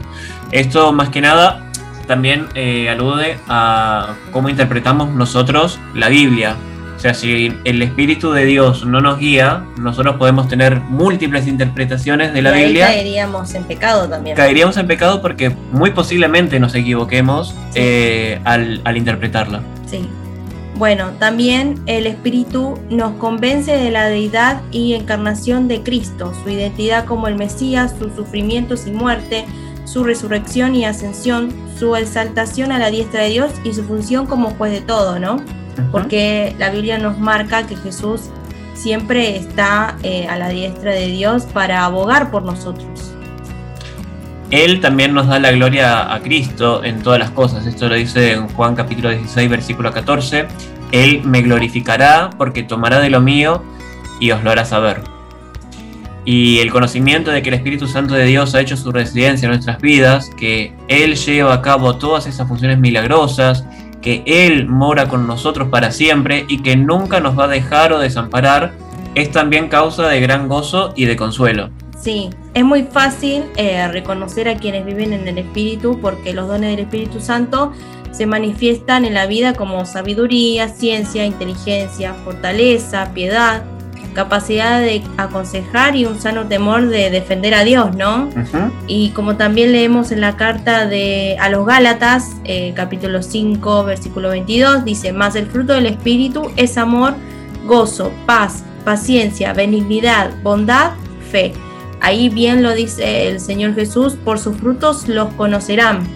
Esto 0.52 0.92
más 0.92 1.08
que 1.08 1.20
nada 1.20 1.62
también 2.06 2.46
eh, 2.54 2.88
alude 2.88 3.38
a 3.48 4.14
cómo 4.30 4.48
interpretamos 4.48 5.10
nosotros 5.10 5.78
la 5.94 6.08
Biblia. 6.08 6.56
O 6.96 6.98
sea, 6.98 7.12
si 7.12 7.52
el 7.64 7.82
Espíritu 7.82 8.32
de 8.32 8.46
Dios 8.46 8.86
no 8.86 9.00
nos 9.00 9.18
guía, 9.18 9.64
nosotros 9.76 10.16
podemos 10.16 10.48
tener 10.48 10.80
múltiples 10.80 11.46
interpretaciones 11.46 12.32
de 12.32 12.40
la 12.40 12.50
y 12.50 12.54
ahí 12.54 12.64
Biblia. 12.64 12.86
caeríamos 12.86 13.54
en 13.54 13.64
pecado 13.64 14.08
también. 14.08 14.34
Caeríamos 14.34 14.76
en 14.78 14.86
pecado 14.86 15.20
porque 15.20 15.50
muy 15.72 15.90
posiblemente 15.90 16.58
nos 16.58 16.74
equivoquemos 16.74 17.54
eh, 17.74 18.40
al, 18.44 18.80
al 18.84 18.96
interpretarla. 18.96 19.60
Sí. 19.86 20.08
Bueno, 20.76 21.12
también 21.18 21.82
el 21.86 22.06
Espíritu 22.06 22.78
nos 22.90 23.14
convence 23.14 23.72
de 23.72 23.90
la 23.90 24.08
deidad 24.08 24.60
y 24.70 24.92
encarnación 24.92 25.68
de 25.68 25.82
Cristo, 25.82 26.34
su 26.42 26.50
identidad 26.50 27.06
como 27.06 27.28
el 27.28 27.34
Mesías, 27.34 27.94
sus 27.98 28.12
sufrimientos 28.12 28.86
y 28.86 28.90
muerte, 28.90 29.46
su 29.86 30.04
resurrección 30.04 30.74
y 30.74 30.84
ascensión, 30.84 31.50
su 31.78 31.96
exaltación 31.96 32.72
a 32.72 32.78
la 32.78 32.90
diestra 32.90 33.22
de 33.22 33.30
Dios 33.30 33.52
y 33.64 33.72
su 33.72 33.84
función 33.84 34.26
como 34.26 34.50
juez 34.50 34.70
de 34.70 34.82
todo, 34.82 35.18
¿no? 35.18 35.42
Porque 35.92 36.54
la 36.58 36.68
Biblia 36.68 36.98
nos 36.98 37.18
marca 37.18 37.66
que 37.66 37.76
Jesús 37.76 38.24
siempre 38.74 39.34
está 39.36 39.96
eh, 40.02 40.26
a 40.28 40.36
la 40.36 40.50
diestra 40.50 40.92
de 40.92 41.06
Dios 41.06 41.44
para 41.44 41.86
abogar 41.86 42.30
por 42.30 42.42
nosotros. 42.42 43.15
Él 44.50 44.80
también 44.80 45.12
nos 45.12 45.26
da 45.26 45.40
la 45.40 45.50
gloria 45.50 46.12
a 46.12 46.20
Cristo 46.20 46.84
en 46.84 47.02
todas 47.02 47.18
las 47.18 47.30
cosas. 47.30 47.66
Esto 47.66 47.88
lo 47.88 47.96
dice 47.96 48.32
en 48.32 48.48
Juan 48.48 48.76
capítulo 48.76 49.10
16, 49.10 49.50
versículo 49.50 49.92
14. 49.92 50.46
Él 50.92 51.22
me 51.24 51.42
glorificará 51.42 52.30
porque 52.38 52.62
tomará 52.62 53.00
de 53.00 53.10
lo 53.10 53.20
mío 53.20 53.62
y 54.20 54.30
os 54.30 54.44
lo 54.44 54.52
hará 54.52 54.64
saber. 54.64 55.00
Y 56.24 56.58
el 56.58 56.70
conocimiento 56.70 57.30
de 57.30 57.42
que 57.42 57.48
el 57.50 57.54
Espíritu 57.54 57.88
Santo 57.88 58.14
de 58.14 58.24
Dios 58.24 58.54
ha 58.54 58.60
hecho 58.60 58.76
su 58.76 58.92
residencia 58.92 59.46
en 59.46 59.52
nuestras 59.52 59.80
vidas, 59.80 60.30
que 60.36 60.74
Él 60.88 61.16
lleva 61.16 61.54
a 61.54 61.62
cabo 61.62 61.96
todas 61.96 62.26
esas 62.26 62.46
funciones 62.48 62.78
milagrosas, 62.78 63.64
que 64.00 64.22
Él 64.26 64.68
mora 64.68 65.08
con 65.08 65.26
nosotros 65.26 65.68
para 65.68 65.90
siempre 65.90 66.44
y 66.48 66.62
que 66.62 66.76
nunca 66.76 67.20
nos 67.20 67.38
va 67.38 67.44
a 67.44 67.48
dejar 67.48 67.92
o 67.92 67.98
desamparar, 67.98 68.72
es 69.14 69.30
también 69.30 69.68
causa 69.68 70.08
de 70.08 70.20
gran 70.20 70.48
gozo 70.48 70.92
y 70.96 71.04
de 71.04 71.16
consuelo. 71.16 71.70
Sí, 71.98 72.30
es 72.56 72.64
muy 72.64 72.84
fácil 72.84 73.44
eh, 73.56 73.86
reconocer 73.88 74.48
a 74.48 74.56
quienes 74.56 74.86
viven 74.86 75.12
en 75.12 75.28
el 75.28 75.36
Espíritu 75.36 76.00
porque 76.00 76.32
los 76.32 76.48
dones 76.48 76.70
del 76.70 76.80
Espíritu 76.86 77.20
Santo 77.20 77.74
se 78.12 78.24
manifiestan 78.24 79.04
en 79.04 79.12
la 79.12 79.26
vida 79.26 79.52
como 79.52 79.84
sabiduría, 79.84 80.68
ciencia, 80.68 81.26
inteligencia, 81.26 82.14
fortaleza, 82.14 83.10
piedad, 83.12 83.62
capacidad 84.14 84.80
de 84.80 85.02
aconsejar 85.18 85.96
y 85.96 86.06
un 86.06 86.18
sano 86.18 86.46
temor 86.46 86.88
de 86.88 87.10
defender 87.10 87.52
a 87.52 87.62
Dios, 87.62 87.94
¿no? 87.94 88.30
Y 88.86 89.10
como 89.10 89.36
también 89.36 89.72
leemos 89.72 90.10
en 90.10 90.22
la 90.22 90.38
carta 90.38 90.86
de 90.86 91.36
a 91.38 91.50
los 91.50 91.66
Gálatas, 91.66 92.36
eh, 92.44 92.72
capítulo 92.74 93.22
5, 93.22 93.84
versículo 93.84 94.30
22, 94.30 94.82
dice, 94.82 95.12
más 95.12 95.36
el 95.36 95.46
fruto 95.46 95.74
del 95.74 95.84
Espíritu 95.84 96.50
es 96.56 96.78
amor, 96.78 97.16
gozo, 97.66 98.10
paz, 98.24 98.64
paciencia, 98.82 99.52
benignidad, 99.52 100.30
bondad, 100.42 100.92
fe. 101.30 101.52
Ahí 102.06 102.28
bien 102.28 102.62
lo 102.62 102.72
dice 102.72 103.26
el 103.26 103.40
Señor 103.40 103.74
Jesús, 103.74 104.14
por 104.14 104.38
sus 104.38 104.56
frutos 104.58 105.08
los 105.08 105.34
conocerán. 105.34 106.06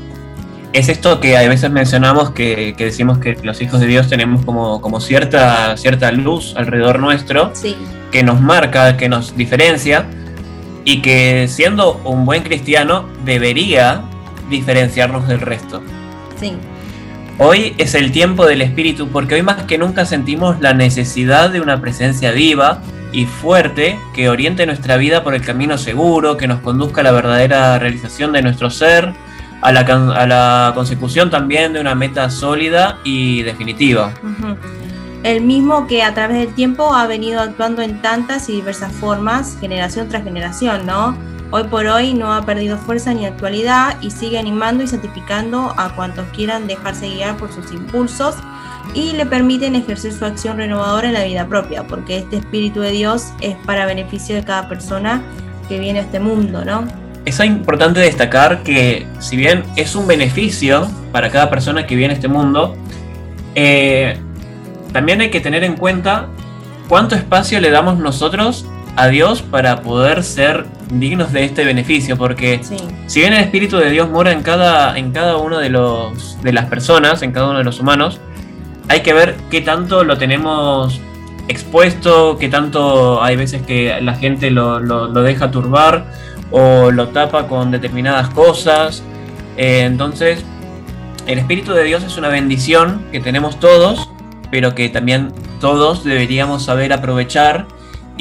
Es 0.72 0.88
esto 0.88 1.18
que 1.18 1.37
a 1.37 1.48
veces 1.48 1.68
mencionamos 1.68 2.31
que, 2.31 2.74
que 2.79 2.85
decimos 2.85 3.18
que 3.18 3.37
los 3.42 3.61
hijos 3.61 3.81
de 3.81 3.88
Dios 3.88 4.09
tenemos 4.09 4.44
como, 4.44 4.81
como 4.81 5.00
cierta, 5.00 5.76
cierta 5.76 6.12
luz 6.12 6.55
alrededor 6.57 7.00
nuestro 7.00 7.50
Sí, 7.55 7.74
que 8.12 8.22
nos 8.22 8.40
marca, 8.40 8.96
que 8.96 9.09
nos 9.09 9.37
diferencia 9.37 10.07
y 10.85 11.03
que 11.03 11.48
siendo 11.48 12.00
un 12.05 12.24
buen 12.24 12.44
cristiano 12.44 13.07
debería 13.24 14.03
diferenciarnos 14.48 15.26
del 15.26 15.40
resto. 15.40 15.83
sí, 16.38 16.53
Hoy 17.38 17.74
es 17.79 17.96
el 17.96 18.12
tiempo 18.12 18.46
del 18.46 18.62
espíritu 18.62 19.09
porque 19.09 19.35
hoy 19.35 19.42
más 19.42 19.64
que 19.64 19.76
nunca 19.76 20.07
sentimos 20.07 20.61
la 20.61 20.72
necesidad 20.72 21.50
de 21.50 21.61
una 21.61 21.81
presencia 21.81 22.31
viva 22.31 22.81
y 23.12 23.26
fuerte 23.26 23.98
que 24.14 24.28
oriente 24.28 24.66
nuestra 24.66 24.96
vida 24.96 25.22
por 25.22 25.34
el 25.34 25.42
camino 25.42 25.78
seguro, 25.78 26.36
que 26.36 26.46
nos 26.46 26.60
conduzca 26.60 27.00
a 27.00 27.04
la 27.04 27.12
verdadera 27.12 27.78
realización 27.78 28.32
de 28.32 28.42
nuestro 28.42 28.70
ser, 28.70 29.12
a 29.62 29.72
la, 29.72 29.80
a 29.80 30.26
la 30.26 30.72
consecución 30.74 31.30
también 31.30 31.72
de 31.72 31.80
una 31.80 31.94
meta 31.94 32.30
sólida 32.30 32.98
y 33.04 33.42
definitiva. 33.42 34.12
El 35.22 35.42
mismo 35.42 35.86
que 35.86 36.02
a 36.02 36.14
través 36.14 36.38
del 36.38 36.54
tiempo 36.54 36.94
ha 36.94 37.06
venido 37.06 37.40
actuando 37.40 37.82
en 37.82 38.00
tantas 38.00 38.48
y 38.48 38.52
diversas 38.52 38.92
formas, 38.92 39.58
generación 39.60 40.08
tras 40.08 40.24
generación, 40.24 40.86
¿no? 40.86 41.16
Hoy 41.52 41.64
por 41.64 41.84
hoy 41.88 42.14
no 42.14 42.32
ha 42.32 42.46
perdido 42.46 42.78
fuerza 42.78 43.12
ni 43.12 43.26
actualidad 43.26 43.96
y 44.00 44.12
sigue 44.12 44.38
animando 44.38 44.84
y 44.84 44.86
santificando 44.86 45.74
a 45.76 45.96
cuantos 45.96 46.24
quieran 46.32 46.68
dejarse 46.68 47.08
guiar 47.08 47.36
por 47.38 47.52
sus 47.52 47.72
impulsos 47.72 48.36
y 48.94 49.14
le 49.14 49.26
permiten 49.26 49.74
ejercer 49.74 50.12
su 50.12 50.24
acción 50.24 50.58
renovadora 50.58 51.08
en 51.08 51.14
la 51.14 51.24
vida 51.24 51.48
propia, 51.48 51.82
porque 51.88 52.18
este 52.18 52.36
Espíritu 52.36 52.82
de 52.82 52.92
Dios 52.92 53.32
es 53.40 53.56
para 53.66 53.84
beneficio 53.84 54.36
de 54.36 54.44
cada 54.44 54.68
persona 54.68 55.22
que 55.68 55.80
viene 55.80 55.98
a 55.98 56.02
este 56.02 56.20
mundo, 56.20 56.64
¿no? 56.64 56.86
Es 57.24 57.40
importante 57.40 57.98
destacar 57.98 58.62
que 58.62 59.08
si 59.18 59.36
bien 59.36 59.64
es 59.74 59.96
un 59.96 60.06
beneficio 60.06 60.88
para 61.10 61.30
cada 61.30 61.50
persona 61.50 61.84
que 61.84 61.96
viene 61.96 62.12
a 62.12 62.16
este 62.16 62.28
mundo, 62.28 62.76
eh, 63.56 64.16
también 64.92 65.20
hay 65.20 65.30
que 65.30 65.40
tener 65.40 65.64
en 65.64 65.74
cuenta 65.74 66.28
cuánto 66.88 67.16
espacio 67.16 67.60
le 67.60 67.70
damos 67.70 67.98
nosotros 67.98 68.66
a 68.94 69.08
Dios 69.08 69.42
para 69.42 69.82
poder 69.82 70.22
ser 70.22 70.64
dignos 70.92 71.33
de 71.33 71.44
este 71.44 71.64
beneficio, 71.64 72.16
porque 72.16 72.61
Sí, 72.62 72.76
si 73.07 73.20
bien 73.20 73.33
el 73.33 73.40
Espíritu 73.40 73.76
de 73.79 73.90
Dios 73.90 74.09
mora 74.11 74.33
en 74.33 74.42
cada, 74.42 74.98
en 74.98 75.12
cada 75.12 75.37
uno 75.37 75.59
de, 75.59 75.68
los, 75.68 76.40
de 76.42 76.53
las 76.53 76.66
personas, 76.66 77.22
en 77.22 77.33
cada 77.33 77.48
uno 77.48 77.59
de 77.59 77.64
los 77.64 77.79
humanos, 77.81 78.18
hay 78.88 79.00
que 79.00 79.12
ver 79.12 79.37
qué 79.50 79.61
tanto 79.61 80.03
lo 80.05 80.18
tenemos 80.18 81.00
expuesto, 81.48 82.38
qué 82.38 82.48
tanto 82.48 83.22
hay 83.22 83.37
veces 83.37 83.62
que 83.62 84.00
la 84.00 84.14
gente 84.14 84.50
lo, 84.50 84.81
lo- 84.81 85.09
lo 85.09 85.22
deja 85.22 85.50
turbar 85.50 86.07
o 86.50 86.90
lo 86.90 87.09
tapa 87.09 87.46
con 87.46 87.70
determinadas 87.70 88.29
cosas. 88.31 89.03
Eh, 89.57 89.83
entonces, 89.85 90.44
el 91.26 91.38
Espíritu 91.38 91.72
de 91.72 91.85
Dios 91.85 92.03
es 92.03 92.16
una 92.16 92.29
bendición 92.29 93.05
que 93.12 93.20
tenemos 93.20 93.61
todos, 93.61 94.09
pero 94.50 94.74
que 94.74 94.88
también 94.88 95.33
todos 95.61 96.03
deberíamos 96.05 96.64
saber 96.64 96.92
aprovechar 96.92 97.66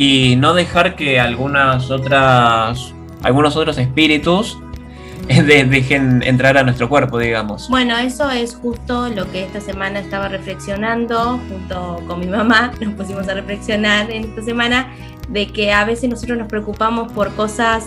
y 0.01 0.37
no 0.37 0.53
dejar 0.53 0.95
que 0.95 1.19
algunas 1.19 1.91
otras, 1.91 2.93
algunos 3.21 3.57
otros 3.57 3.77
espíritus 3.77 4.57
de- 5.27 5.65
dejen 5.65 6.23
entrar 6.23 6.57
a 6.57 6.63
nuestro 6.63 6.87
cuerpo, 6.87 7.19
digamos. 7.19 7.67
Bueno, 7.67 7.97
eso 7.97 8.31
es 8.31 8.55
justo 8.55 9.09
lo 9.09 9.29
que 9.29 9.43
esta 9.43 9.59
semana 9.59 9.99
estaba 9.99 10.29
reflexionando 10.29 11.37
junto 11.49 12.01
con 12.07 12.21
mi 12.21 12.27
mamá. 12.27 12.71
Nos 12.79 12.93
pusimos 12.93 13.27
a 13.27 13.33
reflexionar 13.33 14.09
en 14.09 14.23
esta 14.23 14.41
semana 14.41 14.87
de 15.27 15.47
que 15.47 15.73
a 15.73 15.83
veces 15.83 16.09
nosotros 16.09 16.37
nos 16.39 16.47
preocupamos 16.47 17.11
por 17.11 17.35
cosas 17.35 17.83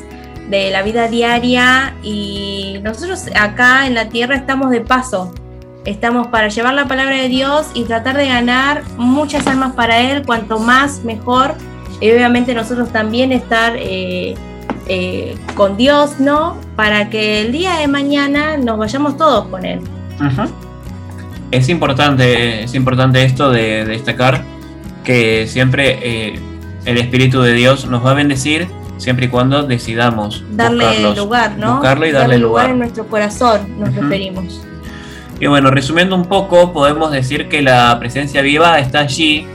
de 0.51 0.70
la 0.70 0.83
vida 0.83 1.09
diaria 1.09 1.94
y 2.03 2.79
nosotros 2.83 3.25
acá 3.35 3.87
en 3.87 3.94
la 3.94 4.11
tierra 4.11 4.37
estamos 4.37 4.70
de 4.70 4.83
paso. 4.83 5.33
Estamos 5.87 6.27
para 6.27 6.48
llevar 6.48 6.75
la 6.75 6.87
palabra 6.87 7.16
de 7.16 7.29
Dios 7.29 7.68
y 7.75 7.85
tratar 7.85 8.18
de 8.18 8.29
ganar 8.29 8.83
muchas 8.98 9.46
almas 9.46 9.72
para 9.72 9.98
Él, 9.98 10.25
cuanto 10.27 10.59
más 10.61 11.03
mejor. 11.05 11.55
Y 12.02 12.10
obviamente 12.10 12.52
nosotros 12.52 12.90
también 12.90 13.30
estar 13.30 13.74
eh, 13.76 14.34
eh, 14.88 15.36
con 15.54 15.76
Dios, 15.76 16.18
¿no? 16.18 16.58
Para 16.74 17.08
que 17.08 17.40
el 17.40 17.52
día 17.52 17.76
de 17.76 17.86
mañana 17.86 18.56
nos 18.56 18.76
vayamos 18.76 19.16
todos 19.16 19.46
con 19.46 19.64
Él. 19.64 19.80
Es 21.52 21.68
importante, 21.68 22.64
es 22.64 22.74
importante 22.74 23.22
esto 23.24 23.52
de, 23.52 23.84
de 23.84 23.92
destacar 23.92 24.42
que 25.04 25.46
siempre 25.46 25.98
eh, 26.02 26.40
el 26.86 26.98
Espíritu 26.98 27.40
de 27.40 27.52
Dios 27.52 27.86
nos 27.86 28.04
va 28.04 28.10
a 28.10 28.14
bendecir 28.14 28.66
siempre 28.98 29.26
y 29.26 29.28
cuando 29.28 29.62
decidamos 29.62 30.44
Darle 30.50 31.14
lugar, 31.14 31.56
¿no? 31.56 31.74
buscarlo 31.74 32.06
y 32.06 32.10
darle 32.10 32.38
lugar. 32.38 32.70
en 32.70 32.80
nuestro 32.80 33.06
corazón, 33.06 33.78
nos 33.78 33.94
referimos. 33.94 34.64
Y 35.38 35.46
bueno, 35.46 35.70
resumiendo 35.70 36.16
un 36.16 36.24
poco, 36.24 36.72
podemos 36.72 37.12
decir 37.12 37.48
que 37.48 37.62
la 37.62 37.96
presencia 38.00 38.42
viva 38.42 38.80
está 38.80 39.00
allí 39.00 39.46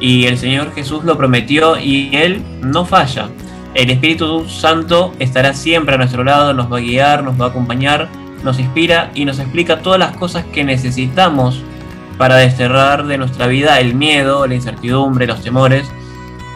y 0.00 0.26
el 0.26 0.38
Señor 0.38 0.74
Jesús 0.74 1.04
lo 1.04 1.16
prometió 1.16 1.78
y 1.78 2.10
Él 2.14 2.42
no 2.62 2.84
falla. 2.84 3.28
El 3.74 3.90
Espíritu 3.90 4.48
Santo 4.48 5.12
estará 5.18 5.52
siempre 5.52 5.94
a 5.94 5.98
nuestro 5.98 6.24
lado, 6.24 6.54
nos 6.54 6.72
va 6.72 6.78
a 6.78 6.80
guiar, 6.80 7.22
nos 7.22 7.40
va 7.40 7.46
a 7.46 7.48
acompañar, 7.48 8.08
nos 8.42 8.58
inspira 8.58 9.10
y 9.14 9.24
nos 9.24 9.38
explica 9.38 9.80
todas 9.80 9.98
las 9.98 10.16
cosas 10.16 10.44
que 10.46 10.64
necesitamos 10.64 11.62
para 12.16 12.36
desterrar 12.36 13.06
de 13.06 13.18
nuestra 13.18 13.46
vida 13.46 13.78
el 13.80 13.94
miedo, 13.94 14.46
la 14.46 14.54
incertidumbre, 14.54 15.26
los 15.26 15.42
temores 15.42 15.90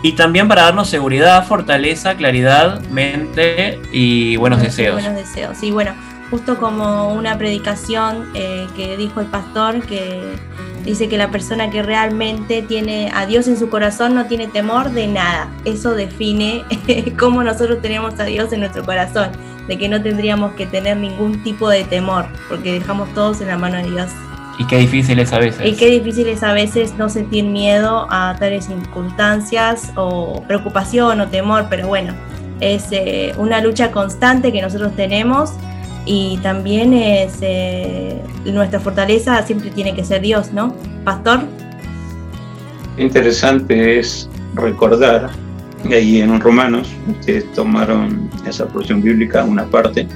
y 0.02 0.12
también 0.12 0.48
para 0.48 0.62
darnos 0.62 0.88
seguridad, 0.88 1.46
fortaleza, 1.46 2.14
claridad, 2.14 2.80
mente 2.86 3.78
y 3.92 4.36
buenos 4.36 4.62
deseos. 4.62 4.94
Buenos 4.94 5.14
deseos. 5.14 5.62
Y 5.62 5.70
bueno, 5.70 5.92
justo 6.30 6.56
como 6.56 7.12
una 7.12 7.36
predicación 7.36 8.30
eh, 8.34 8.66
que 8.76 8.96
dijo 8.96 9.20
el 9.20 9.26
pastor 9.26 9.82
que 9.82 10.22
dice 10.84 11.08
que 11.08 11.16
la 11.16 11.30
persona 11.30 11.70
que 11.70 11.82
realmente 11.82 12.62
tiene 12.62 13.10
a 13.14 13.26
Dios 13.26 13.48
en 13.48 13.58
su 13.58 13.68
corazón 13.68 14.14
no 14.14 14.26
tiene 14.26 14.46
temor 14.48 14.90
de 14.90 15.06
nada. 15.06 15.48
Eso 15.64 15.94
define 15.94 16.64
cómo 17.18 17.42
nosotros 17.42 17.80
tenemos 17.82 18.18
a 18.18 18.24
Dios 18.24 18.52
en 18.52 18.60
nuestro 18.60 18.84
corazón, 18.84 19.30
de 19.68 19.78
que 19.78 19.88
no 19.88 20.02
tendríamos 20.02 20.52
que 20.52 20.66
tener 20.66 20.96
ningún 20.96 21.42
tipo 21.42 21.68
de 21.68 21.84
temor, 21.84 22.26
porque 22.48 22.72
dejamos 22.72 23.12
todos 23.14 23.40
en 23.40 23.48
la 23.48 23.58
mano 23.58 23.76
de 23.76 23.90
Dios. 23.90 24.10
Y 24.58 24.66
qué 24.66 24.78
difícil 24.78 25.18
es 25.18 25.32
a 25.32 25.38
veces. 25.38 25.66
Y 25.66 25.74
qué 25.74 25.88
difícil 25.88 26.28
es 26.28 26.42
a 26.42 26.52
veces 26.52 26.94
no 26.98 27.08
sentir 27.08 27.44
miedo 27.44 28.06
a 28.10 28.36
tales 28.38 28.66
circunstancias 28.66 29.90
o 29.96 30.42
preocupación 30.46 31.20
o 31.20 31.28
temor, 31.28 31.66
pero 31.70 31.88
bueno, 31.88 32.14
es 32.60 32.88
eh, 32.90 33.32
una 33.38 33.60
lucha 33.60 33.90
constante 33.90 34.52
que 34.52 34.60
nosotros 34.60 34.94
tenemos 34.96 35.54
y 36.12 36.38
también 36.38 36.92
es 36.92 37.38
eh, 37.40 38.20
nuestra 38.44 38.80
fortaleza 38.80 39.46
siempre 39.46 39.70
tiene 39.70 39.94
que 39.94 40.04
ser 40.04 40.20
Dios, 40.22 40.52
¿no? 40.52 40.74
Pastor. 41.04 41.42
Interesante 42.98 44.00
es 44.00 44.28
recordar, 44.56 45.30
y 45.88 45.94
ahí 45.94 46.20
en 46.20 46.40
Romanos, 46.40 46.88
ustedes 47.08 47.52
tomaron 47.52 48.28
esa 48.44 48.66
porción 48.66 49.00
bíblica, 49.00 49.44
una 49.44 49.64
parte, 49.66 50.08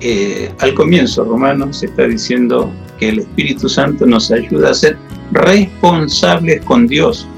eh, 0.00 0.50
al 0.60 0.72
comienzo 0.72 1.22
Romanos 1.22 1.82
está 1.82 2.04
diciendo 2.04 2.72
que 2.98 3.10
el 3.10 3.18
Espíritu 3.18 3.68
Santo 3.68 4.06
nos 4.06 4.30
ayuda 4.30 4.70
a 4.70 4.74
ser 4.74 4.96
responsables 5.32 6.64
con 6.64 6.86
Dios, 6.86 7.28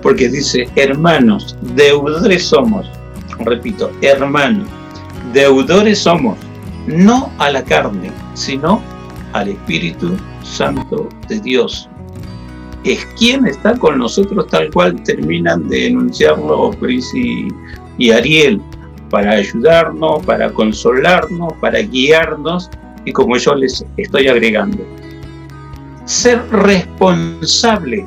porque 0.00 0.28
dice, 0.28 0.68
hermanos, 0.76 1.56
deudores 1.74 2.44
somos, 2.44 2.86
repito, 3.40 3.90
hermanos, 4.00 4.68
deudores 5.32 5.98
somos, 5.98 6.38
no 6.86 7.30
a 7.38 7.50
la 7.50 7.62
carne, 7.64 8.10
sino 8.34 8.80
al 9.32 9.48
Espíritu 9.48 10.16
Santo 10.42 11.08
de 11.28 11.40
Dios. 11.40 11.88
Es 12.84 13.04
quien 13.18 13.46
está 13.46 13.76
con 13.76 13.98
nosotros 13.98 14.46
tal 14.48 14.70
cual 14.70 15.02
terminan 15.02 15.68
de 15.68 15.88
enunciarlo 15.88 16.70
Pris 16.72 17.10
y, 17.14 17.48
y 17.96 18.10
Ariel, 18.10 18.60
para 19.10 19.32
ayudarnos, 19.32 20.24
para 20.26 20.50
consolarnos, 20.52 21.52
para 21.60 21.78
guiarnos 21.80 22.70
y 23.04 23.12
como 23.12 23.36
yo 23.36 23.54
les 23.54 23.84
estoy 23.96 24.28
agregando, 24.28 24.84
ser 26.04 26.42
responsable 26.50 28.06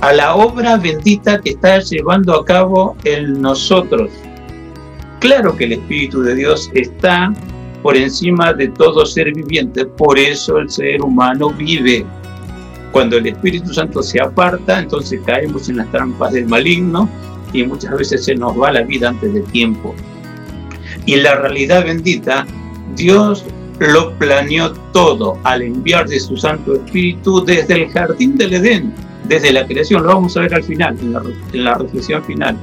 a 0.00 0.12
la 0.12 0.34
obra 0.34 0.76
bendita 0.76 1.40
que 1.40 1.50
está 1.50 1.78
llevando 1.80 2.34
a 2.34 2.44
cabo 2.44 2.96
en 3.04 3.40
nosotros. 3.40 4.10
Claro 5.20 5.56
que 5.56 5.64
el 5.64 5.72
Espíritu 5.74 6.22
de 6.22 6.34
Dios 6.34 6.70
está 6.74 7.32
por 7.82 7.96
encima 7.96 8.52
de 8.52 8.68
todo 8.68 9.06
ser 9.06 9.32
viviente, 9.32 9.86
por 9.86 10.18
eso 10.18 10.58
el 10.58 10.70
ser 10.70 11.02
humano 11.02 11.50
vive. 11.50 12.04
Cuando 12.92 13.18
el 13.18 13.28
Espíritu 13.28 13.72
Santo 13.72 14.02
se 14.02 14.20
aparta, 14.20 14.80
entonces 14.80 15.20
caemos 15.24 15.68
en 15.68 15.76
las 15.76 15.90
trampas 15.90 16.32
del 16.32 16.46
maligno 16.46 17.08
y 17.52 17.62
muchas 17.62 17.96
veces 17.96 18.24
se 18.24 18.34
nos 18.34 18.60
va 18.60 18.72
la 18.72 18.82
vida 18.82 19.08
antes 19.08 19.32
de 19.32 19.40
tiempo. 19.42 19.94
Y 21.06 21.16
la 21.16 21.36
realidad 21.36 21.84
bendita, 21.84 22.46
Dios 22.96 23.44
lo 23.78 24.12
planeó 24.18 24.72
todo 24.92 25.38
al 25.44 25.62
enviar 25.62 26.06
de 26.06 26.20
su 26.20 26.36
Santo 26.36 26.74
Espíritu 26.74 27.44
desde 27.44 27.84
el 27.84 27.90
jardín 27.90 28.36
del 28.36 28.54
Edén, 28.54 28.92
desde 29.26 29.52
la 29.52 29.66
creación. 29.66 30.02
Lo 30.02 30.10
vamos 30.10 30.36
a 30.36 30.40
ver 30.40 30.54
al 30.54 30.62
final, 30.62 30.96
en 31.00 31.12
la, 31.12 31.22
en 31.74 31.80
reflexión 31.80 32.22
final. 32.24 32.56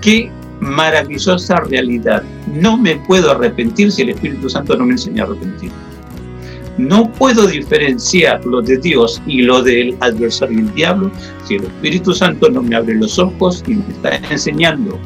Qué 0.00 0.30
maravillosa 0.60 1.56
realidad. 1.68 2.22
No 2.52 2.76
me 2.76 2.96
puedo 2.96 3.30
arrepentir 3.30 3.92
si 3.92 4.02
el 4.02 4.10
Espíritu 4.10 4.48
Santo 4.48 4.76
no 4.76 4.86
me 4.86 4.92
enseña 4.92 5.24
a 5.24 5.26
arrepentir. 5.26 5.70
No 6.78 7.12
puedo 7.12 7.46
diferenciar 7.46 8.44
lo 8.46 8.62
de 8.62 8.78
Dios 8.78 9.20
y 9.26 9.42
lo 9.42 9.62
del 9.62 9.96
adversario 10.00 10.60
el 10.60 10.72
diablo 10.74 11.10
si 11.44 11.56
el 11.56 11.64
Espíritu 11.64 12.14
Santo 12.14 12.48
no 12.48 12.62
me 12.62 12.76
abre 12.76 12.94
los 12.94 13.18
ojos 13.18 13.64
y 13.66 13.74
me 13.74 13.88
está 13.88 14.16
enseñando 14.30 14.96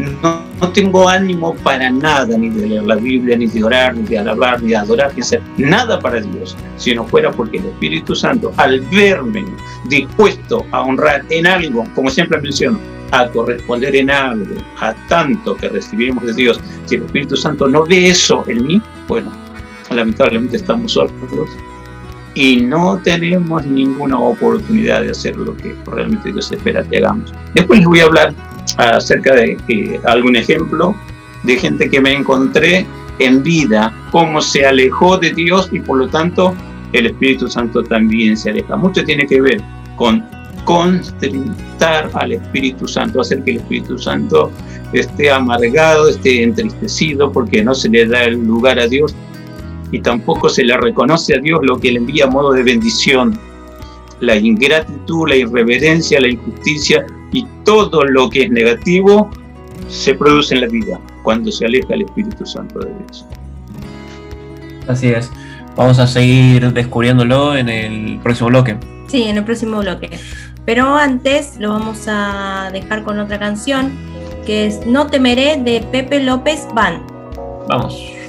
no, 0.00 0.42
no, 0.60 0.72
tengo 0.72 1.08
ánimo 1.08 1.54
para 1.56 1.90
nada, 1.90 2.36
ni 2.36 2.50
de 2.50 2.66
leer 2.66 2.82
la 2.84 2.96
Biblia, 2.96 3.36
ni 3.36 3.46
de 3.46 3.64
orar, 3.64 3.96
ni 3.96 4.02
de 4.04 4.18
alabar, 4.18 4.62
ni 4.62 4.70
de 4.70 4.76
adorar, 4.76 5.12
ni 5.14 5.22
hacer 5.22 5.42
nada 5.56 5.98
para 5.98 6.20
Dios, 6.20 6.56
si 6.76 6.94
no 6.94 7.04
fuera 7.04 7.30
porque 7.30 7.58
el 7.58 7.66
Espíritu 7.66 8.14
Santo, 8.14 8.52
al 8.56 8.80
verme 8.82 9.44
dispuesto 9.88 10.64
a 10.70 10.82
honrar 10.82 11.24
en 11.30 11.46
algo, 11.46 11.84
como 11.94 12.10
siempre 12.10 12.40
menciono, 12.40 12.78
a 13.12 13.26
corresponder 13.28 13.96
en 13.96 14.10
algo, 14.10 14.54
a 14.78 14.94
tanto 15.08 15.56
que 15.56 15.68
recibimos 15.68 16.24
de 16.24 16.34
Dios, 16.34 16.60
si 16.86 16.96
el 16.96 17.04
Espíritu 17.04 17.36
Santo 17.36 17.66
no 17.68 17.84
ve 17.84 18.08
eso 18.08 18.44
en 18.46 18.66
mí, 18.66 18.82
bueno, 19.08 19.30
lamentablemente 19.90 20.56
estamos 20.56 20.92
solos 20.92 21.12
y 22.34 22.60
no 22.60 23.00
tenemos 23.02 23.66
ninguna 23.66 24.18
oportunidad 24.18 25.02
de 25.02 25.10
hacer 25.10 25.36
lo 25.36 25.56
que 25.56 25.74
realmente 25.86 26.32
Dios 26.32 26.50
espera 26.52 26.84
que 26.84 26.98
hagamos. 26.98 27.32
Después 27.54 27.80
les 27.80 27.88
voy 27.88 28.00
a 28.00 28.04
hablar 28.04 28.34
acerca 28.76 29.34
de 29.34 30.00
algún 30.04 30.36
ejemplo 30.36 30.94
de 31.42 31.56
gente 31.56 31.88
que 31.88 32.00
me 32.00 32.12
encontré 32.12 32.86
en 33.18 33.42
vida, 33.42 33.92
cómo 34.10 34.40
se 34.40 34.64
alejó 34.64 35.18
de 35.18 35.30
Dios 35.32 35.68
y 35.72 35.80
por 35.80 35.98
lo 35.98 36.08
tanto 36.08 36.54
el 36.92 37.06
Espíritu 37.06 37.48
Santo 37.48 37.82
también 37.82 38.36
se 38.36 38.50
aleja. 38.50 38.76
Mucho 38.76 39.04
tiene 39.04 39.26
que 39.26 39.40
ver 39.40 39.60
con 39.96 40.24
constrintar 40.64 42.10
al 42.14 42.32
Espíritu 42.32 42.86
Santo, 42.86 43.20
hacer 43.20 43.42
que 43.44 43.52
el 43.52 43.56
Espíritu 43.58 43.98
Santo 43.98 44.50
esté 44.92 45.30
amargado, 45.30 46.08
esté 46.08 46.42
entristecido 46.42 47.30
porque 47.30 47.62
no 47.62 47.74
se 47.74 47.88
le 47.88 48.06
da 48.06 48.24
el 48.24 48.44
lugar 48.44 48.78
a 48.78 48.86
Dios 48.86 49.14
y 49.92 50.00
tampoco 50.00 50.48
se 50.48 50.64
le 50.64 50.76
reconoce 50.76 51.34
a 51.34 51.38
Dios 51.38 51.60
lo 51.62 51.78
que 51.78 51.92
le 51.92 51.98
envía 51.98 52.24
a 52.24 52.28
modo 52.28 52.52
de 52.52 52.62
bendición. 52.62 53.38
La 54.20 54.36
ingratitud, 54.36 55.28
la 55.28 55.36
irreverencia, 55.36 56.20
la 56.20 56.28
injusticia 56.28 57.06
y 57.32 57.46
todo 57.64 58.04
lo 58.04 58.28
que 58.28 58.44
es 58.44 58.50
negativo 58.50 59.30
se 59.88 60.14
produce 60.14 60.54
en 60.54 60.60
la 60.62 60.66
vida 60.68 61.00
cuando 61.22 61.50
se 61.50 61.66
aleja 61.66 61.94
el 61.94 62.02
Espíritu 62.02 62.46
Santo 62.46 62.80
de 62.80 62.92
Dios. 62.98 63.26
Así 64.88 65.08
es. 65.08 65.30
Vamos 65.76 65.98
a 65.98 66.06
seguir 66.06 66.72
descubriéndolo 66.72 67.56
en 67.56 67.68
el 67.68 68.18
próximo 68.22 68.48
bloque. 68.50 68.76
Sí, 69.06 69.24
en 69.24 69.38
el 69.38 69.44
próximo 69.44 69.80
bloque. 69.80 70.10
Pero 70.64 70.94
antes 70.94 71.56
lo 71.58 71.70
vamos 71.70 72.04
a 72.06 72.70
dejar 72.72 73.02
con 73.02 73.18
otra 73.18 73.38
canción 73.38 73.92
que 74.44 74.66
es 74.66 74.86
No 74.86 75.06
temeré 75.06 75.60
de 75.62 75.80
Pepe 75.92 76.22
López 76.22 76.66
Van. 76.74 77.02
Vamos. 77.68 78.19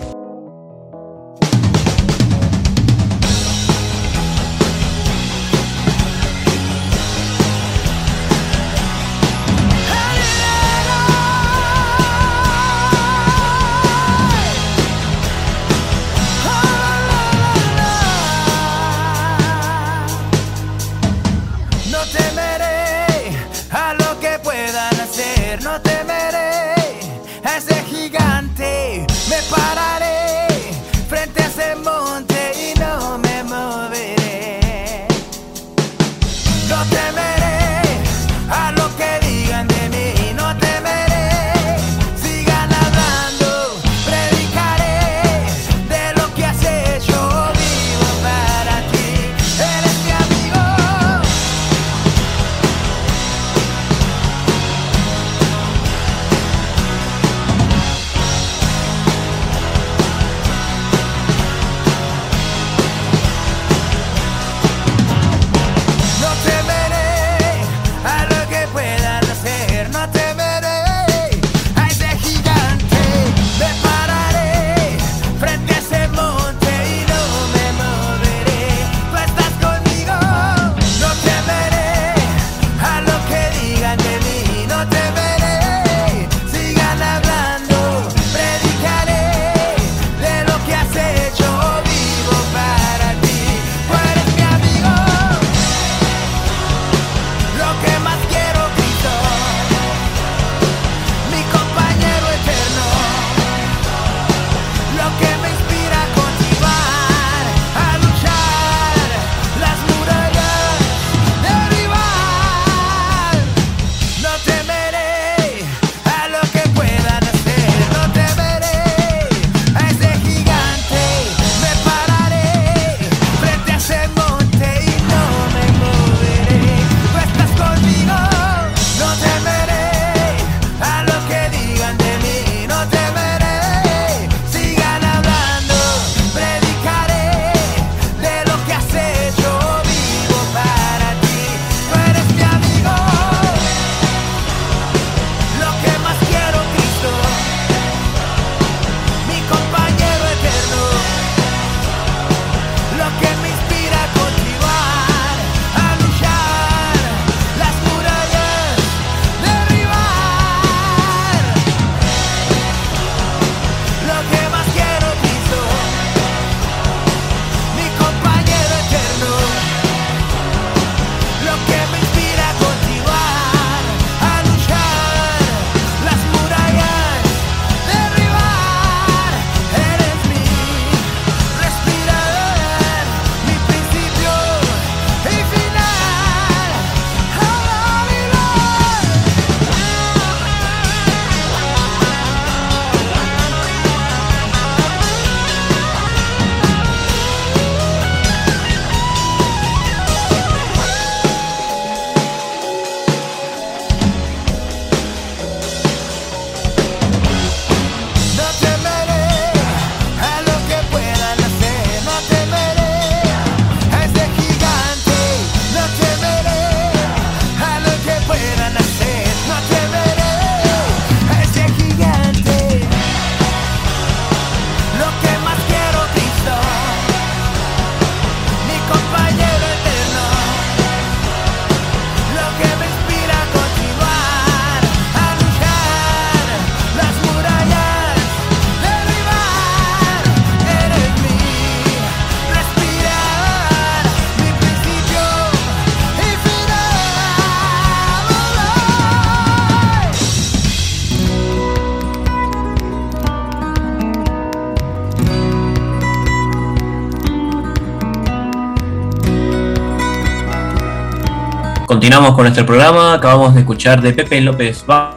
Continuamos 261.92 262.36
con 262.36 262.44
nuestro 262.44 262.66
programa. 262.66 263.16
Acabamos 263.16 263.54
de 263.54 263.60
escuchar 263.60 264.02
de 264.02 264.14
Pepe 264.14 264.40
López 264.40 264.86
Va 264.90 265.14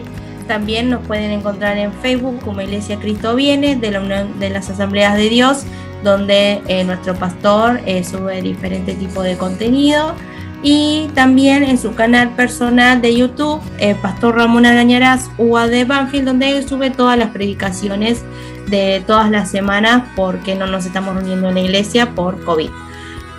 También 0.53 0.91
nos 0.91 1.01
pueden 1.07 1.31
encontrar 1.31 1.79
en 1.79 1.95
Facebook 1.95 2.41
como 2.45 2.61
Iglesia 2.61 2.99
Cristo 2.99 3.35
Viene 3.35 3.75
de 3.75 3.91
la 3.91 4.03
Unión 4.03 4.39
de 4.39 4.51
las 4.51 4.69
Asambleas 4.69 5.17
de 5.17 5.31
Dios, 5.31 5.65
donde 6.05 6.61
eh, 6.69 6.85
nuestro 6.85 7.15
pastor 7.15 7.81
eh, 7.87 8.05
sube 8.05 8.43
diferente 8.43 8.93
tipo 8.93 9.23
de 9.23 9.39
contenido. 9.39 10.15
Y 10.63 11.09
también 11.15 11.63
en 11.65 11.79
su 11.79 11.95
canal 11.95 12.37
personal 12.37 13.01
de 13.01 13.17
YouTube, 13.17 13.63
eh, 13.79 13.95
Pastor 13.95 14.37
Ramón 14.37 14.67
Arañarás, 14.67 15.31
UA 15.39 15.69
de 15.69 15.87
Banfield, 15.87 16.27
donde 16.27 16.51
él 16.51 16.69
sube 16.69 16.91
todas 16.91 17.17
las 17.19 17.31
predicaciones 17.31 18.23
de 18.69 19.03
todas 19.07 19.31
las 19.31 19.51
semanas 19.51 20.03
porque 20.15 20.55
no 20.55 20.67
nos 20.67 20.85
estamos 20.85 21.15
reuniendo 21.15 21.49
en 21.49 21.55
la 21.55 21.61
iglesia 21.63 22.11
por 22.11 22.45
COVID. 22.45 22.69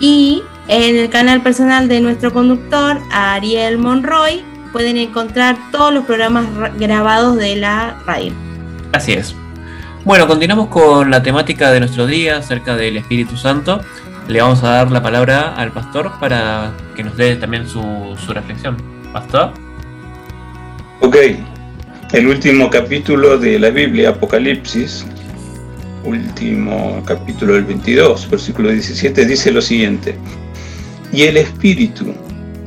Y 0.00 0.42
en 0.66 0.96
el 0.96 1.10
canal 1.10 1.42
personal 1.42 1.86
de 1.86 2.00
nuestro 2.00 2.32
conductor, 2.32 2.98
Ariel 3.12 3.78
Monroy, 3.78 4.42
pueden 4.74 4.96
encontrar 4.98 5.56
todos 5.72 5.94
los 5.94 6.04
programas 6.04 6.52
ra- 6.56 6.72
grabados 6.76 7.36
de 7.38 7.54
la 7.56 7.96
radio. 8.04 8.32
Así 8.92 9.12
es. 9.12 9.34
Bueno, 10.04 10.26
continuamos 10.26 10.68
con 10.68 11.10
la 11.10 11.22
temática 11.22 11.70
de 11.70 11.78
nuestro 11.80 12.06
día 12.06 12.36
acerca 12.38 12.76
del 12.76 12.96
Espíritu 12.98 13.36
Santo. 13.36 13.80
Le 14.28 14.42
vamos 14.42 14.62
a 14.64 14.70
dar 14.70 14.90
la 14.90 15.00
palabra 15.02 15.54
al 15.54 15.70
pastor 15.72 16.10
para 16.18 16.72
que 16.96 17.04
nos 17.04 17.16
dé 17.16 17.36
también 17.36 17.68
su, 17.68 17.80
su 18.26 18.32
reflexión. 18.32 18.76
Pastor. 19.12 19.52
Ok, 21.00 21.16
el 22.12 22.26
último 22.26 22.68
capítulo 22.68 23.38
de 23.38 23.58
la 23.60 23.70
Biblia, 23.70 24.10
Apocalipsis, 24.10 25.06
último 26.04 27.00
capítulo 27.06 27.54
del 27.54 27.64
22, 27.64 28.28
versículo 28.28 28.70
17, 28.70 29.24
dice 29.24 29.52
lo 29.52 29.62
siguiente. 29.62 30.16
Y 31.12 31.22
el 31.22 31.36
espíritu 31.36 32.12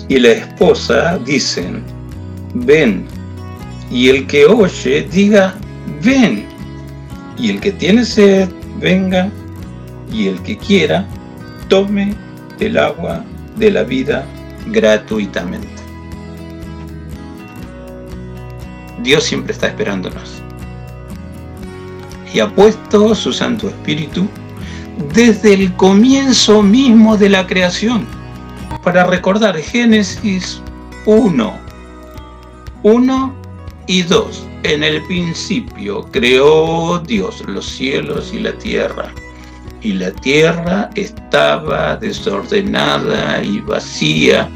y 0.08 0.20
la 0.20 0.30
esposa 0.30 1.18
dicen, 1.26 1.84
ven. 2.54 3.06
Y 3.90 4.10
el 4.10 4.28
que 4.28 4.46
oye 4.46 5.08
diga, 5.12 5.56
ven. 6.04 6.46
Y 7.38 7.52
el 7.52 7.60
que 7.60 7.72
tiene 7.72 8.06
sed, 8.06 8.50
venga. 8.80 9.30
Y 10.12 10.28
el 10.28 10.42
que 10.42 10.58
quiera, 10.58 11.06
tome 11.68 12.16
el 12.60 12.78
agua 12.78 13.24
de 13.58 13.72
la 13.72 13.84
vida 13.84 14.26
gratuitamente. 14.68 15.68
Dios 19.04 19.24
siempre 19.24 19.54
está 19.54 19.68
esperándonos. 19.68 20.42
Y 22.34 22.40
ha 22.40 22.50
puesto 22.50 23.16
su 23.16 23.32
Santo 23.32 23.70
Espíritu 23.70 24.28
desde 25.14 25.54
el 25.54 25.74
comienzo 25.74 26.62
mismo 26.62 27.18
de 27.18 27.30
la 27.30 27.46
creación. 27.48 28.06
Para 28.84 29.06
recordar 29.06 29.56
Génesis 29.58 30.62
1, 31.06 31.67
1 32.84 33.36
y 33.88 34.02
2. 34.04 34.48
En 34.64 34.84
el 34.84 35.04
principio 35.04 36.04
creó 36.12 37.00
Dios 37.00 37.44
los 37.48 37.66
cielos 37.66 38.32
y 38.34 38.40
la 38.40 38.54
tierra. 38.54 39.14
Y 39.82 39.94
la 39.94 40.12
tierra 40.12 40.90
estaba 40.96 41.96
desordenada 41.98 43.44
y 43.44 43.60
vacía, 43.62 44.50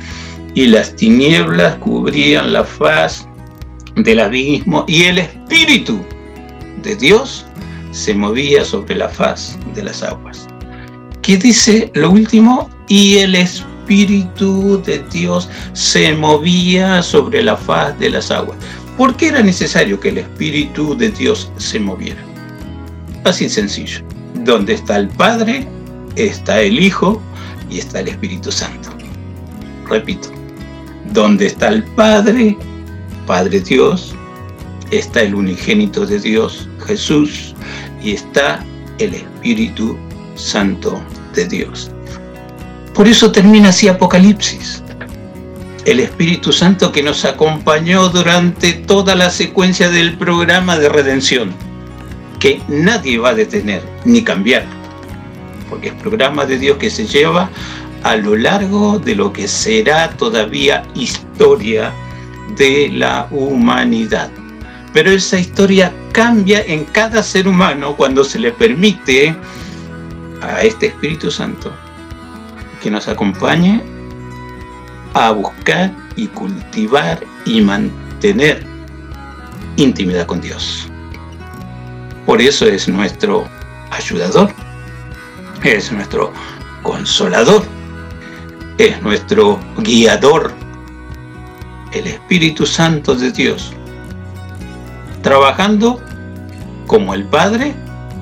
y 0.53 0.65
las 0.67 0.95
tinieblas 0.95 1.75
cubrían 1.77 2.51
la 2.51 2.63
faz 2.63 3.27
del 3.95 4.19
abismo, 4.19 4.83
y 4.87 5.03
el 5.03 5.19
Espíritu 5.19 5.99
de 6.81 6.95
Dios 6.95 7.45
se 7.91 8.13
movía 8.13 8.65
sobre 8.65 8.95
la 8.95 9.09
faz 9.09 9.57
de 9.75 9.83
las 9.83 10.01
aguas. 10.03 10.47
¿Qué 11.21 11.37
dice 11.37 11.91
lo 11.93 12.09
último? 12.09 12.69
Y 12.87 13.19
el 13.19 13.35
Espíritu 13.35 13.70
de 13.87 15.03
Dios 15.11 15.49
se 15.73 16.13
movía 16.13 17.01
sobre 17.01 17.43
la 17.43 17.57
faz 17.57 17.97
de 17.99 18.09
las 18.09 18.31
aguas. 18.31 18.57
¿Por 18.97 19.15
qué 19.17 19.27
era 19.27 19.41
necesario 19.41 19.99
que 19.99 20.09
el 20.09 20.19
Espíritu 20.19 20.95
de 20.95 21.09
Dios 21.09 21.51
se 21.57 21.79
moviera? 21.79 22.21
Así 23.25 23.49
sencillo. 23.49 24.01
Donde 24.45 24.73
está 24.73 24.95
el 24.97 25.09
Padre, 25.09 25.67
está 26.15 26.61
el 26.61 26.79
Hijo 26.79 27.21
y 27.69 27.79
está 27.79 27.99
el 27.99 28.07
Espíritu 28.07 28.51
Santo. 28.51 28.89
Repito, 29.89 30.29
donde 31.13 31.47
está 31.47 31.67
el 31.67 31.83
Padre, 31.83 32.57
Padre 33.27 33.59
Dios, 33.59 34.15
está 34.91 35.21
el 35.21 35.35
unigénito 35.35 36.05
de 36.05 36.19
Dios, 36.19 36.69
Jesús, 36.85 37.53
y 38.01 38.11
está 38.11 38.63
el 38.99 39.15
Espíritu 39.15 39.97
Santo 40.35 41.01
de 41.35 41.45
Dios. 41.45 41.91
Por 42.93 43.07
eso 43.07 43.31
termina 43.31 43.69
así 43.69 43.87
Apocalipsis. 43.87 44.83
El 45.85 45.99
Espíritu 46.01 46.51
Santo 46.51 46.91
que 46.91 47.01
nos 47.01 47.25
acompañó 47.25 48.09
durante 48.09 48.73
toda 48.73 49.15
la 49.15 49.29
secuencia 49.29 49.89
del 49.89 50.17
programa 50.17 50.77
de 50.77 50.89
redención, 50.89 51.53
que 52.39 52.61
nadie 52.67 53.17
va 53.17 53.29
a 53.29 53.33
detener 53.33 53.81
ni 54.03 54.21
cambiar, 54.21 54.65
porque 55.69 55.87
es 55.87 55.93
programa 55.95 56.45
de 56.45 56.59
Dios 56.59 56.77
que 56.77 56.89
se 56.89 57.07
lleva 57.07 57.49
a 58.03 58.15
lo 58.15 58.35
largo 58.35 58.99
de 58.99 59.15
lo 59.15 59.31
que 59.31 59.47
será 59.47 60.09
todavía 60.09 60.83
historia 60.93 61.93
de 62.57 62.89
la 62.93 63.27
humanidad. 63.31 64.29
Pero 64.93 65.11
esa 65.11 65.39
historia 65.39 65.93
cambia 66.11 66.61
en 66.61 66.83
cada 66.83 67.23
ser 67.23 67.47
humano 67.47 67.95
cuando 67.95 68.23
se 68.23 68.37
le 68.37 68.51
permite 68.51 69.35
a 70.41 70.61
este 70.61 70.87
Espíritu 70.87 71.31
Santo 71.31 71.71
que 72.81 72.91
nos 72.91 73.07
acompañe 73.07 73.81
a 75.13 75.31
buscar 75.31 75.91
y 76.15 76.27
cultivar 76.27 77.19
y 77.45 77.61
mantener 77.61 78.65
intimidad 79.77 80.25
con 80.25 80.41
Dios. 80.41 80.87
Por 82.25 82.41
eso 82.41 82.65
es 82.65 82.87
nuestro 82.87 83.45
ayudador, 83.91 84.51
es 85.63 85.91
nuestro 85.91 86.31
consolador, 86.83 87.63
es 88.77 89.01
nuestro 89.01 89.59
guiador, 89.77 90.51
el 91.93 92.07
Espíritu 92.07 92.65
Santo 92.65 93.15
de 93.15 93.31
Dios, 93.31 93.73
trabajando 95.21 96.01
como 96.87 97.13
el 97.13 97.25
Padre, 97.25 97.75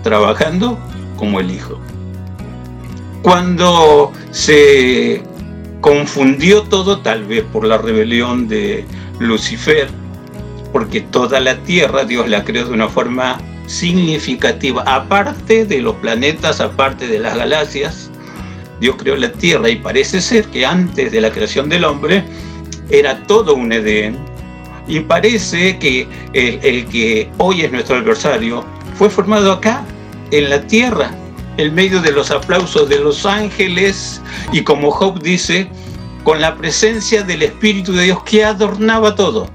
trabajando 0.04 0.78
como 1.18 1.40
el 1.40 1.52
Hijo. 1.52 1.80
Cuando 3.22 4.14
se 4.32 5.22
confundió 5.82 6.64
todo, 6.64 7.00
tal 7.00 7.26
vez 7.26 7.44
por 7.52 7.66
la 7.66 7.78
rebelión 7.78 8.48
de 8.48 8.86
Lucifer, 9.20 9.88
porque 10.72 11.02
toda 11.02 11.40
la 11.40 11.58
tierra 11.64 12.04
Dios 12.04 12.30
la 12.30 12.44
creó 12.44 12.66
de 12.66 12.74
una 12.74 12.90
forma 12.90 13.40
significativa, 13.68 14.84
aparte 14.86 15.66
de 15.66 15.82
los 15.82 15.96
planetas, 15.96 16.60
aparte 16.60 17.08
de 17.08 17.20
las 17.20 17.36
galaxias, 17.36 18.10
Dios 18.80 18.96
creó 18.98 19.16
la 19.16 19.32
tierra 19.32 19.70
y 19.70 19.76
parece 19.76 20.22
ser 20.22 20.46
que 20.46 20.66
antes 20.66 21.12
de 21.12 21.22
la 21.22 21.32
creación 21.32 21.70
del 21.70 21.86
hombre 21.86 22.24
era 22.90 23.24
todo 23.28 23.56
un 23.56 23.72
Edén, 23.72 24.18
y 24.88 25.02
parece 25.02 25.78
que 25.78 26.08
el, 26.34 26.60
el 26.64 26.86
que 26.88 27.30
hoy 27.38 27.62
es 27.62 27.72
nuestro 27.72 27.98
adversario 27.98 28.66
fue 28.96 29.10
formado 29.10 29.52
acá, 29.52 29.86
en 30.32 30.50
la 30.50 30.62
tierra, 30.62 31.12
en 31.60 31.76
medio 31.76 32.02
de 32.02 32.12
los 32.12 32.32
aplausos 32.32 32.88
de 32.88 33.00
los 33.00 33.26
ángeles, 33.26 34.22
y 34.54 34.62
como 34.62 34.92
Job 34.92 35.22
dice, 35.22 35.70
con 36.24 36.40
la 36.40 36.56
presencia 36.56 37.22
del 37.24 37.44
Espíritu 37.44 37.92
de 37.92 38.06
Dios 38.06 38.24
que 38.24 38.46
adornaba 38.46 39.16
todo. 39.16 39.50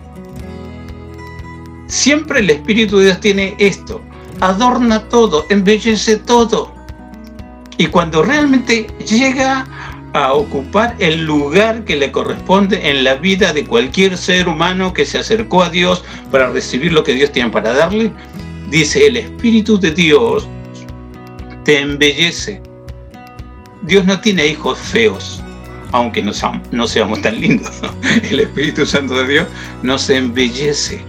Siempre 1.87 2.41
el 2.41 2.51
Espíritu 2.51 2.99
de 2.99 3.07
Dios 3.07 3.21
tiene 3.21 3.55
esto, 3.59 4.03
adorna 4.41 5.09
todo, 5.09 5.47
embellece 5.49 6.17
todo. 6.19 6.75
Y 7.79 7.87
cuando 7.87 8.23
realmente 8.23 8.87
llega 9.07 9.67
a 10.13 10.33
ocupar 10.35 10.95
el 10.99 11.25
lugar 11.25 11.85
que 11.85 11.97
le 11.97 12.13
corresponde 12.13 12.91
en 12.91 13.03
la 13.03 13.15
vida 13.15 13.53
de 13.53 13.65
cualquier 13.65 14.17
ser 14.17 14.47
humano 14.47 14.93
que 14.93 15.07
se 15.07 15.19
acercó 15.19 15.63
a 15.63 15.71
Dios 15.71 16.05
para 16.31 16.51
recibir 16.51 16.93
lo 16.93 17.03
que 17.03 17.15
Dios 17.15 17.33
tiene 17.33 17.51
para 17.51 17.73
darle, 17.73 18.13
dice 18.71 19.07
el 19.07 19.17
Espíritu 19.17 19.79
de 19.81 19.91
Dios 19.91 20.47
te 21.65 21.81
embellece. 21.81 22.61
Dios 23.83 24.05
no 24.05 24.21
tiene 24.21 24.47
hijos 24.47 24.79
feos, 24.79 25.43
aunque 25.93 26.23
no, 26.23 26.33
seam- 26.33 26.63
no 26.71 26.87
seamos 26.87 27.21
tan 27.23 27.41
lindos. 27.41 27.73
El 28.31 28.41
Espíritu 28.41 28.87
Santo 28.87 29.15
de 29.23 29.27
Dios 29.33 29.47
nos 29.83 30.09
embellece, 30.11 31.03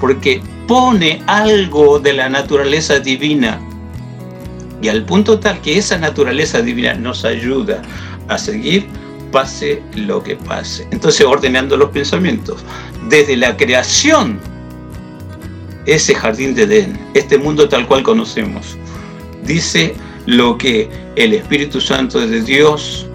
porque 0.00 0.40
pone 0.68 1.22
algo 1.26 1.98
de 1.98 2.12
la 2.12 2.28
naturaleza 2.28 3.00
divina 3.00 3.60
y 4.82 4.88
al 4.88 5.04
punto 5.04 5.38
tal 5.40 5.60
que 5.60 5.76
esa 5.78 5.98
naturaleza 5.98 6.62
divina 6.62 6.94
nos 6.94 7.24
ayuda 7.24 7.82
a 8.28 8.38
seguir 8.38 8.86
pase 9.32 9.82
lo 9.94 10.22
que 10.22 10.36
pase. 10.36 10.86
Entonces 10.90 11.26
ordenando 11.26 11.76
los 11.76 11.90
pensamientos, 11.90 12.64
desde 13.08 13.36
la 13.36 13.56
creación, 13.56 14.40
ese 15.86 16.14
jardín 16.14 16.54
de 16.54 16.62
Edén, 16.62 16.98
este 17.14 17.36
mundo 17.36 17.68
tal 17.68 17.86
cual 17.86 18.02
conocemos, 18.02 18.76
dice 19.44 19.94
lo 20.26 20.56
que 20.58 20.88
el 21.16 21.34
Espíritu 21.34 21.80
Santo 21.80 22.26
de 22.26 22.42
Dios 22.42 23.06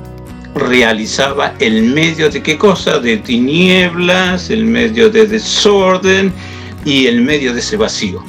realizaba 0.56 1.54
en 1.60 1.94
medio 1.94 2.30
de 2.30 2.42
qué 2.42 2.58
cosa? 2.58 3.00
De 3.00 3.18
tinieblas, 3.18 4.50
en 4.50 4.72
medio 4.72 5.10
de 5.10 5.28
desorden 5.28 6.34
y 6.86 7.08
en 7.08 7.26
medio 7.26 7.54
de 7.54 7.60
ese 7.60 7.78
vacío. 7.78 8.24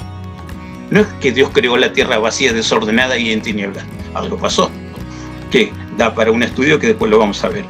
No 0.91 1.01
es 1.01 1.07
que 1.21 1.33
Dios 1.33 1.51
creó 1.53 1.77
la 1.77 1.93
tierra 1.93 2.19
vacía, 2.19 2.53
desordenada 2.53 3.17
y 3.19 3.33
en 3.33 3.43
tinieblas. 3.43 3.85
Algo 4.15 4.39
pasó. 4.39 4.71
Que 5.51 5.73
da 5.97 6.15
para 6.15 6.31
un 6.31 6.43
estudio 6.43 6.79
que 6.79 6.89
después 6.89 7.11
lo 7.11 7.19
vamos 7.19 7.43
a 7.45 7.49
ver. 7.49 7.65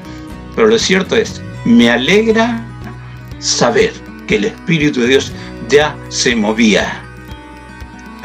Pero 0.55 0.69
lo 0.69 0.79
cierto 0.79 1.17
es, 1.17 1.43
me 1.65 1.91
alegra 1.91 2.67
saber 3.39 3.93
que 4.27 4.37
el 4.37 4.47
Espíritu 4.47 5.01
de 5.01 5.09
Dios 5.09 5.33
ya 5.69 5.97
se 6.09 6.35
movía. 6.35 7.03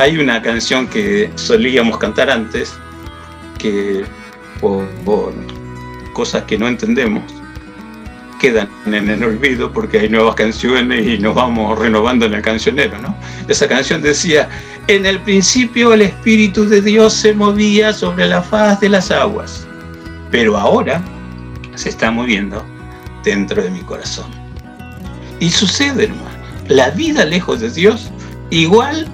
Hay 0.01 0.17
una 0.17 0.41
canción 0.41 0.87
que 0.87 1.31
solíamos 1.35 1.99
cantar 1.99 2.31
antes, 2.31 2.73
que 3.59 4.03
por, 4.59 4.87
por 5.05 5.31
cosas 6.13 6.41
que 6.45 6.57
no 6.57 6.67
entendemos, 6.67 7.21
quedan 8.39 8.67
en 8.87 9.07
el 9.11 9.23
olvido 9.23 9.71
porque 9.71 9.99
hay 9.99 10.09
nuevas 10.09 10.33
canciones 10.33 11.05
y 11.05 11.19
nos 11.19 11.35
vamos 11.35 11.77
renovando 11.77 12.25
en 12.25 12.33
el 12.33 12.41
cancionero, 12.41 12.97
¿no? 12.97 13.15
Esa 13.47 13.67
canción 13.67 14.01
decía, 14.01 14.49
en 14.87 15.05
el 15.05 15.19
principio 15.19 15.93
el 15.93 16.01
Espíritu 16.01 16.67
de 16.67 16.81
Dios 16.81 17.13
se 17.13 17.35
movía 17.35 17.93
sobre 17.93 18.27
la 18.27 18.41
faz 18.41 18.79
de 18.79 18.89
las 18.89 19.11
aguas, 19.11 19.67
pero 20.31 20.57
ahora 20.57 20.99
se 21.75 21.89
está 21.89 22.09
moviendo 22.09 22.65
dentro 23.23 23.61
de 23.61 23.69
mi 23.69 23.81
corazón. 23.81 24.31
Y 25.39 25.51
sucede, 25.51 26.05
hermano, 26.05 26.43
la 26.69 26.89
vida 26.89 27.23
lejos 27.23 27.59
de 27.59 27.69
Dios, 27.69 28.09
igual 28.49 29.07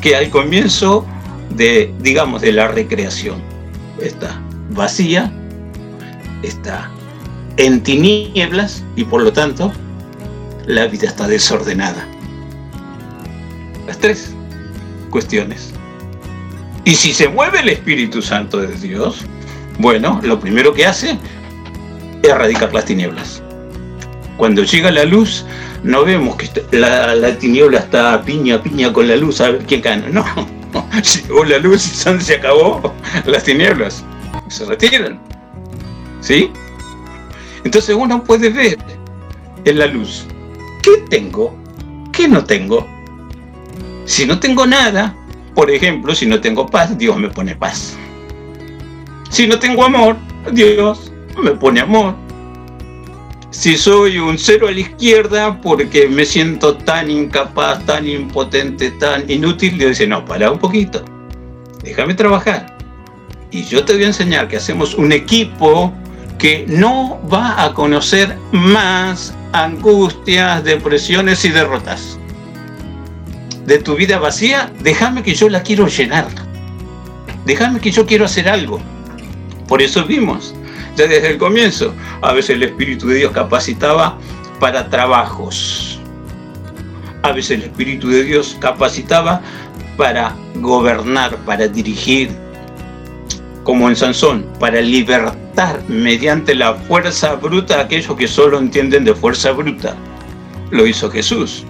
que 0.00 0.16
al 0.16 0.30
comienzo 0.30 1.06
de, 1.50 1.92
digamos, 2.00 2.42
de 2.42 2.52
la 2.52 2.68
recreación. 2.68 3.40
Está 4.00 4.40
vacía, 4.70 5.32
está 6.42 6.90
en 7.56 7.82
tinieblas 7.82 8.82
y 8.96 9.04
por 9.04 9.22
lo 9.22 9.32
tanto 9.32 9.72
la 10.66 10.86
vida 10.86 11.08
está 11.08 11.26
desordenada. 11.26 12.06
Las 13.86 13.98
tres 13.98 14.32
cuestiones. 15.10 15.72
Y 16.84 16.94
si 16.94 17.12
se 17.12 17.28
mueve 17.28 17.60
el 17.60 17.68
Espíritu 17.68 18.22
Santo 18.22 18.58
de 18.58 18.74
Dios, 18.76 19.24
bueno, 19.78 20.20
lo 20.22 20.40
primero 20.40 20.72
que 20.72 20.86
hace 20.86 21.18
es 22.22 22.30
erradicar 22.30 22.72
las 22.72 22.84
tinieblas. 22.84 23.42
Cuando 24.36 24.62
llega 24.62 24.90
la 24.90 25.04
luz, 25.04 25.44
no 25.82 26.04
vemos 26.04 26.36
que 26.36 26.48
la, 26.72 27.14
la 27.14 27.38
tiniebla 27.38 27.78
está 27.78 28.22
piña 28.22 28.62
piña 28.62 28.92
con 28.92 29.08
la 29.08 29.16
luz 29.16 29.40
a 29.40 29.50
ver 29.50 29.64
quién 29.66 29.80
gana. 29.80 30.08
No, 30.08 30.24
llegó 31.14 31.44
la 31.44 31.58
luz 31.58 31.86
y 31.86 32.20
se 32.22 32.34
acabó 32.34 32.94
las 33.26 33.44
tinieblas. 33.44 34.04
Se 34.48 34.64
retiran. 34.64 35.20
¿Sí? 36.20 36.50
Entonces 37.64 37.94
uno 37.98 38.22
puede 38.22 38.50
ver 38.50 38.78
en 39.64 39.78
la 39.78 39.86
luz 39.86 40.26
qué 40.82 40.98
tengo, 41.08 41.56
qué 42.12 42.28
no 42.28 42.44
tengo. 42.44 42.86
Si 44.04 44.26
no 44.26 44.38
tengo 44.40 44.66
nada, 44.66 45.14
por 45.54 45.70
ejemplo, 45.70 46.14
si 46.14 46.26
no 46.26 46.40
tengo 46.40 46.66
paz, 46.66 46.96
Dios 46.96 47.16
me 47.16 47.28
pone 47.28 47.54
paz. 47.54 47.96
Si 49.30 49.46
no 49.46 49.58
tengo 49.58 49.84
amor, 49.84 50.16
Dios 50.52 51.12
me 51.42 51.52
pone 51.52 51.80
amor. 51.80 52.14
Si 53.50 53.76
soy 53.76 54.18
un 54.18 54.38
cero 54.38 54.68
a 54.68 54.70
la 54.70 54.78
izquierda 54.78 55.60
porque 55.60 56.08
me 56.08 56.24
siento 56.24 56.76
tan 56.76 57.10
incapaz, 57.10 57.84
tan 57.84 58.06
impotente, 58.06 58.92
tan 58.92 59.28
inútil, 59.28 59.76
Dios 59.76 59.90
dice, 59.90 60.06
no, 60.06 60.24
para 60.24 60.52
un 60.52 60.58
poquito, 60.58 61.04
déjame 61.82 62.14
trabajar. 62.14 62.78
Y 63.50 63.64
yo 63.64 63.84
te 63.84 63.94
voy 63.94 64.04
a 64.04 64.08
enseñar 64.08 64.46
que 64.46 64.56
hacemos 64.56 64.94
un 64.94 65.10
equipo 65.10 65.92
que 66.38 66.64
no 66.68 67.20
va 67.28 67.64
a 67.64 67.74
conocer 67.74 68.36
más 68.52 69.34
angustias, 69.52 70.62
depresiones 70.62 71.44
y 71.44 71.48
derrotas. 71.48 72.18
De 73.66 73.78
tu 73.78 73.96
vida 73.96 74.18
vacía, 74.20 74.72
déjame 74.80 75.24
que 75.24 75.34
yo 75.34 75.48
la 75.48 75.64
quiero 75.64 75.88
llenar. 75.88 76.28
Déjame 77.44 77.80
que 77.80 77.90
yo 77.90 78.06
quiero 78.06 78.26
hacer 78.26 78.48
algo. 78.48 78.80
Por 79.66 79.82
eso 79.82 80.04
vimos, 80.04 80.54
desde 81.08 81.30
el 81.30 81.38
comienzo, 81.38 81.94
a 82.22 82.32
veces 82.32 82.50
el 82.50 82.62
Espíritu 82.62 83.08
de 83.08 83.16
Dios 83.16 83.32
capacitaba 83.32 84.18
para 84.58 84.88
trabajos. 84.88 86.00
A 87.22 87.32
veces 87.32 87.58
el 87.58 87.62
Espíritu 87.64 88.08
de 88.08 88.24
Dios 88.24 88.56
capacitaba 88.60 89.40
para 89.96 90.34
gobernar, 90.56 91.36
para 91.38 91.68
dirigir, 91.68 92.30
como 93.64 93.88
en 93.88 93.96
Sansón, 93.96 94.46
para 94.58 94.80
libertar 94.80 95.82
mediante 95.88 96.54
la 96.54 96.74
fuerza 96.74 97.34
bruta 97.34 97.76
a 97.76 97.82
aquellos 97.82 98.16
que 98.16 98.26
solo 98.26 98.58
entienden 98.58 99.04
de 99.04 99.14
fuerza 99.14 99.52
bruta. 99.52 99.94
Lo 100.70 100.86
hizo 100.86 101.10
Jesús. 101.10 101.64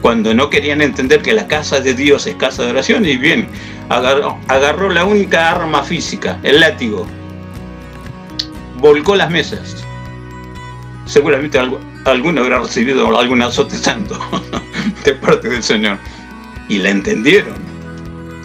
Cuando 0.00 0.32
no 0.32 0.48
querían 0.48 0.80
entender 0.80 1.20
que 1.20 1.32
la 1.32 1.46
casa 1.46 1.80
de 1.80 1.92
Dios 1.92 2.26
es 2.26 2.36
casa 2.36 2.62
de 2.62 2.70
oración, 2.70 3.04
y 3.04 3.16
bien, 3.16 3.48
agarró 3.88 4.90
la 4.90 5.04
única 5.04 5.50
arma 5.50 5.82
física, 5.82 6.38
el 6.42 6.60
látigo, 6.60 7.06
volcó 8.78 9.16
las 9.16 9.30
mesas. 9.30 9.84
Seguramente 11.06 11.60
algu- 11.60 11.78
alguno 12.04 12.42
habrá 12.42 12.58
recibido 12.60 13.16
algún 13.18 13.42
azote 13.42 13.76
santo 13.76 14.18
de 15.04 15.12
parte 15.14 15.48
del 15.48 15.62
Señor. 15.62 15.98
Y 16.68 16.78
la 16.78 16.90
entendieron. 16.90 17.54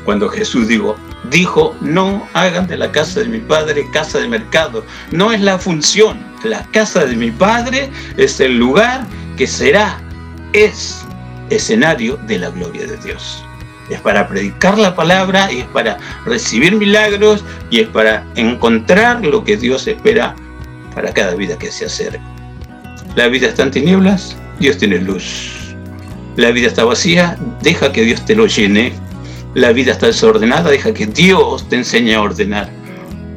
Cuando 0.06 0.30
Jesús 0.30 0.68
dijo, 0.68 0.96
dijo, 1.32 1.76
no 1.82 2.28
hagan 2.34 2.68
de 2.68 2.78
la 2.78 2.92
casa 2.92 3.22
de 3.22 3.28
mi 3.28 3.40
padre 3.40 3.86
casa 3.92 4.20
de 4.20 4.28
mercado. 4.28 4.86
No 5.12 5.32
es 5.32 5.42
la 5.42 5.58
función. 5.58 6.20
La 6.44 6.64
casa 6.72 7.06
de 7.06 7.16
mi 7.16 7.32
padre 7.32 7.90
es 8.18 8.40
el 8.40 8.58
lugar 8.58 9.06
que 9.38 9.48
será, 9.48 10.00
es 10.54 11.04
escenario 11.50 12.18
de 12.28 12.38
la 12.40 12.50
gloria 12.50 12.86
de 12.88 12.98
Dios. 12.98 13.44
Es 13.92 14.00
para 14.00 14.26
predicar 14.26 14.78
la 14.78 14.96
palabra 14.96 15.52
y 15.52 15.60
es 15.60 15.66
para 15.66 15.98
recibir 16.26 16.78
milagros 16.78 17.44
y 17.70 17.82
es 17.82 17.90
para 17.90 18.26
encontrar 18.36 19.24
lo 19.26 19.44
que 19.44 19.58
Dios 19.58 19.86
espera 19.86 20.34
para 20.96 21.14
cada 21.14 21.36
vida 21.36 21.58
que 21.60 21.70
se 21.70 21.86
acerca. 21.86 22.22
La 23.16 23.28
vida 23.28 23.50
está 23.50 23.64
en 23.64 23.72
tinieblas, 23.72 24.38
Dios 24.62 24.78
tiene 24.78 24.98
luz. 25.00 25.76
La 26.38 26.52
vida 26.52 26.68
está 26.68 26.86
vacía, 26.86 27.38
deja 27.62 27.92
que 27.92 28.04
Dios 28.04 28.24
te 28.24 28.34
lo 28.34 28.48
llene. 28.48 28.94
La 29.56 29.74
vida 29.74 29.92
está 29.92 30.08
desordenada, 30.08 30.70
deja 30.70 30.94
que 30.94 31.08
Dios 31.08 31.68
te 31.68 31.76
enseñe 31.76 32.14
a 32.14 32.22
ordenar. 32.22 32.70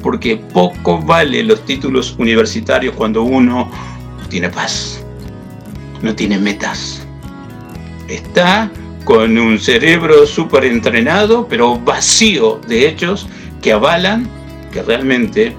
Porque 0.01 0.37
poco 0.37 1.01
vale 1.01 1.43
los 1.43 1.65
títulos 1.65 2.15
universitarios 2.17 2.95
cuando 2.95 3.23
uno 3.23 3.69
no 4.21 4.27
tiene 4.29 4.49
paz, 4.49 5.03
no 6.01 6.15
tiene 6.15 6.37
metas. 6.37 7.05
Está 8.07 8.71
con 9.05 9.37
un 9.37 9.59
cerebro 9.59 10.25
súper 10.25 10.65
entrenado, 10.65 11.47
pero 11.47 11.79
vacío 11.79 12.59
de 12.67 12.89
hechos 12.89 13.27
que 13.61 13.71
avalan 13.71 14.27
que 14.71 14.81
realmente 14.81 15.55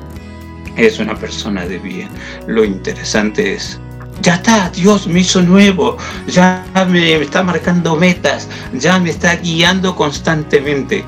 es 0.76 0.98
una 0.98 1.14
persona 1.14 1.64
de 1.64 1.78
bien. 1.78 2.08
Lo 2.48 2.64
interesante 2.64 3.54
es, 3.54 3.80
ya 4.20 4.34
está, 4.34 4.68
Dios 4.70 5.06
me 5.06 5.20
hizo 5.20 5.40
nuevo, 5.42 5.96
ya 6.26 6.66
me 6.88 7.14
está 7.14 7.42
marcando 7.42 7.96
metas, 7.96 8.48
ya 8.74 8.98
me 8.98 9.10
está 9.10 9.36
guiando 9.36 9.94
constantemente. 9.94 11.04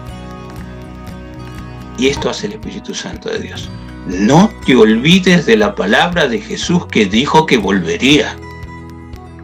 Y 1.99 2.07
esto 2.07 2.31
hace 2.31 2.47
el 2.47 2.53
Espíritu 2.55 2.95
Santo 2.95 3.29
de 3.29 3.41
Dios. 3.41 3.69
no 4.07 4.51
te 4.65 4.75
olvides 4.75 5.45
de 5.45 5.57
la 5.57 5.75
palabra 5.75 6.29
de 6.29 6.41
Jesús 6.41 6.87
que 6.87 7.05
dijo 7.05 7.45
que 7.45 7.59
volvería. 7.59 8.37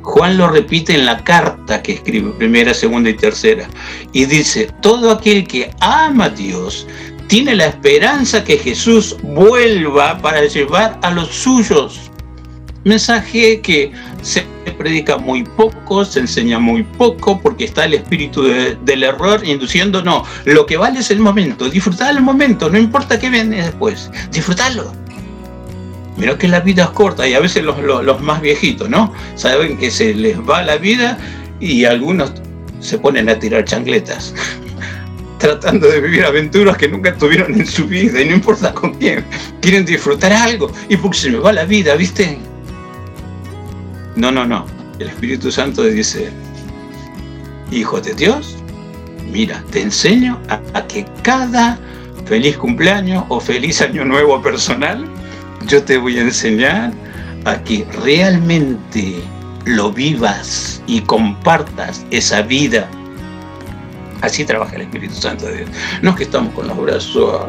Juan 0.04 0.36
lo 0.36 0.48
repite 0.48 0.94
en 0.94 1.06
la 1.06 1.24
carta 1.24 1.82
que 1.82 1.92
escribe, 1.94 2.30
primera, 2.32 2.72
segunda 2.74 3.10
y 3.10 3.14
tercera, 3.14 3.66
y 4.12 4.26
dice, 4.26 4.68
todo 4.80 5.10
aquel 5.10 5.46
que 5.48 5.70
ama 5.80 6.26
a 6.26 6.30
Dios 6.30 6.86
tiene 7.26 7.54
la 7.54 7.66
esperanza 7.66 8.44
que 8.44 8.58
Jesús 8.58 9.16
vuelva 9.22 10.18
para 10.18 10.44
llevar 10.44 10.98
a 11.02 11.10
los 11.10 11.28
suyos. 11.28 12.10
Mensaje 12.84 13.60
que 13.62 13.92
se 14.20 14.46
predica 14.76 15.16
muy 15.16 15.42
poco, 15.42 16.04
se 16.04 16.20
enseña 16.20 16.58
muy 16.58 16.82
poco, 16.82 17.40
porque 17.40 17.64
está 17.64 17.86
el 17.86 17.94
espíritu 17.94 18.42
de- 18.42 18.76
del 18.84 19.04
error 19.04 19.40
induciendo, 19.42 20.02
no, 20.02 20.24
lo 20.44 20.66
que 20.66 20.76
vale 20.76 21.00
es 21.00 21.10
el 21.10 21.20
momento, 21.20 21.70
disfrutar 21.70 22.14
el 22.14 22.20
momento, 22.22 22.68
no 22.68 22.78
importa 22.78 23.18
qué 23.18 23.30
viene 23.30 23.62
después, 23.62 24.10
disfrutarlo. 24.30 24.92
Mira 26.16 26.38
que 26.38 26.46
la 26.46 26.60
vida 26.60 26.84
es 26.84 26.90
corta 26.90 27.26
y 27.26 27.34
a 27.34 27.40
veces 27.40 27.64
los, 27.64 28.20
más 28.20 28.40
viejitos, 28.40 28.88
¿no? 28.88 29.12
Saben 29.34 29.76
que 29.76 29.90
se 29.90 30.14
les 30.14 30.38
va 30.38 30.62
la 30.62 30.76
vida 30.76 31.18
y 31.60 31.84
algunos 31.84 32.32
se 32.80 32.98
ponen 32.98 33.28
a 33.28 33.38
tirar 33.38 33.64
chancletas, 33.64 34.34
tratando 35.38 35.88
de 35.88 36.00
vivir 36.00 36.24
aventuras 36.24 36.76
que 36.76 36.88
nunca 36.88 37.14
tuvieron 37.16 37.54
en 37.54 37.66
su 37.66 37.86
vida 37.86 38.20
y 38.20 38.26
no 38.26 38.34
importa 38.34 38.72
con 38.72 38.94
quién. 38.94 39.24
Quieren 39.60 39.84
disfrutar 39.84 40.32
algo 40.32 40.70
y 40.88 40.96
porque 40.96 41.18
se 41.18 41.30
me 41.30 41.38
va 41.38 41.52
la 41.52 41.64
vida, 41.64 41.96
¿viste? 41.96 42.38
No, 44.14 44.30
no, 44.30 44.46
no. 44.46 44.66
El 45.00 45.08
Espíritu 45.08 45.50
Santo 45.50 45.82
dice, 45.82 46.30
Hijo 47.72 48.00
de 48.00 48.14
Dios, 48.14 48.56
mira, 49.32 49.64
te 49.72 49.80
enseño 49.80 50.40
a 50.48 50.86
que 50.86 51.04
cada 51.22 51.76
feliz 52.24 52.56
cumpleaños 52.56 53.24
o 53.28 53.40
feliz 53.40 53.82
año 53.82 54.04
nuevo 54.04 54.40
personal, 54.40 55.04
yo 55.66 55.82
te 55.82 55.98
voy 55.98 56.18
a 56.18 56.22
enseñar 56.22 56.92
a 57.44 57.62
que 57.62 57.86
realmente 58.02 59.22
lo 59.66 59.92
vivas 59.92 60.82
y 60.86 61.00
compartas 61.00 62.04
esa 62.10 62.42
vida. 62.42 62.88
Así 64.20 64.44
trabaja 64.44 64.76
el 64.76 64.82
Espíritu 64.82 65.14
Santo 65.14 65.46
de 65.46 65.58
Dios. 65.58 65.70
No 66.00 66.10
es 66.10 66.16
que 66.16 66.22
estamos 66.24 66.54
con 66.54 66.66
los 66.66 66.78
brazos 66.78 67.40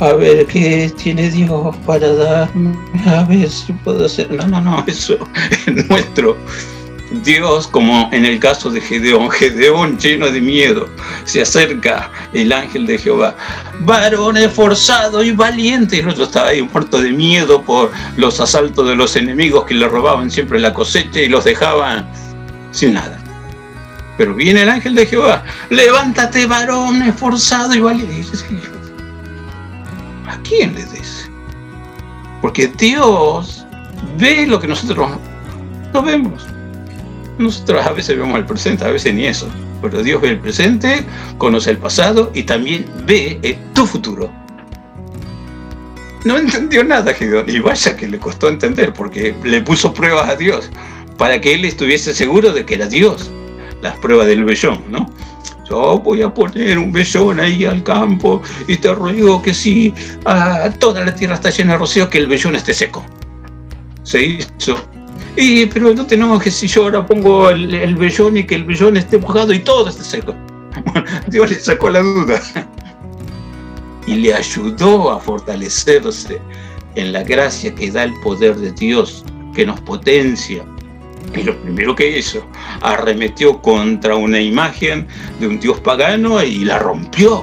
a, 0.00 0.04
a 0.04 0.12
ver 0.12 0.46
qué 0.46 0.92
tiene 1.02 1.30
Dios 1.30 1.74
para 1.86 2.12
darme, 2.12 2.76
a 3.06 3.24
ver 3.24 3.48
si 3.48 3.72
puedo 3.72 4.04
hacer. 4.04 4.30
No, 4.30 4.46
no, 4.46 4.60
no, 4.60 4.84
eso 4.86 5.18
es 5.66 5.88
nuestro. 5.88 6.36
Dios, 7.22 7.68
como 7.68 8.08
en 8.12 8.24
el 8.24 8.38
caso 8.38 8.70
de 8.70 8.80
Gedeón, 8.80 9.30
Gedeón 9.30 9.98
lleno 9.98 10.30
de 10.30 10.40
miedo, 10.40 10.88
se 11.24 11.42
acerca 11.42 12.10
el 12.32 12.52
ángel 12.52 12.86
de 12.86 12.98
Jehová, 12.98 13.36
varón 13.80 14.36
esforzado 14.36 15.22
y 15.22 15.32
valiente, 15.32 16.00
el 16.00 16.08
otro 16.08 16.24
estaba 16.24 16.48
ahí 16.48 16.62
muerto 16.62 17.00
de 17.00 17.12
miedo 17.12 17.62
por 17.62 17.92
los 18.16 18.40
asaltos 18.40 18.88
de 18.88 18.96
los 18.96 19.16
enemigos 19.16 19.64
que 19.64 19.74
le 19.74 19.88
robaban 19.88 20.30
siempre 20.30 20.58
la 20.58 20.74
cosecha 20.74 21.20
y 21.20 21.28
los 21.28 21.44
dejaban 21.44 22.08
sin 22.70 22.94
nada. 22.94 23.18
Pero 24.16 24.34
viene 24.34 24.62
el 24.62 24.68
ángel 24.68 24.94
de 24.94 25.06
Jehová, 25.06 25.44
levántate 25.70 26.46
varón 26.46 27.02
esforzado 27.02 27.74
y 27.74 27.80
valiente. 27.80 28.38
¿A 30.26 30.38
quién 30.38 30.74
le 30.74 30.84
dice? 30.86 31.30
Porque 32.40 32.68
Dios 32.68 33.66
ve 34.18 34.46
lo 34.46 34.60
que 34.60 34.68
nosotros 34.68 35.10
no 35.92 36.02
vemos. 36.02 36.46
Nosotros 37.38 37.84
a 37.84 37.92
veces 37.92 38.16
vemos 38.16 38.38
el 38.38 38.46
presente, 38.46 38.84
a 38.84 38.90
veces 38.90 39.14
ni 39.14 39.26
eso. 39.26 39.48
Pero 39.82 40.02
Dios 40.02 40.20
ve 40.20 40.30
el 40.30 40.38
presente, 40.38 41.04
conoce 41.38 41.70
el 41.70 41.78
pasado 41.78 42.30
y 42.34 42.44
también 42.44 42.86
ve 43.04 43.38
eh, 43.42 43.58
tu 43.74 43.86
futuro. 43.86 44.30
No 46.24 46.38
entendió 46.38 46.82
nada 46.82 47.12
Gedeón. 47.12 47.44
Y 47.48 47.58
vaya 47.58 47.96
que 47.96 48.08
le 48.08 48.18
costó 48.18 48.48
entender, 48.48 48.92
porque 48.92 49.34
le 49.44 49.60
puso 49.60 49.92
pruebas 49.92 50.28
a 50.30 50.36
Dios, 50.36 50.70
para 51.18 51.40
que 51.40 51.54
él 51.54 51.64
estuviese 51.64 52.14
seguro 52.14 52.52
de 52.52 52.64
que 52.64 52.74
era 52.74 52.86
Dios. 52.86 53.30
Las 53.82 53.96
pruebas 53.98 54.26
del 54.26 54.44
vellón, 54.44 54.82
¿no? 54.88 55.10
Yo 55.68 55.98
voy 55.98 56.22
a 56.22 56.32
poner 56.32 56.78
un 56.78 56.92
vellón 56.92 57.40
ahí 57.40 57.64
al 57.64 57.82
campo 57.82 58.42
y 58.68 58.76
te 58.76 58.94
ruego 58.94 59.40
que 59.40 59.54
si 59.54 59.94
ah, 60.26 60.70
toda 60.78 61.04
la 61.04 61.14
tierra 61.14 61.34
está 61.34 61.50
llena 61.50 61.72
de 61.72 61.78
rocío, 61.78 62.08
que 62.08 62.18
el 62.18 62.26
vellón 62.26 62.54
esté 62.54 62.74
seco. 62.74 63.04
Se 64.02 64.22
hizo. 64.22 64.76
Y, 65.36 65.66
pero 65.66 65.92
no 65.94 66.06
te 66.06 66.14
enojes 66.14 66.54
si 66.54 66.68
yo 66.68 66.84
ahora 66.84 67.04
pongo 67.04 67.50
el, 67.50 67.74
el 67.74 67.96
vellón 67.96 68.36
y 68.36 68.44
que 68.44 68.54
el 68.54 68.64
vellón 68.64 68.96
esté 68.96 69.18
mojado 69.18 69.52
y 69.52 69.58
todo 69.58 69.88
esté 69.88 70.04
seco. 70.04 70.34
Dios 71.28 71.50
le 71.50 71.58
sacó 71.58 71.90
la 71.90 72.00
duda 72.00 72.40
y 74.06 74.14
le 74.14 74.34
ayudó 74.34 75.10
a 75.10 75.18
fortalecerse 75.18 76.40
en 76.94 77.12
la 77.12 77.22
gracia 77.22 77.74
que 77.74 77.90
da 77.90 78.04
el 78.04 78.14
poder 78.20 78.56
de 78.56 78.72
Dios, 78.72 79.24
que 79.54 79.66
nos 79.66 79.80
potencia. 79.80 80.64
Y 81.34 81.42
lo 81.42 81.60
primero 81.62 81.96
que 81.96 82.18
hizo, 82.18 82.46
arremetió 82.82 83.60
contra 83.60 84.14
una 84.14 84.40
imagen 84.40 85.06
de 85.40 85.48
un 85.48 85.58
dios 85.58 85.80
pagano 85.80 86.42
y 86.42 86.64
la 86.64 86.78
rompió. 86.78 87.42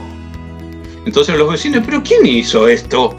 Entonces 1.06 1.38
los 1.38 1.52
vecinos, 1.52 1.84
pero 1.86 2.02
¿quién 2.04 2.26
hizo 2.26 2.68
esto? 2.68 3.16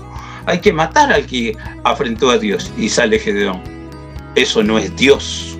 Hay 0.47 0.61
que 0.61 0.73
matar 0.73 1.13
al 1.13 1.27
que 1.27 1.57
afrentó 1.85 2.31
a 2.31 2.39
Dios. 2.39 2.73
Y 2.79 2.89
sale 2.89 3.19
Gedeón. 3.19 3.72
Eso 4.35 4.63
no 4.63 4.79
es 4.79 4.95
Dios. 4.97 5.59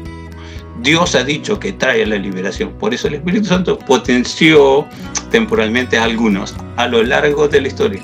Dios 0.83 1.15
ha 1.15 1.23
dicho 1.23 1.61
que 1.61 1.73
trae 1.73 2.05
la 2.07 2.17
liberación. 2.17 2.73
Por 2.73 2.93
eso 2.93 3.09
el 3.09 3.15
Espíritu 3.15 3.47
Santo 3.47 3.79
potenció 3.79 4.87
temporalmente 5.31 5.97
a 5.97 6.05
algunos 6.05 6.55
a 6.77 6.89
lo 6.89 7.03
largo 7.03 7.49
de 7.49 7.61
la 7.61 7.69
historia. 7.69 8.03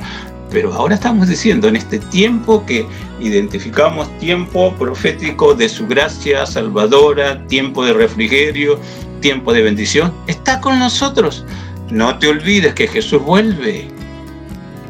Pero 0.50 0.72
ahora 0.72 0.94
estamos 0.94 1.28
diciendo 1.28 1.68
en 1.68 1.76
este 1.76 1.98
tiempo 1.98 2.64
que 2.64 2.86
identificamos 3.20 4.16
tiempo 4.18 4.72
profético 4.78 5.54
de 5.54 5.68
su 5.68 5.86
gracia 5.86 6.46
salvadora, 6.46 7.46
tiempo 7.48 7.84
de 7.84 7.92
refrigerio, 7.92 8.78
tiempo 9.20 9.52
de 9.52 9.62
bendición, 9.62 10.12
está 10.26 10.60
con 10.60 10.78
nosotros. 10.78 11.44
No 11.90 12.18
te 12.18 12.28
olvides 12.28 12.74
que 12.74 12.86
Jesús 12.86 13.22
vuelve. 13.22 13.88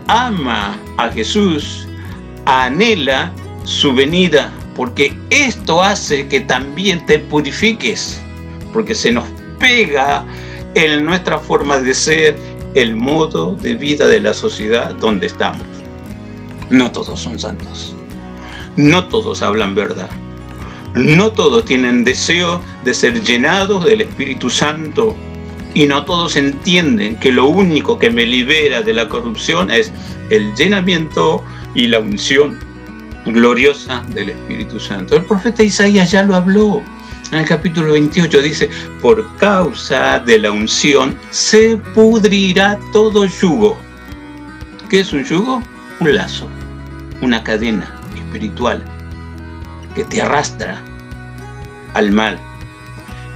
Ama 0.06 0.78
a 0.96 1.08
Jesús, 1.10 1.88
anhela 2.44 3.32
su 3.64 3.92
venida, 3.92 4.52
porque 4.78 5.12
esto 5.30 5.82
hace 5.82 6.28
que 6.28 6.38
también 6.38 7.04
te 7.04 7.18
purifiques, 7.18 8.20
porque 8.72 8.94
se 8.94 9.10
nos 9.10 9.24
pega 9.58 10.24
en 10.76 11.04
nuestra 11.04 11.40
forma 11.40 11.80
de 11.80 11.92
ser 11.92 12.36
el 12.74 12.94
modo 12.94 13.56
de 13.56 13.74
vida 13.74 14.06
de 14.06 14.20
la 14.20 14.32
sociedad 14.32 14.94
donde 14.94 15.26
estamos. 15.26 15.66
No 16.70 16.92
todos 16.92 17.18
son 17.18 17.40
santos. 17.40 17.96
No 18.76 19.08
todos 19.08 19.42
hablan 19.42 19.74
verdad. 19.74 20.10
No 20.94 21.32
todos 21.32 21.64
tienen 21.64 22.04
deseo 22.04 22.62
de 22.84 22.94
ser 22.94 23.20
llenados 23.24 23.84
del 23.84 24.02
Espíritu 24.02 24.48
Santo. 24.48 25.16
Y 25.74 25.86
no 25.86 26.04
todos 26.04 26.36
entienden 26.36 27.16
que 27.16 27.32
lo 27.32 27.46
único 27.46 27.98
que 27.98 28.10
me 28.10 28.24
libera 28.24 28.82
de 28.82 28.94
la 28.94 29.08
corrupción 29.08 29.72
es 29.72 29.90
el 30.30 30.54
llenamiento 30.54 31.42
y 31.74 31.88
la 31.88 31.98
unción 31.98 32.67
gloriosa 33.32 34.02
del 34.08 34.30
Espíritu 34.30 34.78
Santo. 34.78 35.16
El 35.16 35.24
profeta 35.24 35.62
Isaías 35.62 36.10
ya 36.10 36.22
lo 36.22 36.34
habló. 36.34 36.82
En 37.30 37.40
el 37.40 37.46
capítulo 37.46 37.92
28 37.92 38.40
dice, 38.40 38.70
por 39.02 39.36
causa 39.36 40.18
de 40.20 40.38
la 40.38 40.50
unción 40.50 41.16
se 41.30 41.76
pudrirá 41.94 42.78
todo 42.92 43.26
yugo. 43.26 43.78
¿Qué 44.88 45.00
es 45.00 45.12
un 45.12 45.24
yugo? 45.24 45.62
Un 46.00 46.14
lazo, 46.14 46.48
una 47.20 47.42
cadena 47.44 47.94
espiritual 48.14 48.82
que 49.94 50.04
te 50.04 50.22
arrastra 50.22 50.82
al 51.94 52.12
mal, 52.12 52.38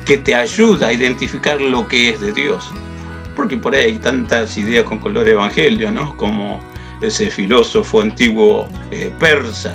que 0.07 0.17
te 0.17 0.35
ayuda 0.35 0.89
a 0.89 0.93
identificar 0.93 1.61
lo 1.61 1.87
que 1.87 2.11
es 2.11 2.21
de 2.21 2.33
Dios. 2.33 2.71
Porque 3.37 3.57
por 3.57 3.75
ahí 3.75 3.85
hay 3.85 3.99
tantas 3.99 4.57
ideas 4.57 4.85
con 4.85 4.99
color 4.99 5.29
evangelio, 5.29 5.91
¿no? 5.91 6.17
Como 6.17 6.61
ese 7.03 7.31
filósofo 7.31 8.01
antiguo 8.01 8.67
eh, 8.91 9.13
persa 9.19 9.75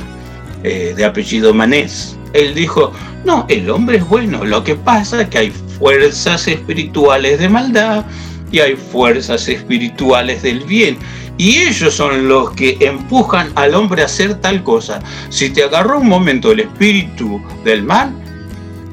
eh, 0.64 0.94
de 0.96 1.06
apellido 1.06 1.54
Manés. 1.54 2.18
Él 2.34 2.54
dijo, 2.54 2.92
no, 3.26 3.46
el 3.50 3.70
hombre 3.70 3.98
es 3.98 4.08
bueno, 4.08 4.44
lo 4.44 4.64
que 4.64 4.76
pasa 4.76 5.22
es 5.22 5.30
que 5.30 5.38
hay 5.38 5.52
fuerzas 5.80 6.48
espirituales 6.48 7.40
de 7.40 7.50
maldad 7.50 8.06
y 8.52 8.60
hay 8.60 8.76
fuerzas 8.76 9.48
espirituales 9.48 10.42
del 10.44 10.62
bien. 10.62 10.98
Y 11.38 11.58
ellos 11.60 11.94
son 11.94 12.28
los 12.28 12.52
que 12.52 12.78
empujan 12.82 13.52
al 13.56 13.76
hombre 13.76 14.02
a 14.02 14.06
hacer 14.06 14.36
tal 14.36 14.64
cosa. 14.64 15.00
Si 15.30 15.50
te 15.52 15.64
agarró 15.64 16.00
un 16.00 16.08
momento 16.08 16.52
el 16.52 16.62
espíritu 16.62 17.40
del 17.64 17.84
mal 17.84 18.12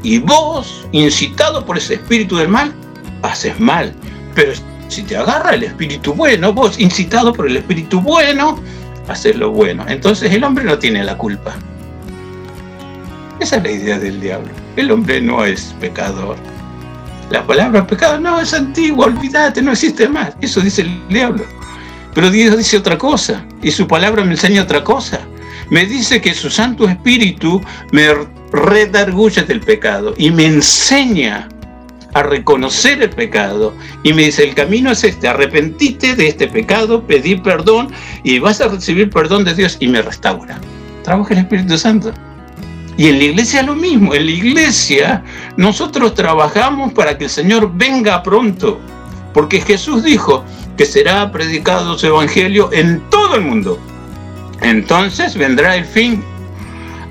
y 0.02 0.18
vos, 0.18 0.86
incitado 0.92 1.64
por 1.64 1.78
ese 1.78 1.94
espíritu 1.94 2.36
del 2.36 2.48
mal, 2.48 2.74
haces 3.22 3.58
mal. 3.58 3.94
Pero 4.34 4.52
si 4.88 5.02
te 5.02 5.16
agarra 5.16 5.54
el 5.54 5.64
espíritu 5.64 6.14
bueno, 6.14 6.52
vos, 6.52 6.78
incitado 6.78 7.32
por 7.32 7.46
el 7.46 7.56
espíritu 7.56 8.00
bueno, 8.00 8.60
haces 9.08 9.36
lo 9.36 9.50
bueno. 9.50 9.84
Entonces 9.88 10.32
el 10.32 10.44
hombre 10.44 10.64
no 10.64 10.78
tiene 10.78 11.04
la 11.04 11.16
culpa. 11.16 11.54
Esa 13.40 13.56
es 13.56 13.62
la 13.62 13.70
idea 13.70 13.98
del 13.98 14.20
diablo. 14.20 14.50
El 14.76 14.90
hombre 14.90 15.20
no 15.20 15.44
es 15.44 15.74
pecador. 15.80 16.36
La 17.30 17.46
palabra 17.46 17.86
pecado 17.86 18.20
no 18.20 18.40
es 18.40 18.54
antigua, 18.54 19.06
olvídate, 19.06 19.62
no 19.62 19.72
existe 19.72 20.08
más. 20.08 20.34
Eso 20.40 20.60
dice 20.60 20.82
el 20.82 21.08
diablo. 21.08 21.44
Pero 22.14 22.30
Dios 22.30 22.56
dice 22.56 22.76
otra 22.76 22.96
cosa. 22.96 23.44
y 23.62 23.70
su 23.70 23.88
palabra 23.88 24.24
me 24.24 24.32
enseña 24.32 24.62
otra 24.62 24.84
cosa. 24.84 25.20
Me 25.70 25.86
dice 25.86 26.20
que 26.20 26.34
su 26.34 26.50
Santo 26.50 26.86
Espíritu 26.86 27.60
me 27.90 28.08
redarguye 28.52 29.42
del 29.42 29.60
pecado 29.60 30.14
y 30.16 30.30
me 30.30 30.46
enseña 30.46 31.48
a 32.14 32.22
reconocer 32.22 33.02
el 33.02 33.10
pecado 33.10 33.74
y 34.02 34.12
me 34.12 34.24
dice, 34.24 34.44
el 34.44 34.54
camino 34.54 34.92
es 34.92 35.04
este, 35.04 35.28
arrepentite 35.28 36.14
de 36.14 36.28
este 36.28 36.48
pecado, 36.48 37.04
pedí 37.06 37.36
perdón 37.36 37.92
y 38.22 38.38
vas 38.38 38.60
a 38.60 38.68
recibir 38.68 39.10
perdón 39.10 39.44
de 39.44 39.54
Dios 39.54 39.76
y 39.80 39.88
me 39.88 40.00
restaura. 40.00 40.58
Trabaja 41.02 41.34
el 41.34 41.40
Espíritu 41.40 41.76
Santo. 41.76 42.12
Y 42.96 43.08
en 43.08 43.18
la 43.18 43.24
iglesia 43.24 43.62
lo 43.64 43.74
mismo, 43.74 44.14
en 44.14 44.26
la 44.26 44.32
iglesia 44.32 45.24
nosotros 45.56 46.14
trabajamos 46.14 46.92
para 46.92 47.18
que 47.18 47.24
el 47.24 47.30
Señor 47.30 47.72
venga 47.74 48.22
pronto, 48.22 48.80
porque 49.32 49.60
Jesús 49.60 50.04
dijo 50.04 50.44
que 50.76 50.86
será 50.86 51.30
predicado 51.32 51.98
su 51.98 52.06
evangelio 52.06 52.70
en 52.72 53.00
todo 53.10 53.34
el 53.34 53.42
mundo. 53.42 53.78
Entonces 54.60 55.36
vendrá 55.36 55.76
el 55.76 55.84
fin. 55.84 56.22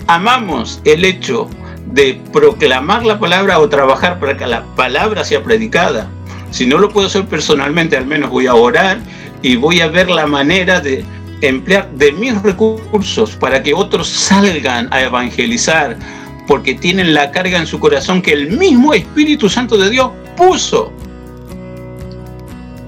Amamos 0.07 0.81
el 0.85 1.03
hecho 1.03 1.49
de 1.93 2.19
proclamar 2.31 3.05
la 3.05 3.19
palabra 3.19 3.59
o 3.59 3.69
trabajar 3.69 4.19
para 4.19 4.35
que 4.35 4.47
la 4.47 4.63
palabra 4.75 5.23
sea 5.23 5.43
predicada. 5.43 6.09
Si 6.49 6.65
no 6.65 6.79
lo 6.79 6.89
puedo 6.89 7.05
hacer 7.05 7.25
personalmente, 7.25 7.95
al 7.95 8.07
menos 8.07 8.31
voy 8.31 8.47
a 8.47 8.55
orar 8.55 8.97
y 9.43 9.57
voy 9.57 9.79
a 9.79 9.87
ver 9.87 10.09
la 10.09 10.25
manera 10.25 10.81
de 10.81 11.05
emplear 11.41 11.91
de 11.91 12.11
mis 12.13 12.41
recursos 12.41 13.35
para 13.35 13.61
que 13.61 13.75
otros 13.75 14.07
salgan 14.07 14.87
a 14.91 15.01
evangelizar, 15.01 15.95
porque 16.47 16.73
tienen 16.73 17.13
la 17.13 17.29
carga 17.29 17.59
en 17.59 17.67
su 17.67 17.79
corazón 17.79 18.23
que 18.23 18.33
el 18.33 18.57
mismo 18.57 18.93
Espíritu 18.95 19.47
Santo 19.47 19.77
de 19.77 19.91
Dios 19.91 20.09
puso. 20.35 20.91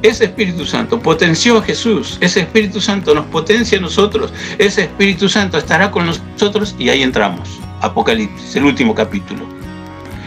Ese 0.02 0.26
Espíritu 0.26 0.66
Santo 0.66 1.00
potenció 1.00 1.60
a 1.60 1.62
Jesús, 1.62 2.18
ese 2.22 2.42
Espíritu 2.42 2.82
Santo 2.82 3.14
nos 3.14 3.26
potencia 3.26 3.78
a 3.78 3.82
nosotros, 3.82 4.34
ese 4.58 4.84
Espíritu 4.84 5.30
Santo 5.30 5.60
estará 5.60 5.92
con 5.92 6.08
nosotros 6.08 6.76
y 6.80 6.90
ahí 6.90 7.04
entramos. 7.04 7.60
Apocalipsis, 7.86 8.56
el 8.56 8.66
último 8.66 8.94
capítulo. 8.94 9.46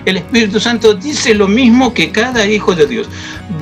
El 0.05 0.17
Espíritu 0.17 0.59
Santo 0.59 0.95
dice 0.95 1.35
lo 1.35 1.49
mismo 1.49 1.93
que 1.93 2.11
cada 2.11 2.47
hijo 2.47 2.75
de 2.75 2.87
Dios. 2.87 3.09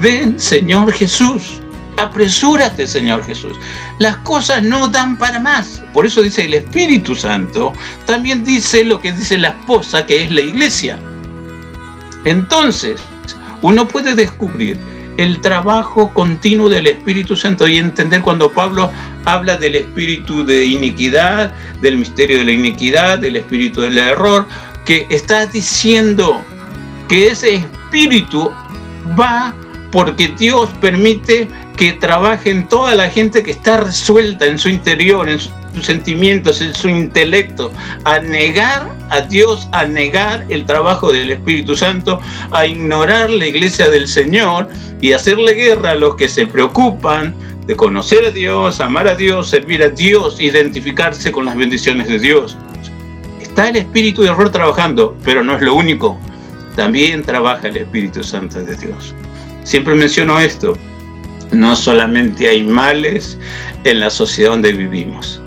Ven, 0.00 0.38
Señor 0.38 0.92
Jesús. 0.92 1.60
Apresúrate, 1.96 2.86
Señor 2.86 3.24
Jesús. 3.24 3.56
Las 3.98 4.18
cosas 4.18 4.62
no 4.62 4.86
dan 4.86 5.16
para 5.16 5.40
más. 5.40 5.82
Por 5.92 6.06
eso 6.06 6.22
dice 6.22 6.44
el 6.44 6.54
Espíritu 6.54 7.14
Santo. 7.14 7.72
También 8.04 8.44
dice 8.44 8.84
lo 8.84 9.00
que 9.00 9.12
dice 9.12 9.38
la 9.38 9.48
esposa, 9.48 10.04
que 10.04 10.24
es 10.24 10.30
la 10.30 10.42
iglesia. 10.42 10.98
Entonces, 12.24 13.00
uno 13.62 13.88
puede 13.88 14.14
descubrir 14.14 14.78
el 15.16 15.40
trabajo 15.40 16.12
continuo 16.12 16.68
del 16.68 16.86
Espíritu 16.86 17.36
Santo 17.36 17.66
y 17.66 17.78
entender 17.78 18.22
cuando 18.22 18.50
Pablo 18.52 18.90
habla 19.24 19.56
del 19.56 19.76
espíritu 19.76 20.44
de 20.44 20.64
iniquidad, 20.64 21.52
del 21.80 21.98
misterio 21.98 22.38
de 22.38 22.44
la 22.44 22.52
iniquidad, 22.52 23.18
del 23.18 23.36
espíritu 23.36 23.80
del 23.80 23.98
error, 23.98 24.46
que 24.84 25.06
está 25.10 25.46
diciendo 25.46 26.40
que 27.08 27.28
ese 27.28 27.56
espíritu 27.56 28.50
va 29.18 29.54
porque 29.90 30.28
Dios 30.28 30.70
permite 30.80 31.48
que 31.76 31.92
trabaje 31.92 32.50
en 32.50 32.68
toda 32.68 32.94
la 32.94 33.08
gente 33.08 33.42
que 33.42 33.50
está 33.50 33.78
resuelta 33.78 34.46
en 34.46 34.58
su 34.58 34.68
interior, 34.68 35.28
en 35.28 35.40
sus 35.76 35.84
sentimientos, 35.84 36.62
en 36.62 36.74
su 36.74 36.88
intelecto, 36.88 37.70
a 38.04 38.18
negar 38.18 38.90
a 39.10 39.20
Dios, 39.20 39.68
a 39.72 39.84
negar 39.84 40.46
el 40.48 40.64
trabajo 40.64 41.12
del 41.12 41.30
Espíritu 41.30 41.76
Santo, 41.76 42.18
a 42.50 42.66
ignorar 42.66 43.28
la 43.28 43.46
iglesia 43.46 43.90
del 43.90 44.08
Señor 44.08 44.68
y 45.02 45.12
hacerle 45.12 45.52
guerra 45.52 45.90
a 45.90 45.94
los 45.94 46.16
que 46.16 46.28
se 46.28 46.46
preocupan 46.46 47.34
de 47.66 47.76
conocer 47.76 48.24
a 48.24 48.30
Dios, 48.30 48.80
amar 48.80 49.06
a 49.06 49.14
Dios, 49.14 49.50
servir 49.50 49.82
a 49.82 49.90
Dios, 49.90 50.40
identificarse 50.40 51.30
con 51.30 51.44
las 51.44 51.56
bendiciones 51.56 52.08
de 52.08 52.18
Dios. 52.20 52.56
Está 53.42 53.68
el 53.68 53.76
Espíritu 53.76 54.22
de 54.22 54.28
error 54.28 54.50
trabajando, 54.50 55.14
pero 55.24 55.44
no 55.44 55.56
es 55.56 55.62
lo 55.62 55.74
único. 55.74 56.18
También 56.74 57.22
trabaja 57.22 57.68
el 57.68 57.76
Espíritu 57.76 58.24
Santo 58.24 58.62
de 58.62 58.76
Dios. 58.76 59.14
Siempre 59.64 59.94
menciono 59.94 60.40
esto. 60.40 60.74
No 61.52 61.76
solamente 61.76 62.48
hay 62.48 62.62
males 62.62 63.38
en 63.84 64.00
la 64.00 64.10
sociedad 64.10 64.50
donde 64.50 64.72
vivimos, 64.72 65.40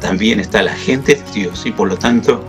también 0.00 0.40
está 0.40 0.62
la 0.62 0.74
gente 0.74 1.14
de 1.14 1.32
Dios 1.32 1.64
y 1.64 1.70
por 1.70 1.88
lo 1.88 1.96
tanto 1.96 2.44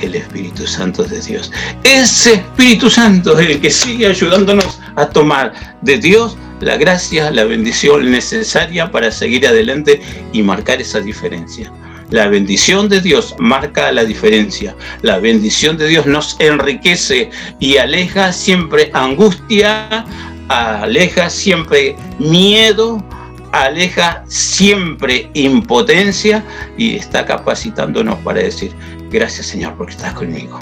el 0.00 0.14
Espíritu 0.14 0.66
Santo 0.66 1.04
de 1.04 1.20
Dios. 1.20 1.50
Ese 1.82 2.34
Espíritu 2.34 2.88
Santo 2.90 3.38
es 3.38 3.50
el 3.50 3.60
que 3.60 3.70
sigue 3.70 4.06
ayudándonos 4.06 4.80
a 4.96 5.08
tomar 5.08 5.76
de 5.82 5.98
Dios 5.98 6.36
la 6.60 6.76
gracia, 6.76 7.30
la 7.30 7.44
bendición 7.44 8.10
necesaria 8.10 8.90
para 8.90 9.10
seguir 9.10 9.46
adelante 9.46 10.00
y 10.32 10.42
marcar 10.42 10.80
esa 10.80 11.00
diferencia. 11.00 11.72
La 12.10 12.26
bendición 12.28 12.88
de 12.88 13.00
Dios 13.00 13.34
marca 13.38 13.92
la 13.92 14.04
diferencia. 14.04 14.74
La 15.02 15.18
bendición 15.18 15.76
de 15.76 15.88
Dios 15.88 16.06
nos 16.06 16.36
enriquece 16.38 17.30
y 17.60 17.76
aleja 17.76 18.32
siempre 18.32 18.90
angustia, 18.94 20.06
aleja 20.48 21.28
siempre 21.28 21.96
miedo, 22.18 23.04
aleja 23.52 24.24
siempre 24.28 25.30
impotencia 25.34 26.44
y 26.76 26.96
está 26.96 27.24
capacitándonos 27.24 28.18
para 28.18 28.40
decir, 28.40 28.72
gracias 29.10 29.46
Señor 29.46 29.74
porque 29.76 29.92
estás 29.92 30.14
conmigo. 30.14 30.58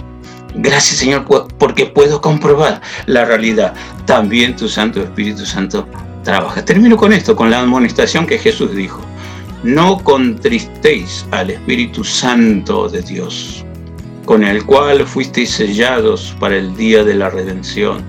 Gracias 0.55 1.01
Señor 1.01 1.25
porque 1.59 1.87
puedo 1.87 2.21
comprobar 2.21 2.81
la 3.07 3.25
realidad. 3.25 3.75
También 4.07 4.57
tu 4.57 4.69
Santo 4.69 5.03
Espíritu 5.03 5.45
Santo 5.45 5.87
trabaja. 6.25 6.65
Termino 6.65 6.97
con 6.97 7.13
esto, 7.13 7.37
con 7.37 7.51
la 7.51 7.61
amonestación 7.61 8.27
que 8.27 8.39
Jesús 8.39 8.75
dijo. 8.75 9.01
No 9.63 9.99
contristéis 10.03 11.27
al 11.31 11.51
Espíritu 11.51 12.05
Santo 12.05 12.89
de 12.89 13.03
Dios, 13.03 13.65
con 14.25 14.45
el 14.45 14.65
cual 14.65 15.07
fuisteis 15.07 15.51
sellados 15.51 16.35
para 16.39 16.57
el 16.57 16.77
día 16.77 17.05
de 17.05 17.15
la 17.15 17.31
redención. 17.31 18.05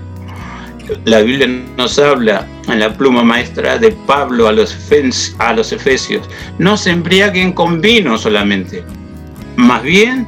La 1.04 1.20
Biblia 1.20 1.48
nos 1.76 1.98
habla 1.98 2.46
en 2.68 2.80
la 2.80 2.92
pluma 2.92 3.22
maestra 3.22 3.78
de 3.78 3.92
Pablo 4.06 4.48
a 4.48 4.52
los, 4.52 4.72
Efesios. 5.72 6.28
No 6.58 6.76
se 6.76 6.90
embriaguen 6.90 7.52
con 7.52 7.80
vino 7.80 8.18
solamente, 8.18 8.84
más 9.56 9.82
bien 9.82 10.26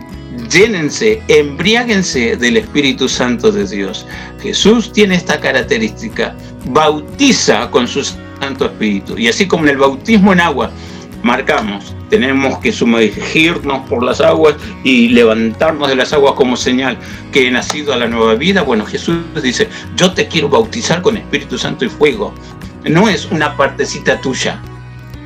llénense, 0.49 1.23
embriáguense 1.29 2.37
del 2.37 2.57
Espíritu 2.57 3.09
Santo 3.09 3.53
de 3.53 3.67
Dios. 3.67 4.07
Jesús 4.43 4.93
tiene 4.93 5.17
esta 5.17 5.41
característica, 5.41 6.35
bautiza 6.67 7.71
con 7.71 7.87
su 7.87 8.05
Santo 8.41 8.67
Espíritu. 8.67 9.19
Y 9.19 9.29
así 9.29 9.47
como 9.47 9.65
en 9.65 9.71
el 9.71 9.79
bautismo 9.79 10.33
en 10.33 10.41
agua 10.41 10.71
marcamos, 11.23 11.95
tenemos 12.11 12.59
que 12.59 12.73
sumergirnos 12.73 13.89
por 13.89 14.03
las 14.03 14.21
aguas 14.21 14.57
y 14.85 15.09
levantarnos 15.09 15.89
de 15.89 15.95
las 15.95 16.13
aguas 16.13 16.35
como 16.35 16.57
señal 16.57 16.99
que 17.33 17.47
he 17.47 17.51
nacido 17.51 17.95
a 17.95 17.97
la 17.97 18.09
nueva 18.09 18.35
vida. 18.35 18.63
Bueno, 18.63 18.85
Jesús 18.85 19.17
dice, 19.43 19.69
yo 19.97 20.13
te 20.13 20.27
quiero 20.29 20.49
bautizar 20.49 21.01
con 21.01 21.17
Espíritu 21.17 21.57
Santo 21.57 21.85
y 21.85 21.89
fuego. 21.89 22.35
No 22.85 23.09
es 23.09 23.27
una 23.31 23.57
partecita 23.57 24.21
tuya. 24.21 24.61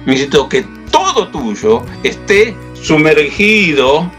Necesito 0.07 0.49
que 0.49 0.67
todo 0.91 1.29
tuyo 1.29 1.83
esté 2.03 2.55
sumergido 2.75 4.11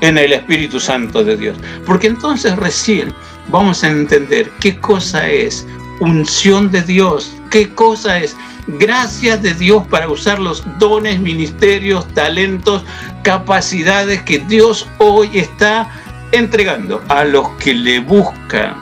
en 0.00 0.16
el 0.16 0.32
Espíritu 0.32 0.78
Santo 0.78 1.24
de 1.24 1.36
Dios. 1.36 1.58
Porque 1.84 2.06
entonces 2.06 2.54
recién 2.56 3.12
vamos 3.48 3.82
a 3.82 3.90
entender 3.90 4.50
qué 4.60 4.78
cosa 4.78 5.28
es 5.28 5.66
unción 6.00 6.70
de 6.70 6.82
Dios, 6.82 7.34
qué 7.50 7.68
cosa 7.70 8.18
es 8.18 8.36
gracias 8.66 9.42
de 9.42 9.54
Dios 9.54 9.86
para 9.88 10.08
usar 10.08 10.38
los 10.38 10.64
dones, 10.78 11.20
ministerios, 11.20 12.06
talentos, 12.14 12.84
capacidades 13.22 14.22
que 14.22 14.38
Dios 14.40 14.88
hoy 14.98 15.30
está 15.34 15.88
entregando 16.32 17.02
a 17.08 17.24
los 17.24 17.48
que 17.58 17.74
le 17.74 18.00
buscan, 18.00 18.76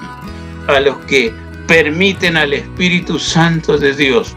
a 0.68 0.80
los 0.80 0.96
que 1.06 1.32
permiten 1.66 2.36
al 2.36 2.52
Espíritu 2.52 3.18
Santo 3.18 3.78
de 3.78 3.94
Dios 3.94 4.36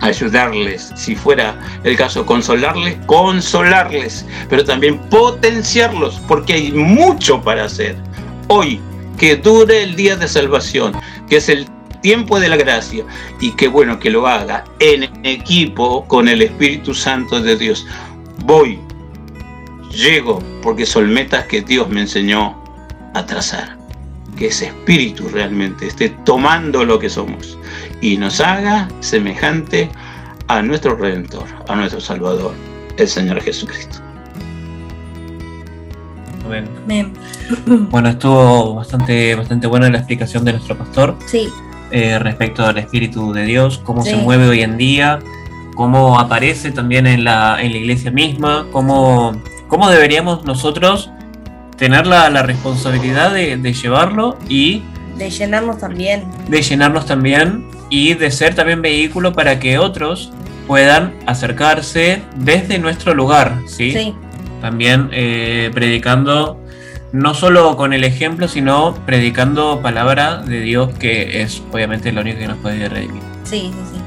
ayudarles, 0.00 0.92
si 0.96 1.14
fuera 1.14 1.58
el 1.82 1.96
caso, 1.96 2.26
consolarles, 2.26 2.96
consolarles, 3.06 4.26
pero 4.48 4.64
también 4.64 4.98
potenciarlos, 5.08 6.20
porque 6.28 6.54
hay 6.54 6.72
mucho 6.72 7.40
para 7.40 7.64
hacer. 7.64 7.96
Hoy, 8.48 8.80
que 9.18 9.36
dure 9.36 9.82
el 9.82 9.96
día 9.96 10.16
de 10.16 10.28
salvación, 10.28 10.92
que 11.28 11.36
es 11.36 11.48
el 11.48 11.66
tiempo 12.04 12.38
de 12.38 12.50
la 12.50 12.56
gracia, 12.56 13.02
y 13.40 13.52
qué 13.52 13.66
bueno 13.66 13.98
que 13.98 14.10
lo 14.10 14.26
haga 14.26 14.64
en 14.78 15.04
equipo 15.24 16.04
con 16.06 16.28
el 16.28 16.42
Espíritu 16.42 16.92
Santo 16.92 17.40
de 17.40 17.56
Dios. 17.56 17.86
Voy, 18.44 18.78
llego, 19.90 20.42
porque 20.62 20.84
son 20.84 21.10
metas 21.10 21.46
que 21.46 21.62
Dios 21.62 21.88
me 21.88 22.02
enseñó 22.02 22.62
a 23.14 23.24
trazar. 23.24 23.78
Que 24.36 24.48
ese 24.48 24.66
espíritu 24.66 25.28
realmente 25.30 25.86
esté 25.86 26.10
tomando 26.26 26.84
lo 26.84 26.98
que 26.98 27.08
somos 27.08 27.56
y 28.02 28.18
nos 28.18 28.38
haga 28.40 28.86
semejante 29.00 29.88
a 30.48 30.60
nuestro 30.60 30.96
Redentor, 30.96 31.46
a 31.68 31.74
nuestro 31.74 32.02
Salvador, 32.02 32.52
el 32.98 33.08
Señor 33.08 33.40
Jesucristo. 33.40 34.00
Amén. 36.44 36.68
Amén. 36.84 37.14
Bueno, 37.90 38.10
estuvo 38.10 38.74
bastante, 38.74 39.34
bastante 39.34 39.66
buena 39.66 39.88
la 39.88 39.98
explicación 39.98 40.44
de 40.44 40.52
nuestro 40.52 40.76
pastor 40.76 41.16
Sí, 41.24 41.48
eh, 41.94 42.18
respecto 42.18 42.66
al 42.66 42.76
Espíritu 42.78 43.32
de 43.32 43.44
Dios, 43.44 43.80
cómo 43.84 44.02
se 44.02 44.16
mueve 44.16 44.48
hoy 44.48 44.60
en 44.62 44.76
día 44.76 45.18
cómo 45.74 46.18
aparece 46.20 46.70
también 46.70 47.06
en 47.06 47.24
la, 47.24 47.60
en 47.60 47.72
la 47.72 47.78
iglesia 47.78 48.10
misma, 48.10 48.66
cómo, 48.70 49.32
cómo 49.68 49.90
deberíamos 49.90 50.44
nosotros 50.44 51.10
tener 51.76 52.06
la, 52.06 52.30
la 52.30 52.42
responsabilidad 52.44 53.32
de, 53.32 53.56
de 53.56 53.72
llevarlo 53.72 54.38
y 54.48 54.82
De 55.18 55.30
llenarnos 55.30 55.78
también. 55.78 56.24
de 56.48 56.62
llenarnos 56.62 57.06
también 57.06 57.66
y 57.90 58.14
de 58.14 58.30
ser 58.30 58.54
también 58.54 58.82
vehículo 58.82 59.32
para 59.32 59.58
que 59.58 59.78
otros 59.78 60.32
puedan 60.68 61.12
acercarse 61.26 62.22
desde 62.36 62.78
nuestro 62.78 63.12
lugar, 63.14 63.58
¿sí? 63.66 63.90
Sí, 63.92 64.14
También 64.60 65.08
eh, 65.12 65.70
predicando 65.74 66.60
no 67.14 67.32
solo 67.32 67.76
con 67.76 67.92
el 67.92 68.02
ejemplo, 68.02 68.48
sino 68.48 68.92
predicando 69.06 69.80
palabra 69.80 70.38
de 70.38 70.60
Dios 70.60 70.92
que 70.98 71.42
es 71.42 71.62
obviamente 71.70 72.10
lo 72.10 72.22
único 72.22 72.40
que 72.40 72.48
nos 72.48 72.58
puede 72.58 72.88
redimir. 72.88 73.22
sí, 73.44 73.70
sí, 73.72 73.78
sí. 73.94 74.00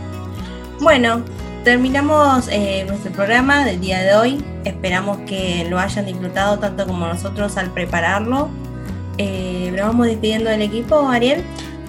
Bueno, 0.81 1.21
terminamos 1.63 2.49
eh, 2.51 2.83
nuestro 2.85 3.11
programa 3.13 3.63
del 3.63 3.79
día 3.79 3.99
de 3.99 4.13
hoy. 4.13 4.45
Esperamos 4.65 5.19
que 5.19 5.65
lo 5.69 5.79
hayan 5.79 6.05
disfrutado 6.05 6.59
tanto 6.59 6.85
como 6.85 7.07
nosotros 7.07 7.55
al 7.55 7.71
prepararlo. 7.71 8.49
Eh, 9.17 9.71
nos 9.75 9.87
vamos 9.87 10.07
despidiendo 10.07 10.49
del 10.49 10.61
equipo, 10.61 11.07
Ariel. 11.07 11.43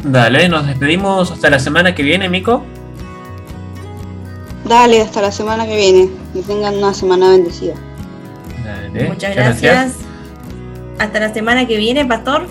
Dale, 0.05 0.49
nos 0.49 0.69
despedimos 0.69 1.33
hasta 1.33 1.51
la 1.51 1.59
semana 1.59 1.97
que 1.97 2.05
viene, 2.05 2.29
Mico. 2.29 2.63
Dale, 4.65 5.03
hasta 5.03 5.21
la 5.21 5.33
semana 5.33 5.67
que 5.67 5.77
viene. 5.77 6.09
Que 6.33 6.43
tengan 6.43 6.77
una 6.77 6.95
semana 6.95 7.31
bendecida. 7.31 7.75
Dale, 8.65 9.09
Muchas 9.09 9.35
gracias. 9.35 10.08
Hasta 10.99 11.21
la 11.21 11.33
semana 11.33 11.67
que 11.67 11.77
viene, 11.77 12.05
Pastor. 12.05 12.47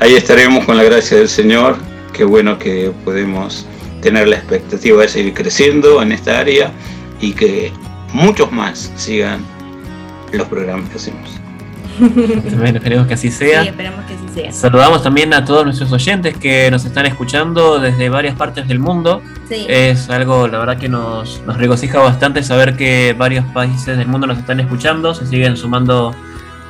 Ahí 0.00 0.14
estaremos 0.14 0.64
con 0.64 0.76
la 0.76 0.84
gracia 0.84 1.18
del 1.18 1.28
Señor. 1.28 1.76
Qué 2.12 2.24
bueno 2.24 2.58
que 2.58 2.92
podemos 3.04 3.66
tener 4.00 4.28
la 4.28 4.36
expectativa 4.36 5.02
de 5.02 5.08
seguir 5.08 5.34
creciendo 5.34 6.00
en 6.02 6.12
esta 6.12 6.38
área 6.38 6.70
y 7.20 7.32
que 7.32 7.72
muchos 8.12 8.52
más 8.52 8.92
sigan 8.96 9.44
los 10.32 10.46
programas 10.48 10.88
que 10.90 10.96
hacemos. 10.96 11.40
También 11.98 12.76
esperemos 12.76 13.06
que 13.06 13.14
así 13.14 13.30
sea. 13.30 13.64
Sí, 13.64 13.70
que 13.70 14.16
sí 14.16 14.34
sea. 14.34 14.52
Saludamos 14.52 15.02
también 15.02 15.32
a 15.32 15.44
todos 15.44 15.64
nuestros 15.64 15.92
oyentes 15.92 16.36
que 16.36 16.68
nos 16.70 16.84
están 16.84 17.06
escuchando 17.06 17.78
desde 17.78 18.08
varias 18.08 18.34
partes 18.34 18.66
del 18.66 18.80
mundo. 18.80 19.22
Sí. 19.48 19.64
Es 19.68 20.10
algo, 20.10 20.48
la 20.48 20.58
verdad, 20.58 20.78
que 20.78 20.88
nos, 20.88 21.40
nos 21.46 21.56
regocija 21.56 22.00
bastante 22.00 22.42
saber 22.42 22.76
que 22.76 23.14
varios 23.16 23.44
países 23.46 23.96
del 23.96 24.08
mundo 24.08 24.26
nos 24.26 24.38
están 24.38 24.58
escuchando, 24.58 25.14
se 25.14 25.26
siguen 25.26 25.56
sumando 25.56 26.14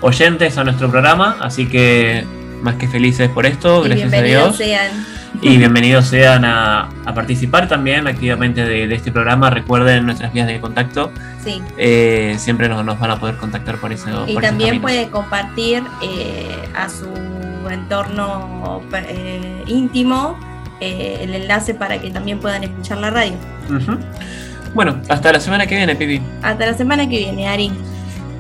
oyentes 0.05 0.57
a 0.59 0.65
nuestro 0.65 0.91
programa, 0.91 1.37
así 1.41 1.67
que 1.67 2.25
más 2.63 2.77
que 2.77 2.87
felices 2.89 3.29
por 3.31 3.47
esto, 3.47 3.85
Y 3.85 3.89
gracias 3.89 4.09
a 4.09 4.11
bienvenidos 4.11 4.59
Dios. 4.59 4.69
sean. 4.71 5.07
Y 5.43 5.57
bienvenidos 5.59 6.07
sean 6.07 6.45
a, 6.45 6.89
a 7.05 7.13
participar 7.15 7.67
también 7.69 8.07
activamente 8.07 8.65
de, 8.65 8.87
de 8.87 8.95
este 8.95 9.11
programa. 9.11 9.51
Recuerden 9.51 10.07
nuestras 10.07 10.33
vías 10.33 10.47
de 10.47 10.61
contacto, 10.61 11.11
Sí. 11.43 11.61
eh, 11.77 12.37
siempre 12.39 12.69
nos, 12.69 12.85
nos 12.85 12.99
van 13.01 13.11
a 13.11 13.19
poder 13.19 13.37
contactar 13.37 13.77
por 13.79 13.93
eso. 13.93 14.25
Y 14.29 14.35
por 14.35 14.43
también 14.43 14.81
puede 14.81 15.09
compartir 15.11 15.83
eh, 16.03 16.57
a 16.75 16.89
su 16.89 17.09
entorno 17.69 18.83
eh, 18.95 19.65
íntimo 19.67 20.39
eh, 20.81 21.19
el 21.23 21.35
enlace 21.35 21.75
para 21.75 21.99
que 22.01 22.11
también 22.11 22.39
puedan 22.39 22.63
escuchar 22.63 22.99
la 22.99 23.11
radio. 23.11 23.35
Bueno, 24.75 25.01
hasta 25.09 25.33
la 25.33 25.41
semana 25.41 25.67
que 25.67 25.77
viene, 25.77 25.95
Pipi. 25.97 26.21
Hasta 26.43 26.67
la 26.67 26.75
semana 26.75 27.09
que 27.09 27.19
viene, 27.19 27.49
Ari. 27.49 27.73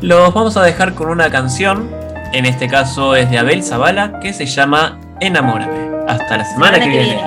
Los 0.04 0.34
vamos 0.34 0.54
a 0.58 0.62
dejar 0.62 0.92
con 0.92 1.08
una 1.08 1.30
canción, 1.30 1.90
en 2.34 2.44
este 2.44 2.68
caso 2.68 3.16
es 3.16 3.30
de 3.30 3.38
Abel 3.38 3.64
Zavala, 3.64 4.20
que 4.20 4.34
se 4.34 4.44
llama 4.44 5.00
Enamórame. 5.18 5.96
Hasta 6.06 6.36
la 6.36 6.44
semana, 6.44 6.78
que, 6.78 6.90
viene. 6.90 7.26